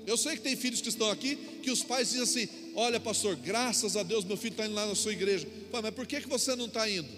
Eu 0.07 0.16
sei 0.16 0.37
que 0.37 0.43
tem 0.43 0.57
filhos 0.57 0.81
que 0.81 0.89
estão 0.89 1.11
aqui 1.11 1.37
que 1.62 1.70
os 1.70 1.83
pais 1.83 2.11
dizem 2.11 2.22
assim: 2.22 2.49
Olha, 2.74 3.01
pastor, 3.01 3.37
graças 3.37 3.97
a 3.97 4.03
Deus 4.03 4.24
meu 4.24 4.37
filho 4.37 4.53
está 4.53 4.64
indo 4.64 4.74
lá 4.74 4.87
na 4.87 4.95
sua 4.95 5.12
igreja. 5.12 5.47
mas 5.70 5.91
por 5.95 6.07
que, 6.07 6.20
que 6.20 6.29
você 6.29 6.55
não 6.55 6.66
está 6.66 6.89
indo? 6.89 7.09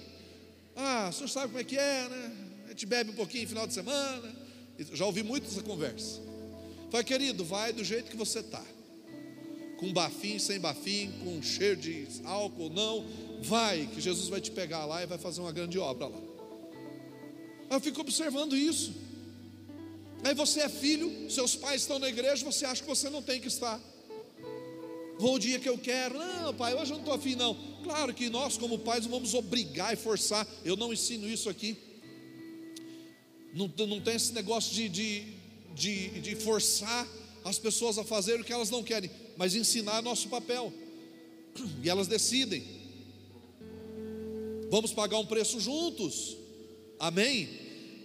Ah, 0.75 1.09
o 1.11 1.13
senhor 1.13 1.29
sabe 1.29 1.49
como 1.49 1.59
é 1.59 1.65
que 1.65 1.77
é, 1.77 2.09
né? 2.09 2.33
A 2.67 2.69
gente 2.71 2.87
bebe 2.87 3.11
um 3.11 3.15
pouquinho 3.15 3.43
no 3.43 3.49
final 3.49 3.67
de 3.67 3.75
semana. 3.75 4.35
Já 4.93 5.05
ouvi 5.05 5.23
muito 5.23 5.49
essa 5.49 5.63
conversa. 5.63 6.21
Fala, 6.91 7.05
querido, 7.05 7.45
vai 7.45 7.73
do 7.73 7.85
jeito 7.85 8.11
que 8.11 8.17
você 8.17 8.41
está. 8.41 8.65
Com 9.77 9.93
bafim, 9.93 10.39
sem 10.39 10.59
bafim, 10.59 11.13
com 11.23 11.41
cheiro 11.43 11.77
de 11.77 12.07
álcool, 12.25 12.71
não. 12.71 13.05
Vai, 13.43 13.89
que 13.95 14.01
Jesus 14.01 14.29
vai 14.29 14.41
te 14.41 14.51
pegar 14.51 14.85
lá 14.87 15.03
e 15.03 15.07
vai 15.07 15.19
fazer 15.19 15.41
uma 15.41 15.53
grande 15.53 15.79
obra 15.79 16.09
lá. 16.09 16.19
Eu 17.71 17.81
fico 17.81 18.01
observando 18.01 18.57
isso. 18.57 18.93
Aí 20.25 20.35
você 20.35 20.61
é 20.61 20.69
filho, 20.69 21.31
seus 21.31 21.55
pais 21.55 21.83
estão 21.83 21.99
na 21.99 22.09
igreja, 22.09 22.45
você 22.45 22.65
acha 22.65 22.83
que 22.83 22.89
você 22.89 23.09
não 23.09 23.23
tem 23.23 23.41
que 23.41 23.47
estar. 23.47 23.81
Vou 25.19 25.35
o 25.35 25.39
dia 25.39 25.59
que 25.59 25.69
eu 25.69 25.77
quero. 25.77 26.19
Não, 26.19 26.55
pai, 26.55 26.75
hoje 26.75 26.93
eu 26.93 26.97
não 26.97 27.03
estou 27.03 27.15
afim, 27.15 27.35
não. 27.35 27.57
Claro 27.85 28.15
que 28.15 28.29
nós, 28.29 28.57
como 28.57 28.79
pais, 28.79 29.05
não 29.05 29.11
vamos 29.11 29.35
obrigar 29.35 29.93
e 29.93 29.97
forçar. 29.97 30.47
Eu 30.65 30.77
não 30.77 30.93
ensino 30.93 31.29
isso 31.29 31.49
aqui. 31.49 31.77
Não, 33.53 33.71
não 33.87 34.01
tem 34.01 34.15
esse 34.15 34.33
negócio 34.33 34.75
de, 34.75 34.89
de, 34.89 35.38
de, 35.75 36.21
de 36.21 36.35
forçar 36.37 37.07
as 37.45 37.59
pessoas 37.59 37.99
a 37.99 38.05
fazer 38.05 38.41
o 38.41 38.45
que 38.45 38.53
elas 38.53 38.71
não 38.71 38.83
querem, 38.83 39.11
mas 39.37 39.55
ensinar 39.55 40.03
nosso 40.03 40.29
papel. 40.29 40.73
E 41.83 41.89
elas 41.89 42.07
decidem. 42.07 42.63
Vamos 44.71 44.93
pagar 44.93 45.19
um 45.19 45.27
preço 45.27 45.59
juntos. 45.59 46.37
Amém? 47.01 47.49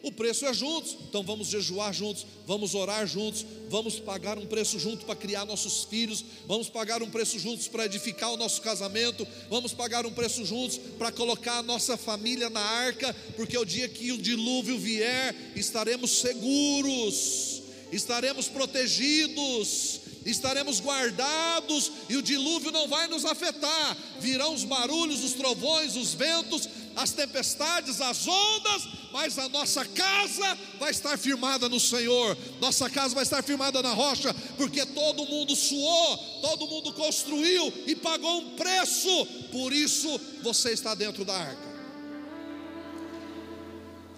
O 0.03 0.11
preço 0.11 0.45
é 0.45 0.53
juntos, 0.53 0.97
então 1.07 1.23
vamos 1.23 1.47
jejuar 1.47 1.93
juntos, 1.93 2.25
vamos 2.45 2.75
orar 2.75 3.07
juntos, 3.07 3.45
vamos 3.69 4.01
pagar 4.01 4.37
um 4.37 4.45
preço 4.45 4.77
junto 4.77 5.05
para 5.05 5.15
criar 5.15 5.45
nossos 5.45 5.85
filhos, 5.85 6.25
vamos 6.45 6.67
pagar 6.67 7.01
um 7.01 7.09
preço 7.09 7.39
juntos 7.39 7.69
para 7.69 7.85
edificar 7.85 8.33
o 8.33 8.35
nosso 8.35 8.61
casamento, 8.61 9.25
vamos 9.49 9.71
pagar 9.71 10.05
um 10.05 10.11
preço 10.11 10.45
juntos 10.45 10.77
para 10.97 11.09
colocar 11.09 11.59
a 11.59 11.63
nossa 11.63 11.95
família 11.95 12.49
na 12.49 12.59
arca, 12.59 13.15
porque 13.37 13.57
o 13.57 13.63
dia 13.63 13.87
que 13.87 14.11
o 14.11 14.17
dilúvio 14.17 14.77
vier, 14.77 15.33
estaremos 15.55 16.19
seguros, 16.19 17.52
estaremos 17.95 18.47
protegidos, 18.47 20.01
estaremos 20.25 20.79
guardados 20.79 21.91
e 22.09 22.15
o 22.15 22.21
dilúvio 22.21 22.71
não 22.71 22.87
vai 22.87 23.07
nos 23.07 23.25
afetar. 23.25 23.97
Virão 24.19 24.53
os 24.53 24.63
barulhos, 24.63 25.23
os 25.23 25.33
trovões, 25.33 25.95
os 25.95 26.13
ventos, 26.13 26.67
as 26.95 27.11
tempestades, 27.11 28.01
as 28.01 28.27
ondas, 28.27 28.87
mas 29.11 29.37
a 29.37 29.49
nossa 29.49 29.85
casa 29.85 30.57
vai 30.79 30.91
estar 30.91 31.17
firmada 31.17 31.67
no 31.67 31.79
Senhor, 31.79 32.37
nossa 32.59 32.89
casa 32.89 33.15
vai 33.15 33.23
estar 33.23 33.43
firmada 33.43 33.81
na 33.81 33.93
rocha, 33.93 34.33
porque 34.57 34.85
todo 34.85 35.25
mundo 35.25 35.55
suou, 35.55 36.17
todo 36.41 36.67
mundo 36.67 36.93
construiu 36.93 37.71
e 37.87 37.95
pagou 37.95 38.39
um 38.39 38.55
preço, 38.55 39.25
por 39.51 39.73
isso 39.73 40.19
você 40.41 40.71
está 40.71 40.95
dentro 40.95 41.25
da 41.25 41.35
arca. 41.35 41.73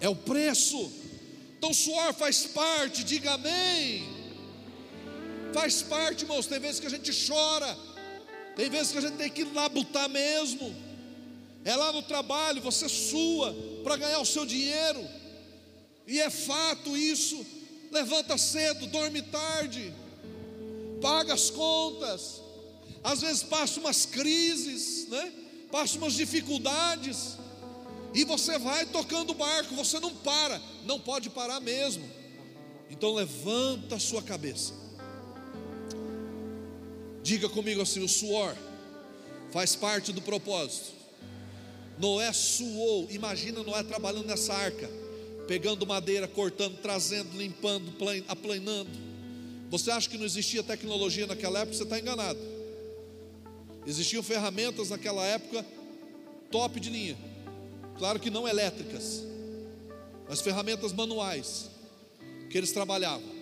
É 0.00 0.08
o 0.08 0.14
preço. 0.14 1.05
Então, 1.66 1.74
suor 1.74 2.14
faz 2.14 2.46
parte, 2.46 3.02
diga 3.02 3.32
amém. 3.32 4.06
Faz 5.52 5.82
parte, 5.82 6.22
irmãos. 6.22 6.46
Tem 6.46 6.60
vezes 6.60 6.78
que 6.78 6.86
a 6.86 6.90
gente 6.90 7.10
chora, 7.26 7.76
tem 8.54 8.70
vezes 8.70 8.92
que 8.92 8.98
a 8.98 9.00
gente 9.00 9.16
tem 9.16 9.28
que 9.28 9.42
labutar 9.42 10.08
mesmo. 10.08 10.72
É 11.64 11.74
lá 11.74 11.92
no 11.92 12.02
trabalho, 12.02 12.62
você 12.62 12.88
sua 12.88 13.52
para 13.82 13.96
ganhar 13.96 14.20
o 14.20 14.24
seu 14.24 14.46
dinheiro. 14.46 15.04
E 16.06 16.20
é 16.20 16.30
fato 16.30 16.96
isso. 16.96 17.44
Levanta 17.90 18.38
cedo, 18.38 18.86
dorme 18.86 19.22
tarde, 19.22 19.92
paga 21.02 21.34
as 21.34 21.50
contas. 21.50 22.40
Às 23.02 23.22
vezes 23.22 23.42
passa 23.42 23.80
umas 23.80 24.06
crises, 24.06 25.08
né? 25.08 25.32
Passa 25.72 25.98
umas 25.98 26.12
dificuldades. 26.12 27.36
E 28.14 28.24
você 28.24 28.58
vai 28.58 28.86
tocando 28.86 29.30
o 29.30 29.34
barco, 29.34 29.74
você 29.74 30.00
não 30.00 30.14
para, 30.14 30.60
não 30.84 30.98
pode 30.98 31.30
parar 31.30 31.60
mesmo. 31.60 32.08
Então 32.90 33.14
levanta 33.14 33.96
a 33.96 34.00
sua 34.00 34.22
cabeça. 34.22 34.72
Diga 37.22 37.48
comigo 37.48 37.82
assim: 37.82 38.02
o 38.02 38.08
suor 38.08 38.56
faz 39.50 39.74
parte 39.74 40.12
do 40.12 40.22
propósito. 40.22 40.94
Noé 41.98 42.32
suou, 42.32 43.08
imagina 43.10 43.62
Noé 43.62 43.82
trabalhando 43.82 44.26
nessa 44.26 44.52
arca, 44.52 44.88
pegando 45.48 45.86
madeira, 45.86 46.28
cortando, 46.28 46.76
trazendo, 46.80 47.36
limpando, 47.36 47.92
aplanando. 48.28 48.90
Você 49.70 49.90
acha 49.90 50.08
que 50.08 50.18
não 50.18 50.24
existia 50.24 50.62
tecnologia 50.62 51.26
naquela 51.26 51.60
época? 51.60 51.76
Você 51.76 51.82
está 51.82 51.98
enganado. 51.98 52.38
Existiam 53.86 54.22
ferramentas 54.22 54.90
naquela 54.90 55.24
época 55.24 55.64
top 56.50 56.78
de 56.78 56.90
linha, 56.90 57.16
claro 57.98 58.18
que 58.20 58.30
não 58.30 58.46
elétricas, 58.46 59.22
mas 60.28 60.40
ferramentas 60.40 60.92
manuais 60.92 61.70
que 62.50 62.58
eles 62.58 62.72
trabalhavam. 62.72 63.36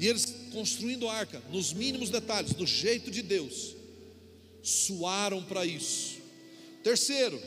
E 0.00 0.06
eles 0.06 0.26
construindo 0.52 1.08
a 1.08 1.14
arca 1.14 1.42
nos 1.50 1.72
mínimos 1.72 2.10
detalhes, 2.10 2.52
do 2.52 2.66
jeito 2.66 3.10
de 3.10 3.22
Deus, 3.22 3.74
suaram 4.62 5.42
para 5.42 5.64
isso. 5.64 6.18
Terceiro, 6.82 7.40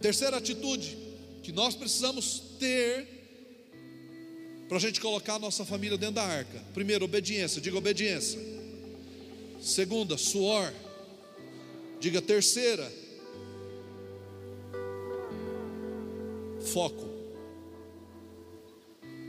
terceira 0.00 0.36
atitude 0.36 0.96
que 1.42 1.52
nós 1.52 1.74
precisamos 1.74 2.42
ter 2.58 3.18
para 4.68 4.76
a 4.76 4.80
gente 4.80 5.00
colocar 5.00 5.36
a 5.36 5.38
nossa 5.38 5.64
família 5.64 5.96
dentro 5.96 6.16
da 6.16 6.24
arca. 6.24 6.62
Primeiro, 6.74 7.04
obediência, 7.04 7.60
diga 7.60 7.78
obediência. 7.78 8.38
Segunda, 9.60 10.18
suor. 10.18 10.72
Diga 12.00 12.22
terceira, 12.22 12.92
foco. 16.60 17.06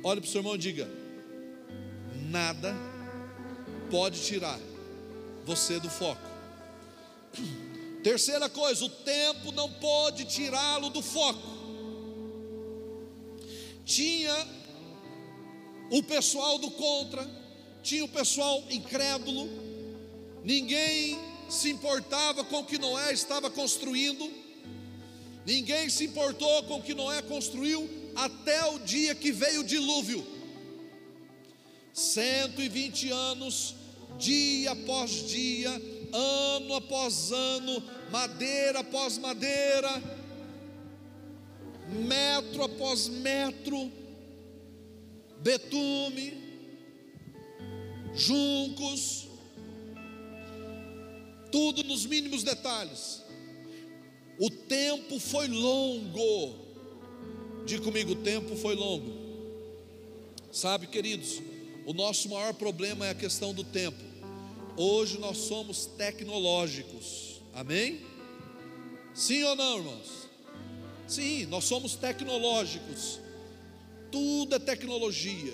Olhe 0.03 0.21
para 0.21 0.27
o 0.27 0.31
seu 0.31 0.39
irmão 0.39 0.55
e 0.55 0.57
diga: 0.57 0.89
nada 2.29 2.75
pode 3.89 4.21
tirar 4.21 4.59
você 5.45 5.79
do 5.79 5.89
foco. 5.89 6.21
Terceira 8.03 8.49
coisa, 8.49 8.85
o 8.85 8.89
tempo 8.89 9.51
não 9.51 9.69
pode 9.73 10.25
tirá-lo 10.25 10.89
do 10.89 11.01
foco. 11.01 11.59
Tinha 13.83 14.47
o 15.91 16.03
pessoal 16.03 16.57
do 16.59 16.71
contra, 16.71 17.27
tinha 17.81 18.05
o 18.05 18.07
pessoal 18.07 18.63
incrédulo, 18.69 19.49
ninguém 20.43 21.17
se 21.49 21.69
importava 21.71 22.43
com 22.43 22.59
o 22.59 22.65
que 22.65 22.77
Noé 22.77 23.11
estava 23.11 23.49
construindo, 23.49 24.31
ninguém 25.45 25.89
se 25.89 26.05
importou 26.05 26.63
com 26.63 26.77
o 26.77 26.83
que 26.83 26.93
Noé 26.93 27.21
construiu 27.21 27.89
até 28.15 28.65
o 28.65 28.79
dia 28.79 29.15
que 29.15 29.31
veio 29.31 29.61
o 29.61 29.63
dilúvio. 29.63 30.25
120 31.93 33.11
anos, 33.11 33.75
dia 34.17 34.71
após 34.71 35.27
dia, 35.29 35.71
ano 36.13 36.75
após 36.75 37.31
ano, 37.31 37.83
madeira 38.11 38.79
após 38.79 39.17
madeira, 39.17 40.01
metro 41.89 42.63
após 42.63 43.07
metro, 43.07 43.91
betume, 45.41 46.37
juncos, 48.13 49.27
tudo 51.51 51.83
nos 51.83 52.05
mínimos 52.05 52.43
detalhes. 52.43 53.23
O 54.39 54.49
tempo 54.49 55.19
foi 55.19 55.49
longo. 55.49 56.55
Diga 57.65 57.83
comigo, 57.83 58.13
o 58.13 58.15
tempo 58.15 58.55
foi 58.55 58.73
longo. 58.73 59.13
Sabe, 60.49 60.87
queridos, 60.87 61.41
o 61.85 61.93
nosso 61.93 62.29
maior 62.29 62.53
problema 62.53 63.05
é 63.05 63.09
a 63.09 63.15
questão 63.15 63.53
do 63.53 63.65
tempo. 63.65 64.01
Hoje 64.77 65.17
nós 65.19 65.37
somos 65.37 65.85
tecnológicos, 65.85 67.41
amém? 67.53 67.99
Sim 69.13 69.43
ou 69.43 69.55
não, 69.57 69.77
irmãos? 69.79 70.29
Sim, 71.05 71.45
nós 71.47 71.65
somos 71.65 71.95
tecnológicos, 71.95 73.19
tudo 74.09 74.55
é 74.55 74.59
tecnologia, 74.59 75.53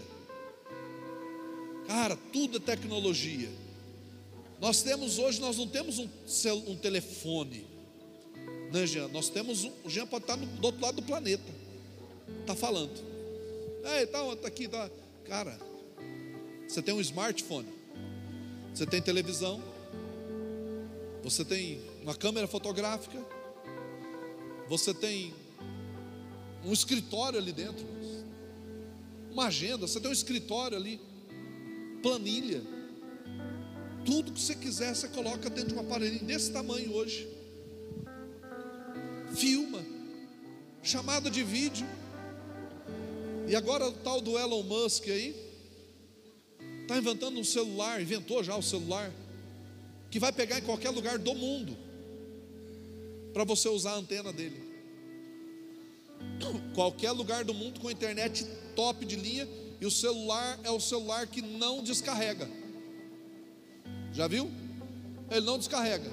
cara, 1.87 2.15
tudo 2.31 2.57
é 2.57 2.59
tecnologia. 2.59 3.49
Nós 4.61 4.83
temos 4.83 5.17
hoje, 5.17 5.41
nós 5.41 5.57
não 5.57 5.67
temos 5.67 5.97
um, 5.97 6.07
um 6.67 6.75
telefone, 6.75 7.65
né, 8.75 8.85
Jean? 8.85 9.07
Nós 9.07 9.29
temos 9.29 9.63
um, 9.63 9.71
o 9.85 9.89
Jean 9.89 10.05
pode 10.05 10.25
estar 10.25 10.35
no, 10.35 10.45
do 10.45 10.65
outro 10.65 10.81
lado 10.81 10.95
do 10.95 11.01
planeta, 11.01 11.43
está 12.41 12.53
falando. 12.53 12.91
Ei, 13.97 14.05
tá, 14.05 14.19
tá 14.35 14.47
aqui, 14.47 14.67
tá. 14.67 14.89
Cara, 15.23 15.57
você 16.67 16.81
tem 16.81 16.93
um 16.93 16.99
smartphone, 16.99 17.67
você 18.73 18.85
tem 18.85 19.01
televisão, 19.01 19.63
você 21.23 21.45
tem 21.45 21.79
uma 22.03 22.13
câmera 22.13 22.47
fotográfica, 22.47 23.17
você 24.67 24.93
tem 24.93 25.33
um 26.65 26.73
escritório 26.73 27.39
ali 27.39 27.53
dentro, 27.53 27.85
uma 29.31 29.45
agenda, 29.47 29.87
você 29.87 30.01
tem 30.01 30.09
um 30.09 30.13
escritório 30.13 30.77
ali, 30.77 30.99
planilha, 32.03 32.61
tudo 34.05 34.33
que 34.33 34.41
você 34.41 34.53
quiser, 34.53 34.93
você 34.93 35.07
coloca 35.07 35.49
dentro 35.49 35.69
de 35.69 35.75
um 35.75 35.79
aparelho 35.79 36.19
desse 36.25 36.51
tamanho 36.51 36.91
hoje. 36.91 37.34
Filma, 39.35 39.85
chamada 40.81 41.29
de 41.29 41.43
vídeo. 41.43 41.85
E 43.47 43.55
agora 43.55 43.87
o 43.87 43.91
tal 43.91 44.21
do 44.21 44.37
Elon 44.37 44.63
Musk 44.63 45.07
aí 45.07 45.35
está 46.81 46.97
inventando 46.97 47.39
um 47.39 47.43
celular, 47.43 48.01
inventou 48.01 48.43
já 48.43 48.55
o 48.55 48.61
celular, 48.61 49.11
que 50.09 50.19
vai 50.19 50.31
pegar 50.31 50.59
em 50.59 50.63
qualquer 50.63 50.89
lugar 50.89 51.19
do 51.19 51.33
mundo 51.35 51.77
para 53.33 53.43
você 53.43 53.67
usar 53.67 53.91
a 53.91 53.97
antena 53.97 54.31
dele. 54.31 54.63
Qualquer 56.73 57.11
lugar 57.11 57.43
do 57.43 57.53
mundo 57.53 57.79
com 57.79 57.91
internet 57.91 58.45
top 58.75 59.05
de 59.05 59.15
linha 59.15 59.47
e 59.81 59.85
o 59.85 59.91
celular 59.91 60.59
é 60.63 60.71
o 60.71 60.79
celular 60.79 61.27
que 61.27 61.41
não 61.41 61.83
descarrega. 61.83 62.49
Já 64.13 64.27
viu? 64.27 64.49
Ele 65.29 65.45
não 65.45 65.57
descarrega. 65.57 66.09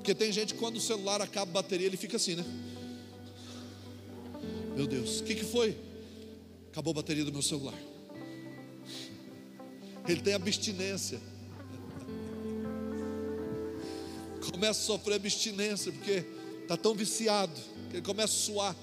Porque 0.00 0.14
tem 0.14 0.32
gente 0.32 0.54
quando 0.54 0.76
o 0.76 0.80
celular 0.80 1.20
acaba 1.20 1.50
a 1.50 1.54
bateria, 1.62 1.86
ele 1.86 1.98
fica 1.98 2.16
assim, 2.16 2.34
né? 2.34 2.42
Meu 4.74 4.86
Deus, 4.86 5.20
o 5.20 5.24
que, 5.24 5.34
que 5.34 5.44
foi? 5.44 5.76
Acabou 6.72 6.92
a 6.92 6.94
bateria 6.94 7.22
do 7.22 7.30
meu 7.30 7.42
celular. 7.42 7.78
Ele 10.08 10.22
tem 10.22 10.32
abstinência. 10.32 11.20
Começa 14.50 14.80
a 14.80 14.84
sofrer 14.84 15.16
abstinência, 15.16 15.92
porque 15.92 16.24
está 16.62 16.78
tão 16.78 16.94
viciado, 16.94 17.52
que 17.90 17.96
ele 17.96 18.02
começa 18.02 18.32
a 18.32 18.36
suar. 18.36 18.74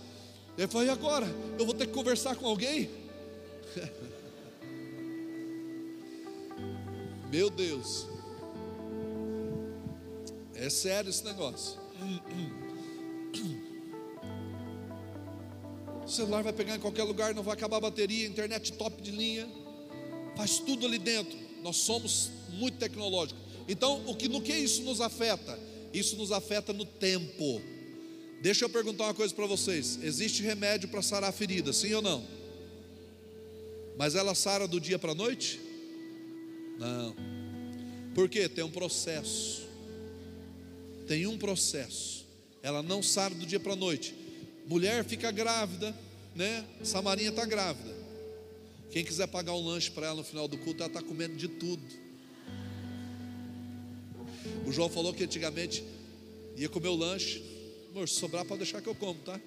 Ele 0.55 0.68
fala, 0.68 0.86
e 0.86 0.89
agora? 0.89 1.26
Eu 1.57 1.65
vou 1.65 1.74
ter 1.74 1.88
que 1.88 1.93
conversar 1.93 2.36
com 2.36 2.45
alguém? 2.45 2.91
Meu 7.32 7.49
Deus. 7.49 8.05
É 10.60 10.70
sério 10.70 11.10
esse 11.10 11.24
negócio. 11.24 11.80
O 16.03 16.10
celular 16.10 16.41
vai 16.41 16.53
pegar 16.53 16.76
em 16.76 16.80
qualquer 16.80 17.03
lugar, 17.03 17.36
não 17.36 17.43
vai 17.43 17.53
acabar 17.53 17.78
a 17.78 17.82
bateria, 17.82 18.26
internet 18.26 18.74
top 18.74 19.01
de 19.01 19.12
linha, 19.12 19.47
faz 20.36 20.58
tudo 20.58 20.86
ali 20.86 20.97
dentro. 20.97 21.38
Nós 21.62 21.78
somos 21.78 22.32
muito 22.53 22.78
tecnológicos. 22.78 23.41
Então, 23.68 24.03
o 24.08 24.16
que 24.16 24.28
no 24.28 24.41
que 24.41 24.53
isso 24.53 24.82
nos 24.82 24.99
afeta? 24.99 25.60
Isso 25.93 26.16
nos 26.16 26.32
afeta 26.32 26.74
no 26.74 26.86
tempo. 26.86 27.62
Deixa 28.41 28.66
eu 28.66 28.70
perguntar 28.70 29.05
uma 29.05 29.14
coisa 29.14 29.34
para 29.36 29.45
vocês: 29.45 29.99
existe 30.01 30.41
remédio 30.41 30.89
para 30.89 31.01
sarar 31.01 31.30
a 31.30 31.34
ferida, 31.34 31.72
sim 31.72 31.93
ou 31.93 32.01
não? 32.01 32.26
Mas 33.97 34.16
ela 34.16 34.34
sara 34.34 34.68
do 34.68 34.80
dia 34.80 34.97
para 34.97 35.12
a 35.12 35.16
noite? 35.16 35.60
Não. 36.80 37.16
Por 38.16 38.30
quê? 38.30 38.47
Tem 38.47 38.64
um 38.64 38.72
processo 38.72 39.66
tem 41.08 41.26
um 41.26 41.38
processo. 41.38 42.26
Ela 42.62 42.84
não 42.84 43.01
sai 43.01 43.30
do 43.30 43.45
dia 43.45 43.60
para 43.60 43.74
a 43.74 43.76
noite. 43.76 44.14
Mulher 44.68 45.03
fica 45.05 45.32
grávida, 45.32 45.95
né? 46.36 46.66
Samarinha 46.84 47.30
está 47.30 47.45
grávida. 47.45 47.95
Quem 48.91 49.03
quiser 49.03 49.28
pagar 49.28 49.53
um 49.53 49.66
lanche 49.66 49.89
para 49.89 50.08
ela 50.08 50.18
no 50.18 50.24
final 50.24 50.47
do 50.47 50.58
culto, 50.58 50.84
ela 50.84 50.91
está 50.91 51.01
comendo 51.01 51.36
de 51.36 51.47
tudo. 51.47 51.84
O 54.66 54.72
João 54.72 54.89
falou 54.89 55.14
que 55.14 55.24
antigamente 55.24 55.84
ia 56.55 56.68
comer 56.68 56.89
o 56.89 56.95
lanche. 56.95 57.43
Amor, 57.89 58.10
se 58.10 58.16
sobrar, 58.16 58.45
pode 58.45 58.60
deixar 58.60 58.82
que 58.82 58.88
eu 58.88 58.95
como, 58.95 59.20
tá? 59.22 59.39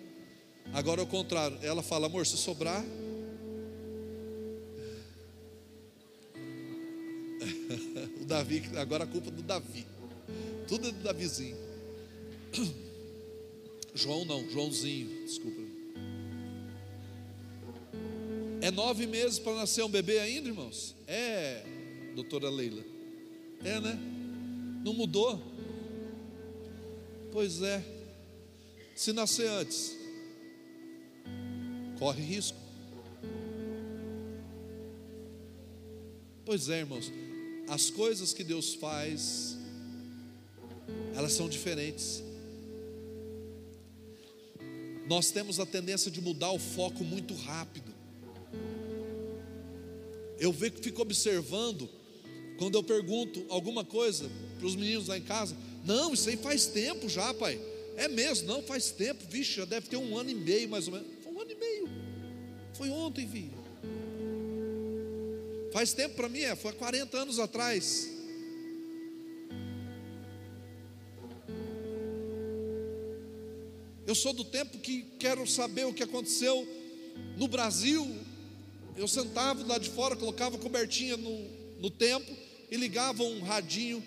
Agora 0.73 1.01
é 1.01 1.05
o 1.05 1.07
contrário. 1.07 1.59
Ela 1.63 1.83
fala, 1.83 2.07
amor, 2.07 2.27
se 2.27 2.37
sobrar. 2.37 2.83
o 8.21 8.25
Davi, 8.25 8.63
agora 8.77 9.05
a 9.05 9.07
culpa 9.07 9.29
é 9.29 9.31
do 9.31 9.43
Davi. 9.43 9.87
Tudo 10.67 10.89
é 10.89 10.93
do 10.93 11.03
Davizinho. 11.03 11.57
João 13.95 14.25
não, 14.25 14.49
Joãozinho, 14.49 15.25
desculpa. 15.27 15.61
É 18.61 18.71
nove 18.71 19.07
meses 19.07 19.39
para 19.39 19.55
nascer 19.55 19.83
um 19.83 19.89
bebê 19.89 20.19
ainda, 20.19 20.49
irmãos? 20.49 20.95
É, 21.07 21.65
doutora 22.15 22.51
Leila. 22.51 22.85
É, 23.65 23.81
né? 23.81 23.99
Não 24.85 24.93
mudou? 24.93 25.41
Pois 27.33 27.63
é. 27.63 27.83
Se 28.95 29.13
nascer 29.13 29.49
antes, 29.49 29.97
corre 31.99 32.23
risco. 32.23 32.59
Pois 36.45 36.69
é, 36.69 36.81
irmãos. 36.81 37.11
As 37.69 37.91
coisas 37.91 38.33
que 38.33 38.45
Deus 38.45 38.75
faz 38.75 39.57
elas 41.21 41.35
são 41.35 41.49
diferentes. 41.49 42.23
Nós 45.07 45.31
temos 45.31 45.61
a 45.61 45.67
tendência 45.67 46.11
de 46.11 46.21
mudar 46.21 46.51
o 46.51 46.59
foco 46.59 47.05
muito 47.05 47.35
rápido. 47.35 47.93
Eu 50.39 50.53
fico 50.53 51.03
observando, 51.03 51.89
quando 52.59 52.77
eu 52.77 52.83
pergunto 52.83 53.45
alguma 53.51 53.85
coisa 53.85 54.31
para 54.57 54.67
os 54.67 54.75
meninos 54.75 55.09
lá 55.09 55.19
em 55.19 55.23
casa, 55.23 55.55
não, 55.85 56.15
isso 56.15 56.29
aí 56.29 56.39
faz 56.39 56.67
tempo 56.67 57.09
já, 57.09 57.35
pai. 57.35 57.61
É 57.97 58.09
mesmo, 58.09 58.49
não 58.49 58.63
faz 58.63 58.91
tempo, 58.91 59.23
vixe, 59.29 59.57
já 59.57 59.67
deve 59.67 59.89
ter 59.89 59.97
um 59.97 60.17
ano 60.17 60.31
e 60.31 60.35
meio 60.35 60.69
mais 60.71 60.87
ou 60.89 60.95
menos. 60.95 61.09
Foi 61.23 61.33
um 61.33 61.41
ano 61.41 61.51
e 61.51 61.55
meio. 61.55 61.89
Foi 62.73 62.89
ontem, 62.89 63.27
vi. 63.27 63.51
Faz 65.71 65.93
tempo 65.93 66.15
para 66.15 66.31
mim, 66.31 66.41
é, 66.41 66.57
foi 66.57 66.73
40 66.73 67.19
anos 67.19 67.39
atrás. 67.39 68.10
Eu 74.11 74.15
sou 74.17 74.33
do 74.33 74.43
tempo 74.43 74.77
que 74.79 75.03
quero 75.21 75.47
saber 75.47 75.87
o 75.87 75.95
que 75.95 76.03
aconteceu 76.03 76.67
no 77.37 77.47
Brasil. 77.47 78.05
Eu 78.97 79.07
sentava 79.07 79.65
lá 79.65 79.79
de 79.79 79.89
fora, 79.89 80.17
colocava 80.17 80.59
cobertinha 80.59 81.17
no, 81.17 81.49
no 81.79 81.89
tempo 81.89 82.29
e 82.69 82.77
ligava 82.77 83.23
um 83.23 83.41
radinho, 83.41 84.03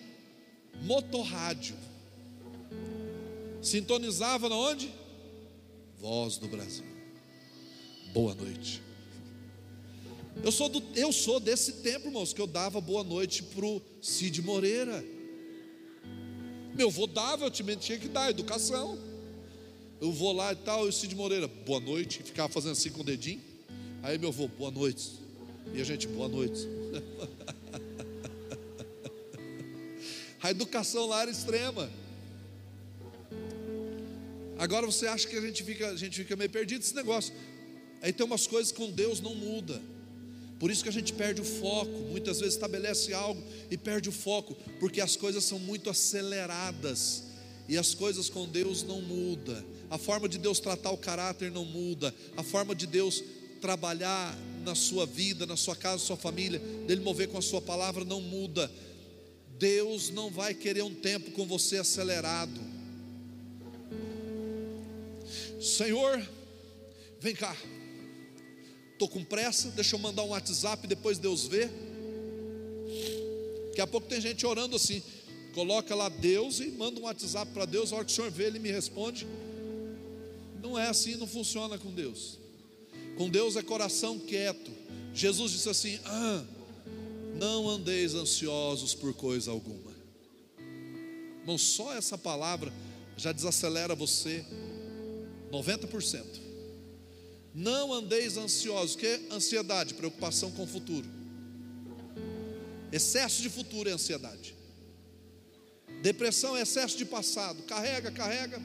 motorrádio. 0.81 1.77
Sintonizava 3.61 4.49
na 4.49 4.57
onde? 4.57 4.93
Voz 6.01 6.35
do 6.35 6.49
Brasil. 6.49 6.83
Boa 8.13 8.35
noite. 8.35 8.81
Eu 10.43 10.51
sou, 10.51 10.67
do, 10.67 10.83
eu 10.97 11.13
sou 11.13 11.39
desse 11.39 11.75
tempo, 11.81 12.07
irmãos, 12.07 12.33
que 12.33 12.41
eu 12.41 12.47
dava 12.47 12.81
boa 12.81 13.05
noite 13.05 13.41
para 13.41 13.65
o 13.65 13.81
Cid 14.01 14.41
Moreira. 14.41 15.01
Meu 16.75 16.89
avô 16.89 17.07
dava, 17.07 17.45
eu 17.45 17.51
tinha 17.51 17.97
que 17.97 18.09
dar 18.09 18.29
educação 18.29 19.12
eu 20.03 20.11
vou 20.11 20.33
lá 20.33 20.51
e 20.51 20.55
tal, 20.57 20.85
e 20.85 20.89
o 20.89 20.91
Cid 20.91 21.15
Moreira, 21.15 21.47
boa 21.47 21.79
noite, 21.79 22.21
ficava 22.21 22.51
fazendo 22.51 22.73
assim 22.73 22.89
com 22.89 22.99
o 22.99 23.05
dedinho. 23.05 23.39
Aí 24.01 24.17
meu 24.17 24.31
avô, 24.31 24.49
boa 24.49 24.69
noite. 24.69 25.11
E 25.73 25.79
a 25.79 25.83
gente, 25.85 26.09
boa 26.09 26.27
noite. 26.27 26.67
a 30.43 30.51
educação 30.51 31.07
lá 31.07 31.21
era 31.21 31.31
extrema. 31.31 31.89
Agora 34.59 34.85
você 34.85 35.07
acha 35.07 35.25
que 35.25 35.37
a 35.37 35.41
gente 35.41 35.63
fica, 35.63 35.91
a 35.91 35.95
gente 35.95 36.17
fica 36.17 36.35
meio 36.35 36.49
perdido 36.49 36.81
nesse 36.81 36.93
negócio. 36.93 37.33
Aí 38.01 38.11
tem 38.11 38.25
umas 38.25 38.45
coisas 38.45 38.73
com 38.73 38.91
Deus 38.91 39.21
não 39.21 39.33
muda. 39.33 39.81
Por 40.59 40.69
isso 40.69 40.83
que 40.83 40.89
a 40.89 40.93
gente 40.93 41.13
perde 41.13 41.39
o 41.39 41.45
foco. 41.45 41.97
Muitas 42.11 42.41
vezes 42.41 42.55
estabelece 42.55 43.13
algo 43.13 43.41
e 43.71 43.77
perde 43.77 44.09
o 44.09 44.11
foco, 44.11 44.53
porque 44.81 44.99
as 44.99 45.15
coisas 45.15 45.45
são 45.45 45.59
muito 45.59 45.89
aceleradas 45.89 47.23
e 47.69 47.77
as 47.77 47.93
coisas 47.93 48.29
com 48.29 48.45
Deus 48.45 48.83
não 48.83 49.01
mudam 49.01 49.71
a 49.93 49.97
forma 49.99 50.27
de 50.27 50.39
Deus 50.39 50.59
tratar 50.59 50.89
o 50.89 50.97
caráter 50.97 51.51
não 51.51 51.63
muda, 51.63 52.11
a 52.35 52.41
forma 52.41 52.73
de 52.73 52.87
Deus 52.87 53.23
trabalhar 53.61 54.35
na 54.65 54.73
sua 54.73 55.05
vida, 55.05 55.45
na 55.45 55.55
sua 55.55 55.75
casa, 55.75 55.97
na 55.97 56.07
sua 56.07 56.17
família, 56.17 56.57
dele 56.87 57.01
mover 57.01 57.27
com 57.27 57.37
a 57.37 57.41
sua 57.43 57.61
palavra 57.61 58.03
não 58.03 58.19
muda. 58.19 58.71
Deus 59.59 60.09
não 60.09 60.31
vai 60.31 60.55
querer 60.55 60.81
um 60.81 60.95
tempo 60.95 61.29
com 61.33 61.45
você 61.45 61.77
acelerado. 61.77 62.59
Senhor, 65.61 66.27
vem 67.19 67.35
cá. 67.35 67.55
Estou 68.93 69.07
com 69.07 69.23
pressa, 69.23 69.69
deixa 69.69 69.95
eu 69.95 69.99
mandar 69.99 70.23
um 70.23 70.29
WhatsApp, 70.29 70.87
depois 70.87 71.19
Deus 71.19 71.45
vê. 71.45 71.69
Daqui 73.67 73.81
a 73.81 73.85
pouco 73.85 74.07
tem 74.07 74.19
gente 74.19 74.43
orando 74.43 74.75
assim. 74.75 75.03
Coloca 75.53 75.93
lá 75.93 76.09
Deus 76.09 76.59
e 76.59 76.69
manda 76.69 76.99
um 76.99 77.03
WhatsApp 77.03 77.51
para 77.53 77.65
Deus, 77.65 77.93
a 77.93 77.97
hora 77.97 78.05
que 78.05 78.11
o 78.11 78.15
Senhor 78.15 78.31
vê, 78.31 78.45
Ele 78.45 78.57
me 78.57 78.71
responde. 78.71 79.27
Não 80.63 80.79
é 80.79 80.87
assim, 80.87 81.15
não 81.17 81.27
funciona 81.27 81.77
com 81.77 81.91
Deus. 81.91 82.39
Com 83.17 83.29
Deus 83.29 83.57
é 83.57 83.61
coração 83.61 84.17
quieto. 84.17 84.71
Jesus 85.13 85.51
disse 85.51 85.69
assim: 85.69 85.99
ah, 86.05 86.45
não 87.35 87.69
andeis 87.69 88.15
ansiosos 88.15 88.95
por 88.95 89.13
coisa 89.13 89.51
alguma. 89.51 89.91
Não 91.45 91.57
só 91.57 91.93
essa 91.93 92.17
palavra 92.17 92.71
já 93.17 93.33
desacelera 93.33 93.93
você 93.93 94.45
90%. 95.51 96.23
Não 97.53 97.91
andeis 97.91 98.37
ansiosos, 98.37 98.95
que 98.95 99.05
é 99.05 99.21
ansiedade, 99.31 99.93
preocupação 99.93 100.49
com 100.51 100.63
o 100.63 100.67
futuro. 100.67 101.07
Excesso 102.89 103.41
de 103.41 103.49
futuro 103.49 103.89
é 103.89 103.91
ansiedade. 103.91 104.55
Depressão 106.01 106.55
é 106.55 106.61
excesso 106.61 106.97
de 106.97 107.05
passado. 107.05 107.61
Carrega, 107.63 108.11
carrega. 108.11 108.61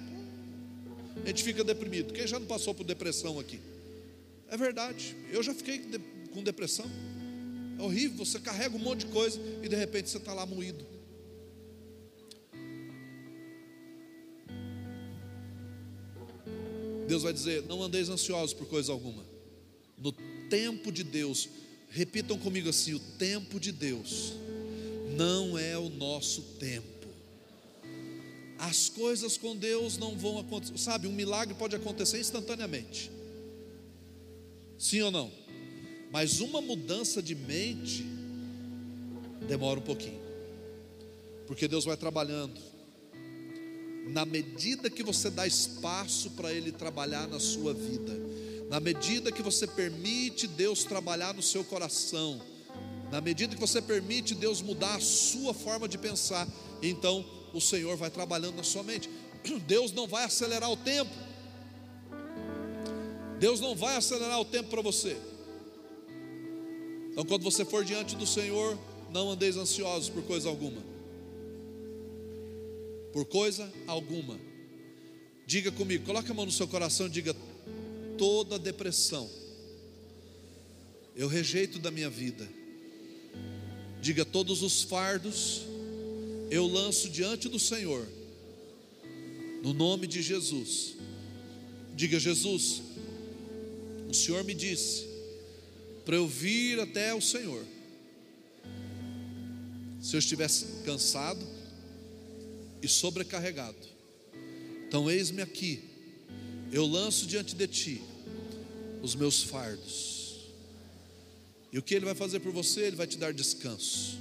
A 1.25 1.29
gente 1.29 1.43
fica 1.43 1.62
deprimido. 1.62 2.12
Quem 2.12 2.27
já 2.27 2.39
não 2.39 2.47
passou 2.47 2.75
por 2.75 2.85
depressão 2.85 3.39
aqui? 3.39 3.61
É 4.49 4.57
verdade. 4.57 5.16
Eu 5.31 5.43
já 5.43 5.55
fiquei 5.55 5.81
com 6.33 6.43
depressão. 6.43 6.91
É 7.79 7.83
horrível. 7.83 8.25
Você 8.25 8.39
carrega 8.39 8.77
um 8.77 8.79
monte 8.79 9.01
de 9.01 9.12
coisa 9.12 9.39
e 9.62 9.69
de 9.69 9.77
repente 9.77 10.09
você 10.09 10.19
está 10.19 10.33
lá 10.33 10.47
moído. 10.47 10.87
Deus 17.07 17.23
vai 17.23 17.33
dizer: 17.33 17.62
Não 17.64 17.83
andeis 17.83 18.09
ansiosos 18.09 18.55
por 18.55 18.66
coisa 18.66 18.93
alguma. 18.93 19.25
No 19.97 20.12
tempo 20.49 20.93
de 20.93 21.03
Deus, 21.03 21.49
repitam 21.91 22.39
comigo 22.39 22.69
assim: 22.69 22.95
o 22.95 23.01
tempo 23.01 23.59
de 23.59 23.73
Deus 23.73 24.35
não 25.16 25.59
é 25.59 25.77
o 25.77 25.89
nosso 25.89 26.43
tempo. 26.59 26.97
As 28.59 28.89
coisas 28.89 29.37
com 29.37 29.57
Deus 29.57 29.97
não 29.97 30.17
vão 30.17 30.39
acontecer, 30.39 30.77
sabe? 30.79 31.07
Um 31.07 31.13
milagre 31.13 31.55
pode 31.55 31.77
acontecer 31.77 32.19
instantaneamente, 32.19 33.11
sim 34.77 35.01
ou 35.01 35.11
não? 35.11 35.31
Mas 36.11 36.41
uma 36.41 36.61
mudança 36.61 37.23
de 37.23 37.35
mente 37.35 38.05
demora 39.47 39.79
um 39.79 39.83
pouquinho, 39.83 40.21
porque 41.47 41.69
Deus 41.69 41.85
vai 41.85 41.97
trabalhando 41.97 42.61
na 44.09 44.25
medida 44.25 44.91
que 44.91 45.03
você 45.03 45.31
dá 45.31 45.47
espaço 45.47 46.31
para 46.31 46.53
Ele 46.53 46.73
trabalhar 46.73 47.29
na 47.29 47.39
sua 47.39 47.73
vida, 47.73 48.19
na 48.69 48.81
medida 48.81 49.31
que 49.31 49.43
você 49.43 49.67
permite 49.67 50.47
Deus 50.47 50.83
trabalhar 50.83 51.33
no 51.33 51.43
seu 51.43 51.63
coração, 51.63 52.41
na 53.11 53.21
medida 53.21 53.55
que 53.55 53.61
você 53.61 53.81
permite 53.81 54.35
Deus 54.35 54.61
mudar 54.61 54.97
a 54.97 55.01
sua 55.01 55.55
forma 55.55 55.87
de 55.89 55.97
pensar, 55.97 56.49
então 56.83 57.25
o 57.53 57.61
Senhor 57.61 57.96
vai 57.96 58.11
trabalhando 58.11 58.57
na 58.57 58.62
sua 58.62 58.82
mente. 58.82 59.09
Deus 59.66 59.92
não 59.92 60.07
vai 60.07 60.24
acelerar 60.24 60.70
o 60.70 60.76
tempo. 60.76 61.11
Deus 63.38 63.61
não 63.61 63.74
vai 63.74 63.96
acelerar 63.96 64.40
o 64.40 64.44
tempo 64.44 64.68
para 64.68 64.82
você. 64.82 65.16
Então, 67.12 67.24
quando 67.24 67.42
você 67.42 67.64
for 67.64 67.84
diante 67.84 68.16
do 68.16 68.26
Senhor, 68.26 68.78
não 69.11 69.30
andeis 69.30 69.57
ansiosos 69.57 70.09
por 70.09 70.22
coisa 70.22 70.49
alguma 70.49 70.99
por 73.12 73.24
coisa 73.24 73.70
alguma. 73.86 74.38
Diga 75.46 75.72
comigo, 75.72 76.05
coloque 76.05 76.30
a 76.30 76.34
mão 76.34 76.44
no 76.44 76.53
seu 76.53 76.68
coração 76.68 77.07
e 77.07 77.11
diga: 77.11 77.34
toda 78.16 78.59
depressão 78.59 79.28
eu 81.16 81.26
rejeito 81.26 81.78
da 81.78 81.90
minha 81.90 82.11
vida. 82.11 82.49
Diga: 84.01 84.24
todos 84.24 84.62
os 84.62 84.82
fardos 84.82 85.62
eu 86.51 86.66
lanço 86.66 87.09
diante 87.09 87.49
do 87.49 87.59
Senhor, 87.59 88.07
no 89.62 89.72
nome 89.72 90.07
de 90.07 90.22
Jesus. 90.22 90.94
Diga: 91.94 92.18
Jesus, 92.18 92.82
o 94.09 94.14
Senhor 94.14 94.44
me 94.44 94.55
disse 94.55 95.07
para 96.05 96.16
eu 96.16 96.26
vir 96.26 96.80
até 96.80 97.14
o 97.14 97.20
Senhor. 97.20 97.64
Se 100.01 100.14
eu 100.14 100.18
estivesse 100.18 100.64
cansado, 100.84 101.44
e 102.82 102.88
sobrecarregado. 102.88 103.76
Então, 104.86 105.11
eis-me 105.11 105.42
aqui, 105.42 105.82
eu 106.72 106.86
lanço 106.86 107.26
diante 107.26 107.55
de 107.55 107.66
ti 107.66 108.03
os 109.03 109.14
meus 109.14 109.42
fardos. 109.42 110.49
E 111.72 111.78
o 111.78 111.82
que 111.82 111.94
ele 111.94 112.07
vai 112.07 112.14
fazer 112.14 112.40
por 112.40 112.53
você? 112.53 112.82
Ele 112.82 112.96
vai 112.96 113.07
te 113.07 113.18
dar 113.18 113.32
descanso, 113.32 114.18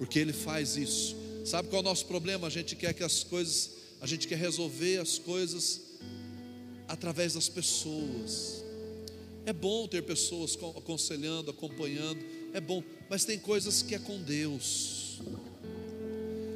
porque 0.00 0.18
ele 0.18 0.32
faz 0.32 0.78
isso. 0.78 1.14
Sabe 1.44 1.68
qual 1.68 1.80
é 1.80 1.84
o 1.84 1.88
nosso 1.88 2.06
problema? 2.06 2.46
A 2.46 2.50
gente 2.50 2.74
quer 2.74 2.94
que 2.94 3.04
as 3.04 3.22
coisas, 3.22 3.72
a 4.00 4.06
gente 4.06 4.26
quer 4.26 4.38
resolver 4.38 4.96
as 4.96 5.18
coisas 5.18 5.82
através 6.88 7.34
das 7.34 7.50
pessoas. 7.50 8.64
É 9.44 9.52
bom 9.52 9.86
ter 9.86 10.02
pessoas 10.02 10.56
aconselhando, 10.74 11.50
acompanhando, 11.50 12.18
é 12.54 12.60
bom, 12.62 12.82
mas 13.10 13.26
tem 13.26 13.38
coisas 13.38 13.82
que 13.82 13.94
é 13.94 13.98
com 13.98 14.22
Deus. 14.22 15.20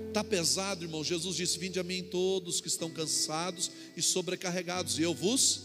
Está 0.09 0.25
pesado, 0.25 0.83
irmão. 0.83 1.05
Jesus 1.05 1.37
disse: 1.37 1.59
Vinde 1.59 1.79
a 1.79 1.83
mim 1.83 2.03
todos 2.03 2.63
que 2.63 2.69
estão 2.69 2.89
cansados 2.89 3.71
e 3.95 4.01
sobrecarregados, 4.01 4.99
e 4.99 5.03
eu 5.03 5.13
vos. 5.13 5.65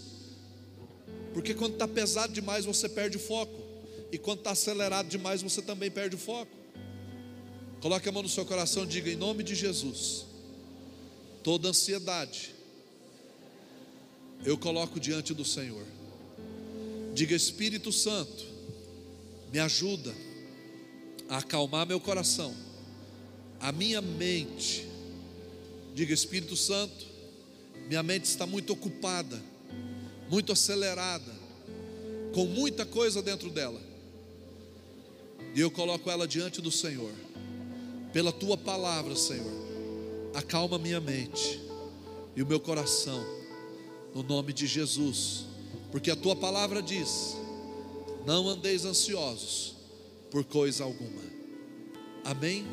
Porque 1.34 1.54
quando 1.54 1.74
está 1.74 1.88
pesado 1.88 2.34
demais, 2.34 2.66
você 2.66 2.90
perde 2.90 3.16
o 3.16 3.22
foco. 3.22 3.58
E 4.12 4.18
quando 4.18 4.40
está 4.40 4.52
acelerado 4.52 5.08
demais, 5.08 5.42
você 5.42 5.62
também 5.62 5.90
perde 5.90 6.18
o 6.18 6.20
foco. 6.20 6.59
Coloque 7.82 8.10
a 8.10 8.12
mão 8.12 8.24
no 8.24 8.30
seu 8.30 8.46
coração 8.46 8.84
e 8.84 8.88
diga: 8.88 9.10
Em 9.10 9.16
nome 9.16 9.44
de 9.44 9.56
Jesus, 9.56 10.26
toda 11.44 11.70
ansiedade, 11.70 12.54
eu 14.46 14.58
coloco 14.58 15.00
diante 15.00 15.34
do 15.34 15.46
Senhor. 15.46 15.86
Diga: 17.14 17.36
Espírito 17.36 17.92
Santo, 17.92 18.46
me 19.52 19.60
ajuda 19.60 20.14
a 21.28 21.38
acalmar 21.38 21.86
meu 21.86 22.00
coração 22.00 22.56
a 23.60 23.72
minha 23.72 24.02
mente, 24.02 24.88
diga 25.94 26.14
Espírito 26.14 26.56
Santo, 26.56 27.06
minha 27.88 28.02
mente 28.02 28.26
está 28.26 28.46
muito 28.46 28.72
ocupada, 28.72 29.42
muito 30.30 30.52
acelerada, 30.52 31.32
com 32.34 32.46
muita 32.46 32.86
coisa 32.86 33.22
dentro 33.22 33.50
dela, 33.50 33.82
e 35.54 35.60
eu 35.60 35.70
coloco 35.70 36.10
ela 36.10 36.28
diante 36.28 36.62
do 36.62 36.72
Senhor, 36.72 37.12
pela 38.12 38.32
tua 38.32 38.58
palavra, 38.58 39.16
Senhor, 39.16 39.52
acalma 40.34 40.78
minha 40.78 41.00
mente 41.00 41.60
e 42.36 42.42
o 42.42 42.46
meu 42.46 42.60
coração, 42.60 43.24
no 44.14 44.24
nome 44.24 44.54
de 44.54 44.66
Jesus, 44.66 45.46
porque 45.92 46.12
a 46.12 46.16
tua 46.16 46.36
palavra 46.36 46.82
diz: 46.82 47.36
não 48.26 48.48
andeis 48.48 48.86
ansiosos 48.86 49.76
por 50.32 50.44
coisa 50.44 50.84
alguma, 50.84 51.22
amém? 52.24 52.66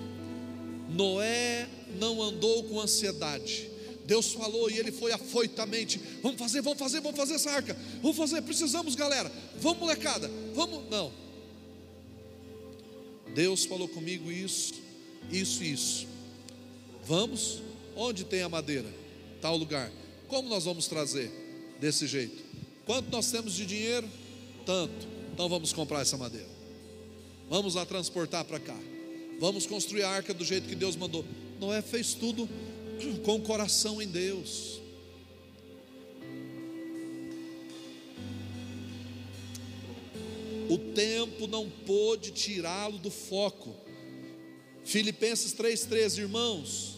Noé 0.88 1.68
não 1.98 2.22
andou 2.22 2.64
com 2.64 2.80
ansiedade. 2.80 3.70
Deus 4.04 4.32
falou 4.32 4.70
e 4.70 4.78
ele 4.78 4.92
foi 4.92 5.12
afoitamente: 5.12 6.00
Vamos 6.22 6.38
fazer, 6.38 6.62
vamos 6.62 6.78
fazer, 6.78 7.00
vamos 7.00 7.16
fazer 7.16 7.34
essa 7.34 7.50
arca. 7.50 7.76
Vamos 8.00 8.16
fazer, 8.16 8.40
precisamos, 8.42 8.94
galera. 8.94 9.30
Vamos, 9.58 9.80
molecada. 9.80 10.30
Vamos. 10.54 10.88
Não. 10.88 11.12
Deus 13.34 13.64
falou 13.64 13.88
comigo 13.88 14.30
isso, 14.30 14.74
isso 15.30 15.62
e 15.62 15.72
isso. 15.72 16.06
Vamos? 17.04 17.62
Onde 17.94 18.24
tem 18.24 18.42
a 18.42 18.48
madeira? 18.48 18.92
Tal 19.40 19.56
lugar. 19.56 19.90
Como 20.28 20.48
nós 20.48 20.64
vamos 20.64 20.86
trazer? 20.86 21.30
Desse 21.80 22.06
jeito. 22.06 22.44
Quanto 22.84 23.10
nós 23.10 23.30
temos 23.30 23.54
de 23.54 23.66
dinheiro? 23.66 24.08
Tanto. 24.64 25.06
Então 25.32 25.48
vamos 25.48 25.72
comprar 25.72 26.00
essa 26.00 26.16
madeira. 26.16 26.48
Vamos 27.48 27.74
lá 27.74 27.86
transportar 27.86 28.44
para 28.44 28.58
cá. 28.58 28.76
Vamos 29.38 29.66
construir 29.66 30.02
a 30.02 30.10
arca 30.10 30.32
do 30.32 30.44
jeito 30.44 30.68
que 30.68 30.74
Deus 30.74 30.96
mandou. 30.96 31.24
Noé 31.60 31.82
fez 31.82 32.14
tudo 32.14 32.48
com 33.24 33.36
o 33.36 33.42
coração 33.42 34.00
em 34.00 34.08
Deus. 34.08 34.80
O 40.68 40.78
tempo 40.78 41.46
não 41.46 41.70
pôde 41.70 42.32
tirá-lo 42.32 42.98
do 42.98 43.10
foco. 43.10 43.85
Filipenses 44.86 45.52
3,13, 45.52 46.18
irmãos, 46.20 46.96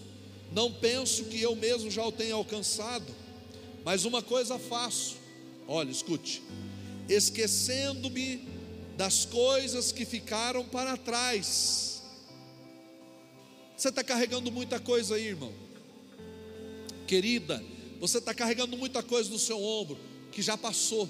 não 0.53 0.71
penso 0.71 1.25
que 1.25 1.41
eu 1.41 1.57
mesmo 1.57 1.91
já 1.91 2.05
o 2.05 2.13
tenha 2.13 2.35
alcançado, 2.35 3.15
mas 3.83 4.05
uma 4.05 4.23
coisa 4.23 4.59
faço, 4.59 5.17
olha, 5.67 5.91
escute, 5.91 6.43
esquecendo-me 7.09 8.47
das 8.95 9.25
coisas 9.25 9.91
que 9.91 10.05
ficaram 10.05 10.67
para 10.67 10.99
trás, 10.99 12.03
você 13.75 13.89
está 13.89 14.05
carregando 14.05 14.53
muita 14.53 14.79
coisa 14.79 15.15
aí, 15.15 15.29
irmão. 15.29 15.55
Querida, 17.07 17.65
você 17.99 18.19
está 18.19 18.35
carregando 18.35 18.77
muita 18.77 19.03
coisa 19.03 19.31
no 19.31 19.39
seu 19.39 19.63
ombro 19.63 19.99
que 20.31 20.43
já 20.43 20.59
passou. 20.59 21.09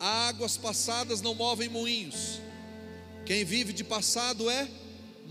Águas 0.00 0.56
passadas 0.56 1.20
não 1.20 1.32
movem 1.32 1.68
moinhos. 1.68 2.40
Quem 3.24 3.44
vive 3.44 3.72
de 3.72 3.84
passado 3.84 4.50
é 4.50 4.66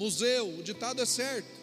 museu. 0.02 0.58
O 0.58 0.64
ditado 0.64 1.02
é 1.02 1.06
certo. 1.06 1.62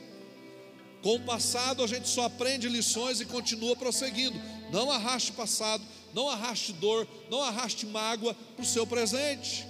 Com 1.03 1.17
o 1.17 1.25
passado 1.25 1.83
a 1.83 1.87
gente 1.87 2.09
só 2.09 2.25
aprende 2.25 2.69
lições 2.69 3.21
e 3.21 3.25
continua 3.25 3.77
prosseguindo. 3.77 4.41
Não 4.73 4.91
arraste 4.91 5.33
passado, 5.33 5.85
não 6.15 6.29
arraste 6.29 6.73
dor, 6.73 7.07
não 7.31 7.43
arraste 7.43 7.87
mágoa 7.87 8.35
para 8.57 8.63
o 8.63 8.67
seu 8.67 8.87
presente, 8.87 9.67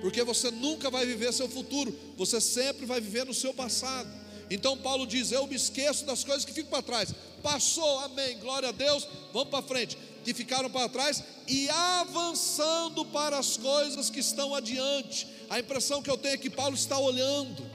porque 0.00 0.22
você 0.22 0.50
nunca 0.50 0.90
vai 0.90 1.04
viver 1.04 1.32
seu 1.32 1.48
futuro, 1.48 1.94
você 2.16 2.40
sempre 2.40 2.86
vai 2.86 3.00
viver 3.00 3.26
no 3.26 3.34
seu 3.34 3.52
passado. 3.52 4.08
Então 4.50 4.78
Paulo 4.78 5.06
diz: 5.06 5.32
Eu 5.32 5.46
me 5.46 5.56
esqueço 5.56 6.04
das 6.06 6.24
coisas 6.24 6.44
que 6.44 6.52
ficam 6.52 6.70
para 6.70 6.82
trás. 6.82 7.12
Passou, 7.42 7.98
amém, 8.00 8.38
glória 8.38 8.70
a 8.70 8.72
Deus, 8.72 9.06
vamos 9.32 9.50
para 9.50 9.62
frente. 9.62 9.98
Que 10.24 10.32
ficaram 10.32 10.70
para 10.70 10.88
trás 10.88 11.22
e 11.46 11.68
avançando 11.70 13.04
para 13.06 13.38
as 13.38 13.56
coisas 13.56 14.08
que 14.08 14.20
estão 14.20 14.54
adiante. 14.54 15.26
A 15.50 15.58
impressão 15.58 16.02
que 16.02 16.10
eu 16.10 16.16
tenho 16.16 16.34
é 16.34 16.38
que 16.38 16.50
Paulo 16.50 16.74
está 16.74 16.98
olhando 16.98 17.67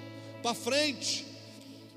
para 0.44 0.54
frente, 0.54 1.26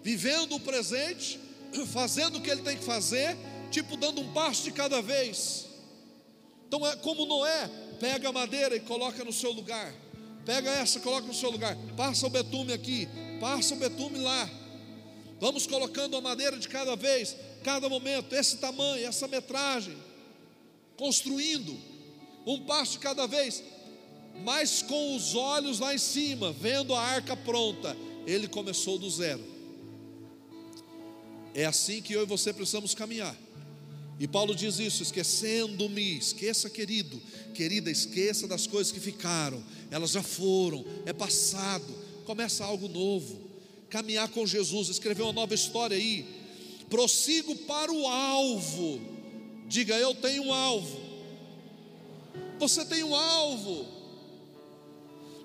vivendo 0.02 0.54
o 0.54 0.60
presente, 0.60 1.38
fazendo 1.92 2.38
o 2.38 2.40
que 2.40 2.48
ele 2.48 2.62
tem 2.62 2.78
que 2.78 2.84
fazer, 2.84 3.36
tipo 3.70 3.96
dando 3.96 4.20
um 4.20 4.32
passo 4.32 4.62
de 4.62 4.70
cada 4.70 5.02
vez. 5.02 5.66
Então 6.68 6.86
é 6.86 6.96
como 6.96 7.26
Noé, 7.26 7.68
pega 8.00 8.28
a 8.28 8.32
madeira 8.32 8.76
e 8.76 8.80
coloca 8.80 9.22
no 9.24 9.32
seu 9.32 9.50
lugar. 9.50 9.92
Pega 10.44 10.70
essa, 10.70 11.00
coloca 11.00 11.26
no 11.26 11.34
seu 11.34 11.50
lugar. 11.50 11.76
Passa 11.96 12.26
o 12.26 12.30
betume 12.30 12.72
aqui, 12.72 13.08
passa 13.40 13.74
o 13.74 13.78
betume 13.78 14.18
lá. 14.18 14.48
Vamos 15.40 15.66
colocando 15.66 16.16
a 16.16 16.20
madeira 16.20 16.56
de 16.56 16.68
cada 16.68 16.94
vez, 16.94 17.36
cada 17.62 17.88
momento, 17.88 18.32
esse 18.32 18.56
tamanho, 18.58 19.06
essa 19.06 19.26
metragem, 19.26 19.96
construindo 20.96 21.76
um 22.46 22.64
passo 22.64 22.92
de 22.92 22.98
cada 23.00 23.26
vez, 23.26 23.62
mas 24.44 24.82
com 24.82 25.16
os 25.16 25.34
olhos 25.34 25.80
lá 25.80 25.92
em 25.92 25.98
cima, 25.98 26.52
vendo 26.52 26.94
a 26.94 27.02
arca 27.02 27.36
pronta. 27.36 27.94
Ele 28.26 28.48
começou 28.48 28.98
do 28.98 29.08
zero. 29.08 29.42
É 31.54 31.64
assim 31.64 32.02
que 32.02 32.12
eu 32.12 32.22
e 32.22 32.26
você 32.26 32.52
precisamos 32.52 32.94
caminhar. 32.94 33.36
E 34.18 34.26
Paulo 34.26 34.54
diz 34.54 34.78
isso, 34.78 35.02
esquecendo-me, 35.02 36.18
esqueça, 36.18 36.68
querido, 36.68 37.20
querida, 37.54 37.90
esqueça 37.90 38.48
das 38.48 38.66
coisas 38.66 38.90
que 38.90 38.98
ficaram, 38.98 39.62
elas 39.90 40.10
já 40.10 40.22
foram, 40.22 40.84
é 41.04 41.12
passado, 41.12 41.94
começa 42.24 42.64
algo 42.64 42.88
novo 42.88 43.46
caminhar 43.88 44.28
com 44.28 44.46
Jesus, 44.46 44.88
escrever 44.88 45.22
uma 45.22 45.32
nova 45.32 45.54
história 45.54 45.96
aí. 45.96 46.26
Prossigo 46.90 47.54
para 47.56 47.92
o 47.92 48.06
alvo. 48.06 49.00
Diga, 49.66 49.96
eu 49.96 50.14
tenho 50.14 50.44
um 50.44 50.52
alvo. 50.52 51.00
Você 52.58 52.84
tem 52.84 53.02
um 53.02 53.14
alvo. 53.14 53.86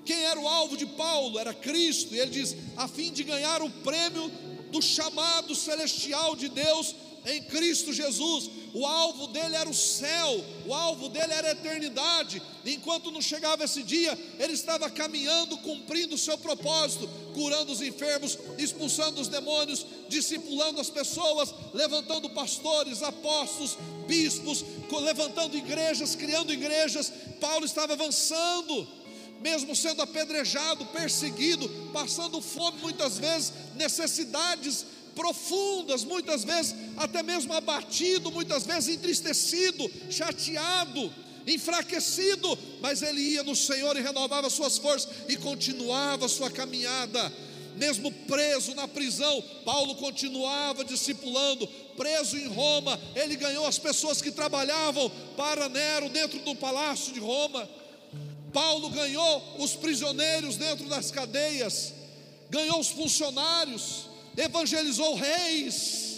Quem 0.06 0.24
era 0.24 0.39
o 0.39 0.47
alvo 0.47 0.76
de 0.76 0.86
Paulo? 0.86 1.38
Era 1.39 1.54
Cristo. 1.54 2.14
E 2.14 2.20
ele 2.20 2.32
diz: 2.32 2.56
a 2.78 2.88
fim 2.88 3.12
de 3.12 3.24
ganhar 3.24 3.62
o 3.62 3.70
prêmio 3.70 4.30
do 4.72 4.82
chamado 4.82 5.54
celestial 5.54 6.36
de 6.36 6.49
Deus 6.49 6.95
em 7.26 7.43
Cristo 7.43 7.93
Jesus. 7.93 8.49
O 8.74 8.86
alvo 8.86 9.28
dele 9.28 9.56
era 9.56 9.70
o 9.70 9.74
céu, 9.74 10.43
o 10.66 10.74
alvo 10.74 11.10
dele 11.10 11.34
era 11.34 11.49
a 11.49 11.52
eternidade. 11.52 12.41
Enquanto 12.66 13.12
não 13.12 13.22
chegava 13.22 13.66
esse 13.66 13.84
dia, 13.84 14.18
ele 14.39 14.54
estava 14.54 14.89
caminhando, 14.89 15.58
cumprindo 15.58 16.16
o 16.16 16.18
seu 16.18 16.38
propósito, 16.38 17.10
curando 17.34 17.72
os 17.72 17.82
enfermos, 17.82 18.38
expulsando 18.58 19.20
os 19.20 19.28
demônios, 19.28 19.86
discipulando 20.08 20.80
as 20.80 20.89
pessoas, 20.89 21.54
levantando 21.74 22.30
pastores, 22.30 23.04
apóstolos, 23.04 23.78
bispos, 24.08 24.64
levantando 24.89 25.58
igrejas, 25.58 26.16
criando 26.16 26.54
igrejas. 26.54 27.12
Paulo 27.41 27.66
estava 27.66 27.93
avançando 27.93 28.88
mesmo 29.41 29.75
sendo 29.75 30.01
apedrejado, 30.01 30.85
perseguido, 30.87 31.67
passando 31.91 32.41
fome 32.41 32.79
muitas 32.81 33.17
vezes, 33.17 33.53
necessidades 33.75 34.85
profundas, 35.15 36.03
muitas 36.03 36.43
vezes 36.43 36.75
até 36.97 37.21
mesmo 37.21 37.53
abatido, 37.53 38.31
muitas 38.31 38.65
vezes 38.65 38.95
entristecido, 38.95 39.89
chateado, 40.09 41.11
enfraquecido, 41.45 42.57
mas 42.81 43.01
ele 43.01 43.21
ia 43.21 43.43
no 43.43 43.55
Senhor 43.55 43.97
e 43.97 44.01
renovava 44.01 44.49
suas 44.49 44.77
forças 44.77 45.09
e 45.27 45.35
continuava 45.37 46.27
sua 46.27 46.49
caminhada. 46.49 47.31
Mesmo 47.75 48.11
preso 48.11 48.75
na 48.75 48.87
prisão, 48.87 49.41
Paulo 49.63 49.95
continuava 49.95 50.83
discipulando. 50.83 51.65
Preso 51.95 52.37
em 52.37 52.47
Roma, 52.47 52.99
ele 53.15 53.35
ganhou 53.35 53.65
as 53.65 53.79
pessoas 53.79 54.21
que 54.21 54.31
trabalhavam 54.31 55.09
para 55.37 55.69
Nero 55.69 56.09
dentro 56.09 56.39
do 56.39 56.53
palácio 56.55 57.13
de 57.13 57.19
Roma. 57.19 57.67
Paulo 58.52 58.89
ganhou 58.89 59.56
os 59.60 59.76
prisioneiros 59.76 60.58
dentro 60.58 60.86
das 60.88 61.12
cadeias, 61.12 61.93
ganhou 62.49 62.80
os 62.80 62.89
funcionários, 62.89 64.08
evangelizou 64.38 65.16
reis. 65.16 66.12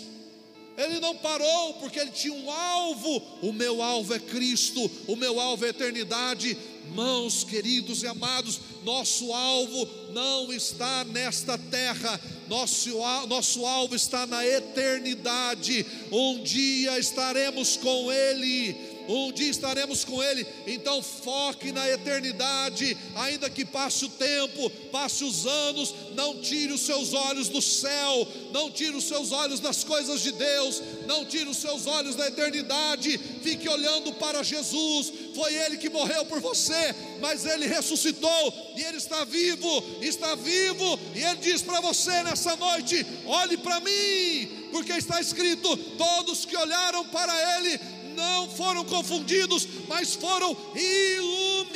Ele 0.76 1.00
não 1.00 1.16
parou 1.16 1.76
porque 1.76 2.00
ele 2.00 2.12
tinha 2.12 2.34
um 2.34 2.50
alvo. 2.50 3.22
O 3.44 3.54
meu 3.54 3.82
alvo 3.82 4.14
é 4.14 4.20
Cristo, 4.20 4.90
o 5.08 5.16
meu 5.16 5.40
alvo 5.40 5.66
é 5.66 5.70
eternidade. 5.70 6.58
Mãos 6.96 7.44
queridos 7.44 8.04
e 8.04 8.08
amados, 8.08 8.60
nosso 8.84 9.32
alvo 9.32 9.88
não 10.12 10.52
está 10.52 11.06
nesta 11.06 11.58
terra, 11.58 12.20
nosso, 12.50 12.90
nosso 13.28 13.66
alvo 13.66 13.96
está 13.96 14.26
na 14.26 14.46
eternidade. 14.46 15.86
Um 16.12 16.44
dia 16.44 17.00
estaremos 17.00 17.78
com 17.78 18.12
Ele 18.12 18.93
um 19.08 19.32
dia 19.32 19.50
estaremos 19.50 20.06
com 20.06 20.22
Ele, 20.24 20.46
então 20.66 21.02
foque 21.02 21.72
na 21.72 21.90
eternidade, 21.90 22.98
ainda 23.16 23.50
que 23.50 23.66
passe 23.66 24.06
o 24.06 24.10
tempo, 24.10 24.70
passe 24.92 25.24
os 25.24 25.46
anos, 25.46 25.94
não 26.16 26.40
tire 26.40 26.72
os 26.72 26.82
seus 26.82 27.14
olhos 27.14 27.50
do 27.50 27.62
céu, 27.62 28.28
não 28.52 28.72
tire 28.72 28.96
os 28.96 29.06
seus 29.06 29.32
olhos 29.32 29.60
das 29.60 29.84
coisas 29.84 30.22
de 30.22 30.32
Deus, 30.32 30.82
não 31.06 31.26
tire 31.26 31.50
os 31.50 31.58
seus 31.58 31.88
olhos 31.88 32.16
da 32.16 32.28
eternidade, 32.28 33.18
fique 33.42 33.68
olhando 33.68 34.14
para 34.14 34.44
Jesus, 34.44 35.12
foi 35.36 35.54
Ele 35.54 35.78
que 35.78 35.90
morreu 35.90 36.26
por 36.26 36.40
você, 36.40 36.96
mas 37.20 37.46
Ele 37.46 37.68
ressuscitou 37.68 38.74
e 38.76 38.84
Ele 38.84 38.98
está 38.98 39.26
vivo, 39.26 39.84
está 40.02 40.36
vivo, 40.36 41.00
e 41.16 41.24
Ele 41.24 41.38
diz 41.38 41.62
para 41.62 41.82
você 41.82 42.24
nessa 42.24 42.56
noite: 42.56 43.06
olhe 43.26 43.58
para 43.58 43.80
mim, 43.80 44.70
porque 44.72 44.94
está 44.94 45.20
escrito: 45.20 45.76
todos 45.98 46.46
que 46.46 46.56
olharam 46.56 47.06
para 47.06 47.58
Ele 47.58 47.80
não 48.14 48.50
foram 48.50 48.86
confundidos, 48.86 49.68
mas 49.88 50.16
foram 50.16 50.56
iluminados. 50.76 51.74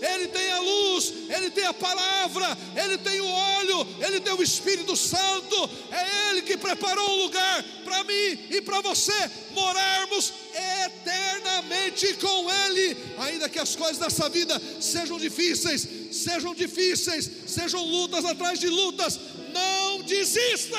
Ele 0.00 0.28
tem 0.28 0.50
a 0.50 0.60
luz, 0.60 1.12
ele 1.28 1.50
tem 1.50 1.64
a 1.64 1.74
palavra, 1.74 2.56
ele 2.76 2.98
tem 2.98 3.20
o 3.20 3.28
óleo, 3.28 3.86
ele 4.00 4.20
tem 4.20 4.32
o 4.32 4.42
Espírito 4.42 4.96
Santo. 4.96 5.70
É 5.90 6.30
ele 6.30 6.42
que 6.42 6.56
preparou 6.56 7.10
um 7.10 7.22
lugar 7.24 7.64
para 7.84 8.04
mim 8.04 8.38
e 8.50 8.60
para 8.60 8.80
você 8.80 9.30
morarmos 9.52 10.32
eternamente 10.84 12.14
com 12.14 12.50
ele, 12.66 12.96
ainda 13.18 13.48
que 13.48 13.58
as 13.58 13.74
coisas 13.74 13.98
dessa 13.98 14.28
vida 14.28 14.60
sejam 14.80 15.18
difíceis, 15.18 15.88
sejam 16.12 16.54
difíceis, 16.54 17.30
sejam 17.46 17.82
lutas 17.84 18.24
atrás 18.24 18.58
de 18.58 18.68
lutas. 18.68 19.18
Não 19.52 20.02
desista. 20.02 20.78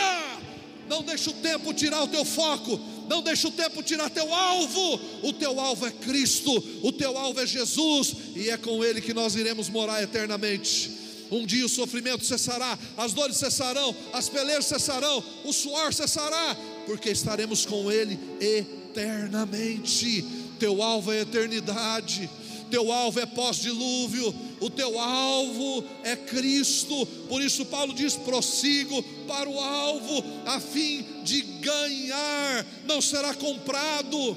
Não 0.87 1.01
deixe 1.01 1.29
o 1.29 1.33
tempo 1.33 1.73
tirar 1.73 2.03
o 2.03 2.07
teu 2.07 2.23
foco 2.23 2.79
não 3.07 3.21
deixe 3.21 3.47
o 3.47 3.51
tempo 3.51 3.83
tirar 3.83 4.09
teu 4.09 4.33
alvo. 4.33 4.99
O 5.23 5.33
teu 5.33 5.59
alvo 5.59 5.85
é 5.85 5.91
Cristo, 5.91 6.51
o 6.83 6.91
teu 6.91 7.17
alvo 7.17 7.39
é 7.39 7.47
Jesus, 7.47 8.15
e 8.35 8.49
é 8.49 8.57
com 8.57 8.83
Ele 8.83 9.01
que 9.01 9.13
nós 9.13 9.35
iremos 9.35 9.69
morar 9.69 10.01
eternamente. 10.03 10.91
Um 11.31 11.45
dia 11.45 11.65
o 11.65 11.69
sofrimento 11.69 12.23
cessará, 12.23 12.77
as 12.97 13.13
dores 13.13 13.37
cessarão, 13.37 13.95
as 14.13 14.29
pelejas 14.29 14.65
cessarão, 14.65 15.23
o 15.43 15.51
suor 15.51 15.91
cessará, 15.93 16.55
porque 16.85 17.09
estaremos 17.09 17.65
com 17.65 17.91
Ele 17.91 18.19
eternamente. 18.39 20.23
Teu 20.59 20.81
alvo 20.81 21.11
é 21.11 21.21
eternidade 21.21 22.29
teu 22.69 22.91
alvo 22.91 23.19
é 23.19 23.25
pós-dilúvio, 23.25 24.33
o 24.65 24.69
teu 24.69 24.99
alvo 24.99 25.85
é 26.03 26.15
Cristo. 26.15 27.05
Por 27.29 27.39
isso, 27.39 27.65
Paulo 27.65 27.93
diz: 27.93 28.15
prossigo 28.15 29.03
para 29.27 29.47
o 29.47 29.59
alvo, 29.59 30.23
a 30.43 30.59
fim 30.59 31.05
de 31.23 31.41
ganhar, 31.41 32.65
não 32.85 32.99
será 32.99 33.35
comprado, 33.35 34.35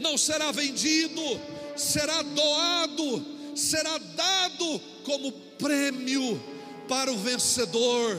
não 0.00 0.16
será 0.16 0.50
vendido, 0.50 1.20
será 1.76 2.22
doado, 2.22 3.26
será 3.54 3.98
dado 3.98 4.80
como 5.04 5.30
prêmio 5.30 6.42
para 6.88 7.12
o 7.12 7.18
vencedor, 7.18 8.18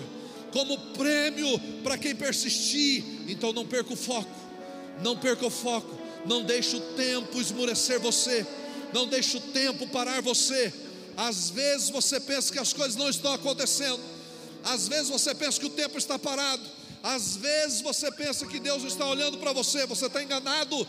como 0.52 0.78
prêmio 0.94 1.60
para 1.84 1.98
quem 1.98 2.16
persistir. 2.16 3.04
Então, 3.28 3.52
não 3.52 3.66
perca 3.66 3.94
o 3.94 3.98
foco, 3.98 4.30
não 5.02 5.18
perca 5.18 5.48
o 5.48 5.50
foco, 5.50 5.98
não 6.24 6.44
deixe 6.44 6.76
o 6.76 6.82
tempo 6.96 7.42
esmurecer 7.42 8.00
você 8.00 8.46
não 8.94 9.08
deixe 9.08 9.38
o 9.38 9.42
tempo 9.42 9.88
parar 9.88 10.22
você. 10.22 10.74
Às 11.16 11.50
vezes 11.50 11.90
você 11.90 12.20
pensa 12.20 12.54
que 12.54 12.60
as 12.60 12.74
coisas 12.74 12.96
não 12.96 13.10
estão 13.10 13.34
acontecendo, 13.34 14.00
às 14.64 14.88
vezes 14.88 15.10
você 15.10 15.34
pensa 15.34 15.60
que 15.60 15.66
o 15.66 15.72
tempo 15.72 15.98
está 15.98 16.20
parado, 16.20 16.64
às 17.02 17.38
vezes 17.38 17.82
você 17.82 18.12
pensa 18.12 18.46
que 18.46 18.60
Deus 18.60 18.84
está 18.84 19.08
olhando 19.08 19.38
para 19.38 19.54
você, 19.54 19.86
você 19.86 20.06
está 20.06 20.22
enganado. 20.22 20.88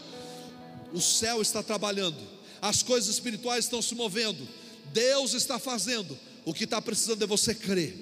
O 0.93 1.01
céu 1.01 1.43
está 1.43 1.63
trabalhando, 1.63 2.17
as 2.63 2.83
coisas 2.83 3.11
espirituais 3.11 3.67
estão 3.67 3.83
se 3.83 3.95
movendo, 3.95 4.49
Deus 4.93 5.35
está 5.35 5.59
fazendo. 5.59 6.19
O 6.45 6.55
que 6.55 6.65
está 6.65 6.81
precisando 6.81 7.23
é 7.23 7.27
você 7.27 7.55
crer. 7.55 7.95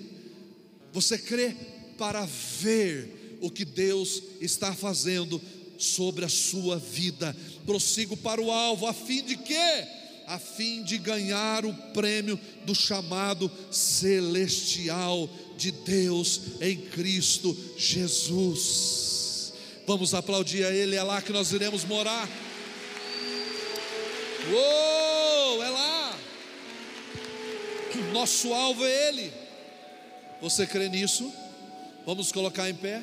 Você 0.92 1.18
crê 1.18 1.56
para 1.98 2.24
ver 2.24 3.38
o 3.40 3.50
que 3.50 3.64
Deus 3.64 4.22
está 4.40 4.72
fazendo 4.72 5.42
sobre 5.78 6.24
a 6.24 6.28
sua 6.28 6.78
vida. 6.78 7.36
Prossigo 7.64 8.16
para 8.16 8.40
o 8.40 8.50
alvo, 8.50 8.86
a 8.86 8.92
fim 8.92 9.22
de 9.22 9.36
quê? 9.36 9.86
A 10.26 10.38
fim 10.38 10.82
de 10.82 10.98
ganhar 10.98 11.64
o 11.64 11.72
prêmio 11.92 12.38
do 12.64 12.74
chamado 12.74 13.50
celestial 13.70 15.28
de 15.56 15.70
Deus 15.70 16.40
em 16.60 16.76
Cristo 16.76 17.56
Jesus. 17.76 19.52
Vamos 19.86 20.14
aplaudir 20.14 20.64
a 20.64 20.72
Ele, 20.72 20.96
é 20.96 21.02
lá 21.02 21.22
que 21.22 21.32
nós 21.32 21.52
iremos 21.52 21.84
morar. 21.84 22.28
Uou, 24.50 25.62
é 25.62 25.70
lá. 25.70 26.18
Nosso 28.12 28.52
alvo 28.52 28.84
é 28.84 29.08
Ele. 29.08 29.32
Você 30.40 30.66
crê 30.66 30.88
nisso? 30.88 31.32
Vamos 32.04 32.30
colocar 32.30 32.68
em 32.68 32.74
pé? 32.74 33.02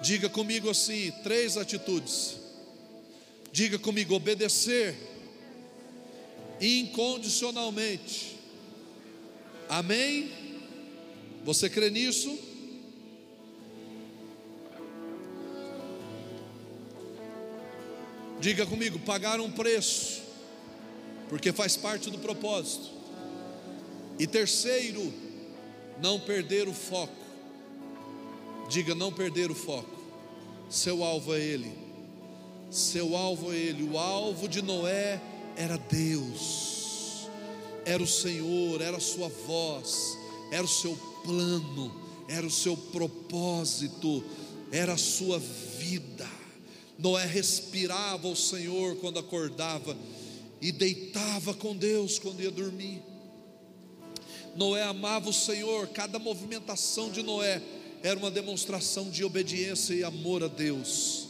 Diga 0.00 0.28
comigo 0.28 0.70
assim: 0.70 1.10
três 1.22 1.56
atitudes. 1.56 2.36
Diga 3.52 3.78
comigo: 3.78 4.14
obedecer 4.14 4.96
incondicionalmente. 6.60 8.38
Amém? 9.68 10.30
Você 11.44 11.68
crê 11.68 11.90
nisso? 11.90 12.38
Diga 18.40 18.66
comigo: 18.66 18.98
pagar 19.00 19.38
um 19.40 19.50
preço, 19.50 20.22
porque 21.28 21.52
faz 21.52 21.76
parte 21.76 22.10
do 22.10 22.18
propósito. 22.18 22.90
E 24.18 24.26
terceiro, 24.26 25.12
não 26.00 26.18
perder 26.18 26.68
o 26.68 26.72
foco. 26.72 27.14
Diga: 28.68 28.94
não 28.94 29.12
perder 29.12 29.50
o 29.50 29.54
foco. 29.54 29.89
Seu 30.70 31.02
alvo 31.02 31.34
é 31.34 31.40
Ele. 31.40 31.72
Seu 32.70 33.16
alvo 33.16 33.52
é 33.52 33.56
Ele. 33.56 33.82
O 33.82 33.98
alvo 33.98 34.48
de 34.48 34.62
Noé 34.62 35.20
era 35.56 35.76
Deus, 35.76 37.28
era 37.84 38.00
o 38.00 38.06
Senhor, 38.06 38.80
era 38.80 38.96
a 38.96 39.00
Sua 39.00 39.28
voz, 39.28 40.16
era 40.52 40.62
o 40.62 40.68
seu 40.68 40.96
plano, 41.24 42.00
era 42.28 42.46
o 42.46 42.50
seu 42.50 42.76
propósito, 42.76 44.24
era 44.70 44.92
a 44.92 44.96
sua 44.96 45.38
vida. 45.38 46.28
Noé 46.96 47.26
respirava 47.26 48.28
o 48.28 48.36
Senhor 48.36 48.96
quando 48.96 49.18
acordava 49.18 49.96
e 50.60 50.70
deitava 50.70 51.52
com 51.52 51.74
Deus 51.74 52.18
quando 52.18 52.42
ia 52.42 52.50
dormir. 52.50 53.02
Noé 54.54 54.82
amava 54.82 55.30
o 55.30 55.32
Senhor, 55.32 55.88
cada 55.88 56.18
movimentação 56.18 57.10
de 57.10 57.22
Noé 57.22 57.62
era 58.02 58.18
uma 58.18 58.30
demonstração 58.30 59.10
de 59.10 59.24
obediência 59.24 59.94
e 59.94 60.02
amor 60.02 60.42
a 60.42 60.48
Deus. 60.48 61.28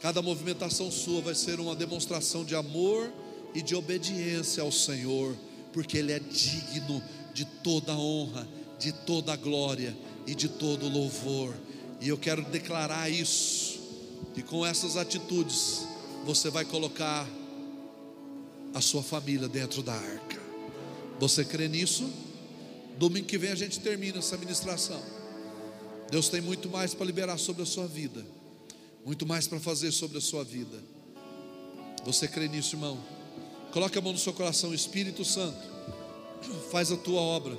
Cada 0.00 0.22
movimentação 0.22 0.90
sua 0.90 1.20
vai 1.20 1.34
ser 1.34 1.58
uma 1.58 1.74
demonstração 1.74 2.44
de 2.44 2.54
amor 2.54 3.10
e 3.54 3.62
de 3.62 3.74
obediência 3.74 4.62
ao 4.62 4.70
Senhor, 4.70 5.34
porque 5.72 5.98
Ele 5.98 6.12
é 6.12 6.20
digno 6.20 7.02
de 7.32 7.44
toda 7.44 7.96
honra, 7.96 8.46
de 8.78 8.92
toda 8.92 9.34
glória 9.36 9.96
e 10.26 10.34
de 10.34 10.48
todo 10.48 10.88
louvor. 10.88 11.54
E 12.00 12.08
eu 12.08 12.18
quero 12.18 12.42
declarar 12.42 13.10
isso, 13.10 13.80
e 14.36 14.42
com 14.42 14.64
essas 14.64 14.96
atitudes, 14.96 15.84
você 16.24 16.48
vai 16.48 16.64
colocar 16.64 17.28
a 18.72 18.80
sua 18.80 19.02
família 19.02 19.48
dentro 19.48 19.82
da 19.82 19.94
arca. 19.94 20.40
Você 21.18 21.44
crê 21.44 21.66
nisso? 21.66 22.08
Domingo 22.98 23.26
que 23.26 23.38
vem 23.38 23.50
a 23.50 23.56
gente 23.56 23.80
termina 23.80 24.18
essa 24.18 24.36
ministração. 24.36 25.17
Deus 26.10 26.28
tem 26.28 26.40
muito 26.40 26.70
mais 26.70 26.94
para 26.94 27.04
liberar 27.04 27.38
sobre 27.38 27.62
a 27.62 27.66
sua 27.66 27.86
vida, 27.86 28.24
muito 29.04 29.26
mais 29.26 29.46
para 29.46 29.60
fazer 29.60 29.92
sobre 29.92 30.18
a 30.18 30.20
sua 30.20 30.42
vida. 30.42 30.82
Você 32.04 32.26
crê 32.26 32.48
nisso, 32.48 32.76
irmão? 32.76 32.98
Coloque 33.72 33.98
a 33.98 34.00
mão 34.00 34.12
no 34.12 34.18
seu 34.18 34.32
coração, 34.32 34.72
Espírito 34.72 35.22
Santo, 35.24 35.58
faz 36.72 36.90
a 36.90 36.96
tua 36.96 37.20
obra, 37.20 37.58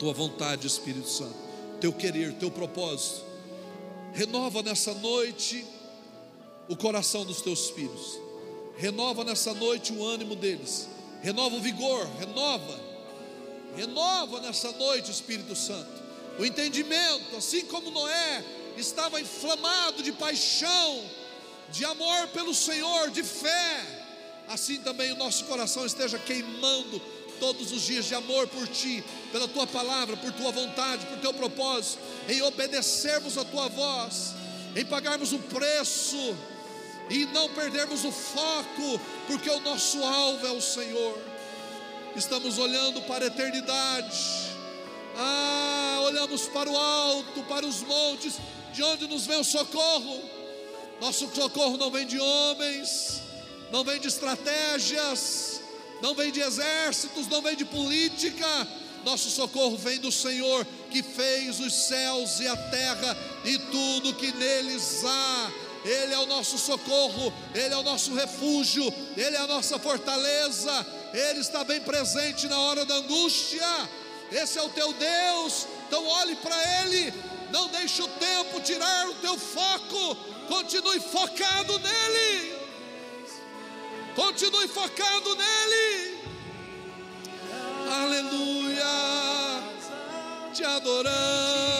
tua 0.00 0.12
vontade, 0.12 0.66
Espírito 0.66 1.08
Santo, 1.08 1.36
teu 1.80 1.92
querer, 1.92 2.34
teu 2.34 2.50
propósito. 2.50 3.24
Renova 4.12 4.62
nessa 4.62 4.92
noite 4.94 5.64
o 6.68 6.76
coração 6.76 7.24
dos 7.24 7.40
teus 7.40 7.70
filhos, 7.70 8.18
renova 8.76 9.22
nessa 9.22 9.54
noite 9.54 9.92
o 9.92 10.04
ânimo 10.04 10.34
deles, 10.34 10.88
renova 11.22 11.54
o 11.54 11.60
vigor, 11.60 12.04
renova, 12.18 12.80
renova 13.76 14.40
nessa 14.40 14.72
noite, 14.72 15.12
Espírito 15.12 15.54
Santo 15.54 15.97
o 16.38 16.44
entendimento, 16.44 17.36
assim 17.36 17.64
como 17.64 17.90
Noé 17.90 18.44
estava 18.76 19.20
inflamado 19.20 20.02
de 20.02 20.12
paixão, 20.12 21.04
de 21.70 21.84
amor 21.84 22.28
pelo 22.28 22.54
Senhor, 22.54 23.10
de 23.10 23.24
fé, 23.24 23.84
assim 24.48 24.78
também 24.78 25.12
o 25.12 25.16
nosso 25.16 25.44
coração 25.46 25.84
esteja 25.84 26.18
queimando 26.18 27.00
todos 27.40 27.72
os 27.72 27.82
dias 27.82 28.06
de 28.06 28.14
amor 28.14 28.46
por 28.48 28.66
Ti, 28.68 29.02
pela 29.32 29.48
Tua 29.48 29.66
palavra, 29.66 30.16
por 30.16 30.32
Tua 30.32 30.52
vontade, 30.52 31.06
por 31.06 31.18
Teu 31.18 31.34
propósito, 31.34 31.98
em 32.28 32.40
obedecermos 32.42 33.36
a 33.36 33.44
Tua 33.44 33.68
voz, 33.68 34.34
em 34.76 34.84
pagarmos 34.84 35.32
o 35.32 35.38
preço 35.40 36.36
e 37.10 37.26
não 37.26 37.48
perdermos 37.50 38.04
o 38.04 38.12
foco, 38.12 39.00
porque 39.26 39.50
o 39.50 39.60
nosso 39.60 40.02
alvo 40.04 40.46
é 40.46 40.52
o 40.52 40.60
Senhor. 40.60 41.18
Estamos 42.14 42.58
olhando 42.58 43.02
para 43.02 43.24
a 43.24 43.28
eternidade 43.28 44.57
ah, 45.18 46.00
olhamos 46.04 46.46
para 46.46 46.70
o 46.70 46.76
alto, 46.76 47.42
para 47.42 47.66
os 47.66 47.82
montes, 47.82 48.34
de 48.72 48.82
onde 48.84 49.08
nos 49.08 49.26
vem 49.26 49.40
o 49.40 49.44
socorro. 49.44 50.22
Nosso 51.00 51.28
socorro 51.34 51.76
não 51.76 51.90
vem 51.90 52.06
de 52.06 52.20
homens, 52.20 53.20
não 53.72 53.82
vem 53.82 53.98
de 53.98 54.06
estratégias, 54.06 55.60
não 56.00 56.14
vem 56.14 56.30
de 56.30 56.40
exércitos, 56.40 57.26
não 57.26 57.42
vem 57.42 57.56
de 57.56 57.64
política. 57.64 58.46
Nosso 59.04 59.28
socorro 59.30 59.76
vem 59.76 59.98
do 59.98 60.12
Senhor 60.12 60.64
que 60.90 61.02
fez 61.02 61.58
os 61.58 61.72
céus 61.72 62.38
e 62.38 62.46
a 62.46 62.56
terra 62.56 63.16
e 63.44 63.58
tudo 63.58 64.14
que 64.14 64.32
neles 64.32 65.04
há. 65.04 65.52
Ele 65.84 66.14
é 66.14 66.18
o 66.18 66.26
nosso 66.26 66.58
socorro, 66.58 67.32
Ele 67.54 67.72
é 67.72 67.76
o 67.76 67.82
nosso 67.82 68.14
refúgio, 68.14 68.84
Ele 69.16 69.36
é 69.36 69.40
a 69.40 69.46
nossa 69.46 69.78
fortaleza, 69.78 70.86
Ele 71.12 71.40
está 71.40 71.64
bem 71.64 71.80
presente 71.80 72.46
na 72.46 72.58
hora 72.58 72.84
da 72.84 72.96
angústia 72.96 73.88
esse 74.30 74.58
é 74.58 74.62
o 74.62 74.68
teu 74.68 74.92
Deus, 74.92 75.66
então 75.86 76.06
olhe 76.06 76.36
para 76.36 76.56
Ele, 76.82 77.12
não 77.50 77.68
deixe 77.68 78.02
o 78.02 78.08
tempo 78.08 78.60
tirar 78.60 79.08
o 79.08 79.14
teu 79.14 79.38
foco, 79.38 80.16
continue 80.48 81.00
focado 81.00 81.78
nele, 81.78 82.54
continue 84.14 84.68
focado 84.68 85.34
nele, 85.34 86.18
aleluia, 87.90 88.84
te 90.52 90.64
adoramos, 90.64 91.77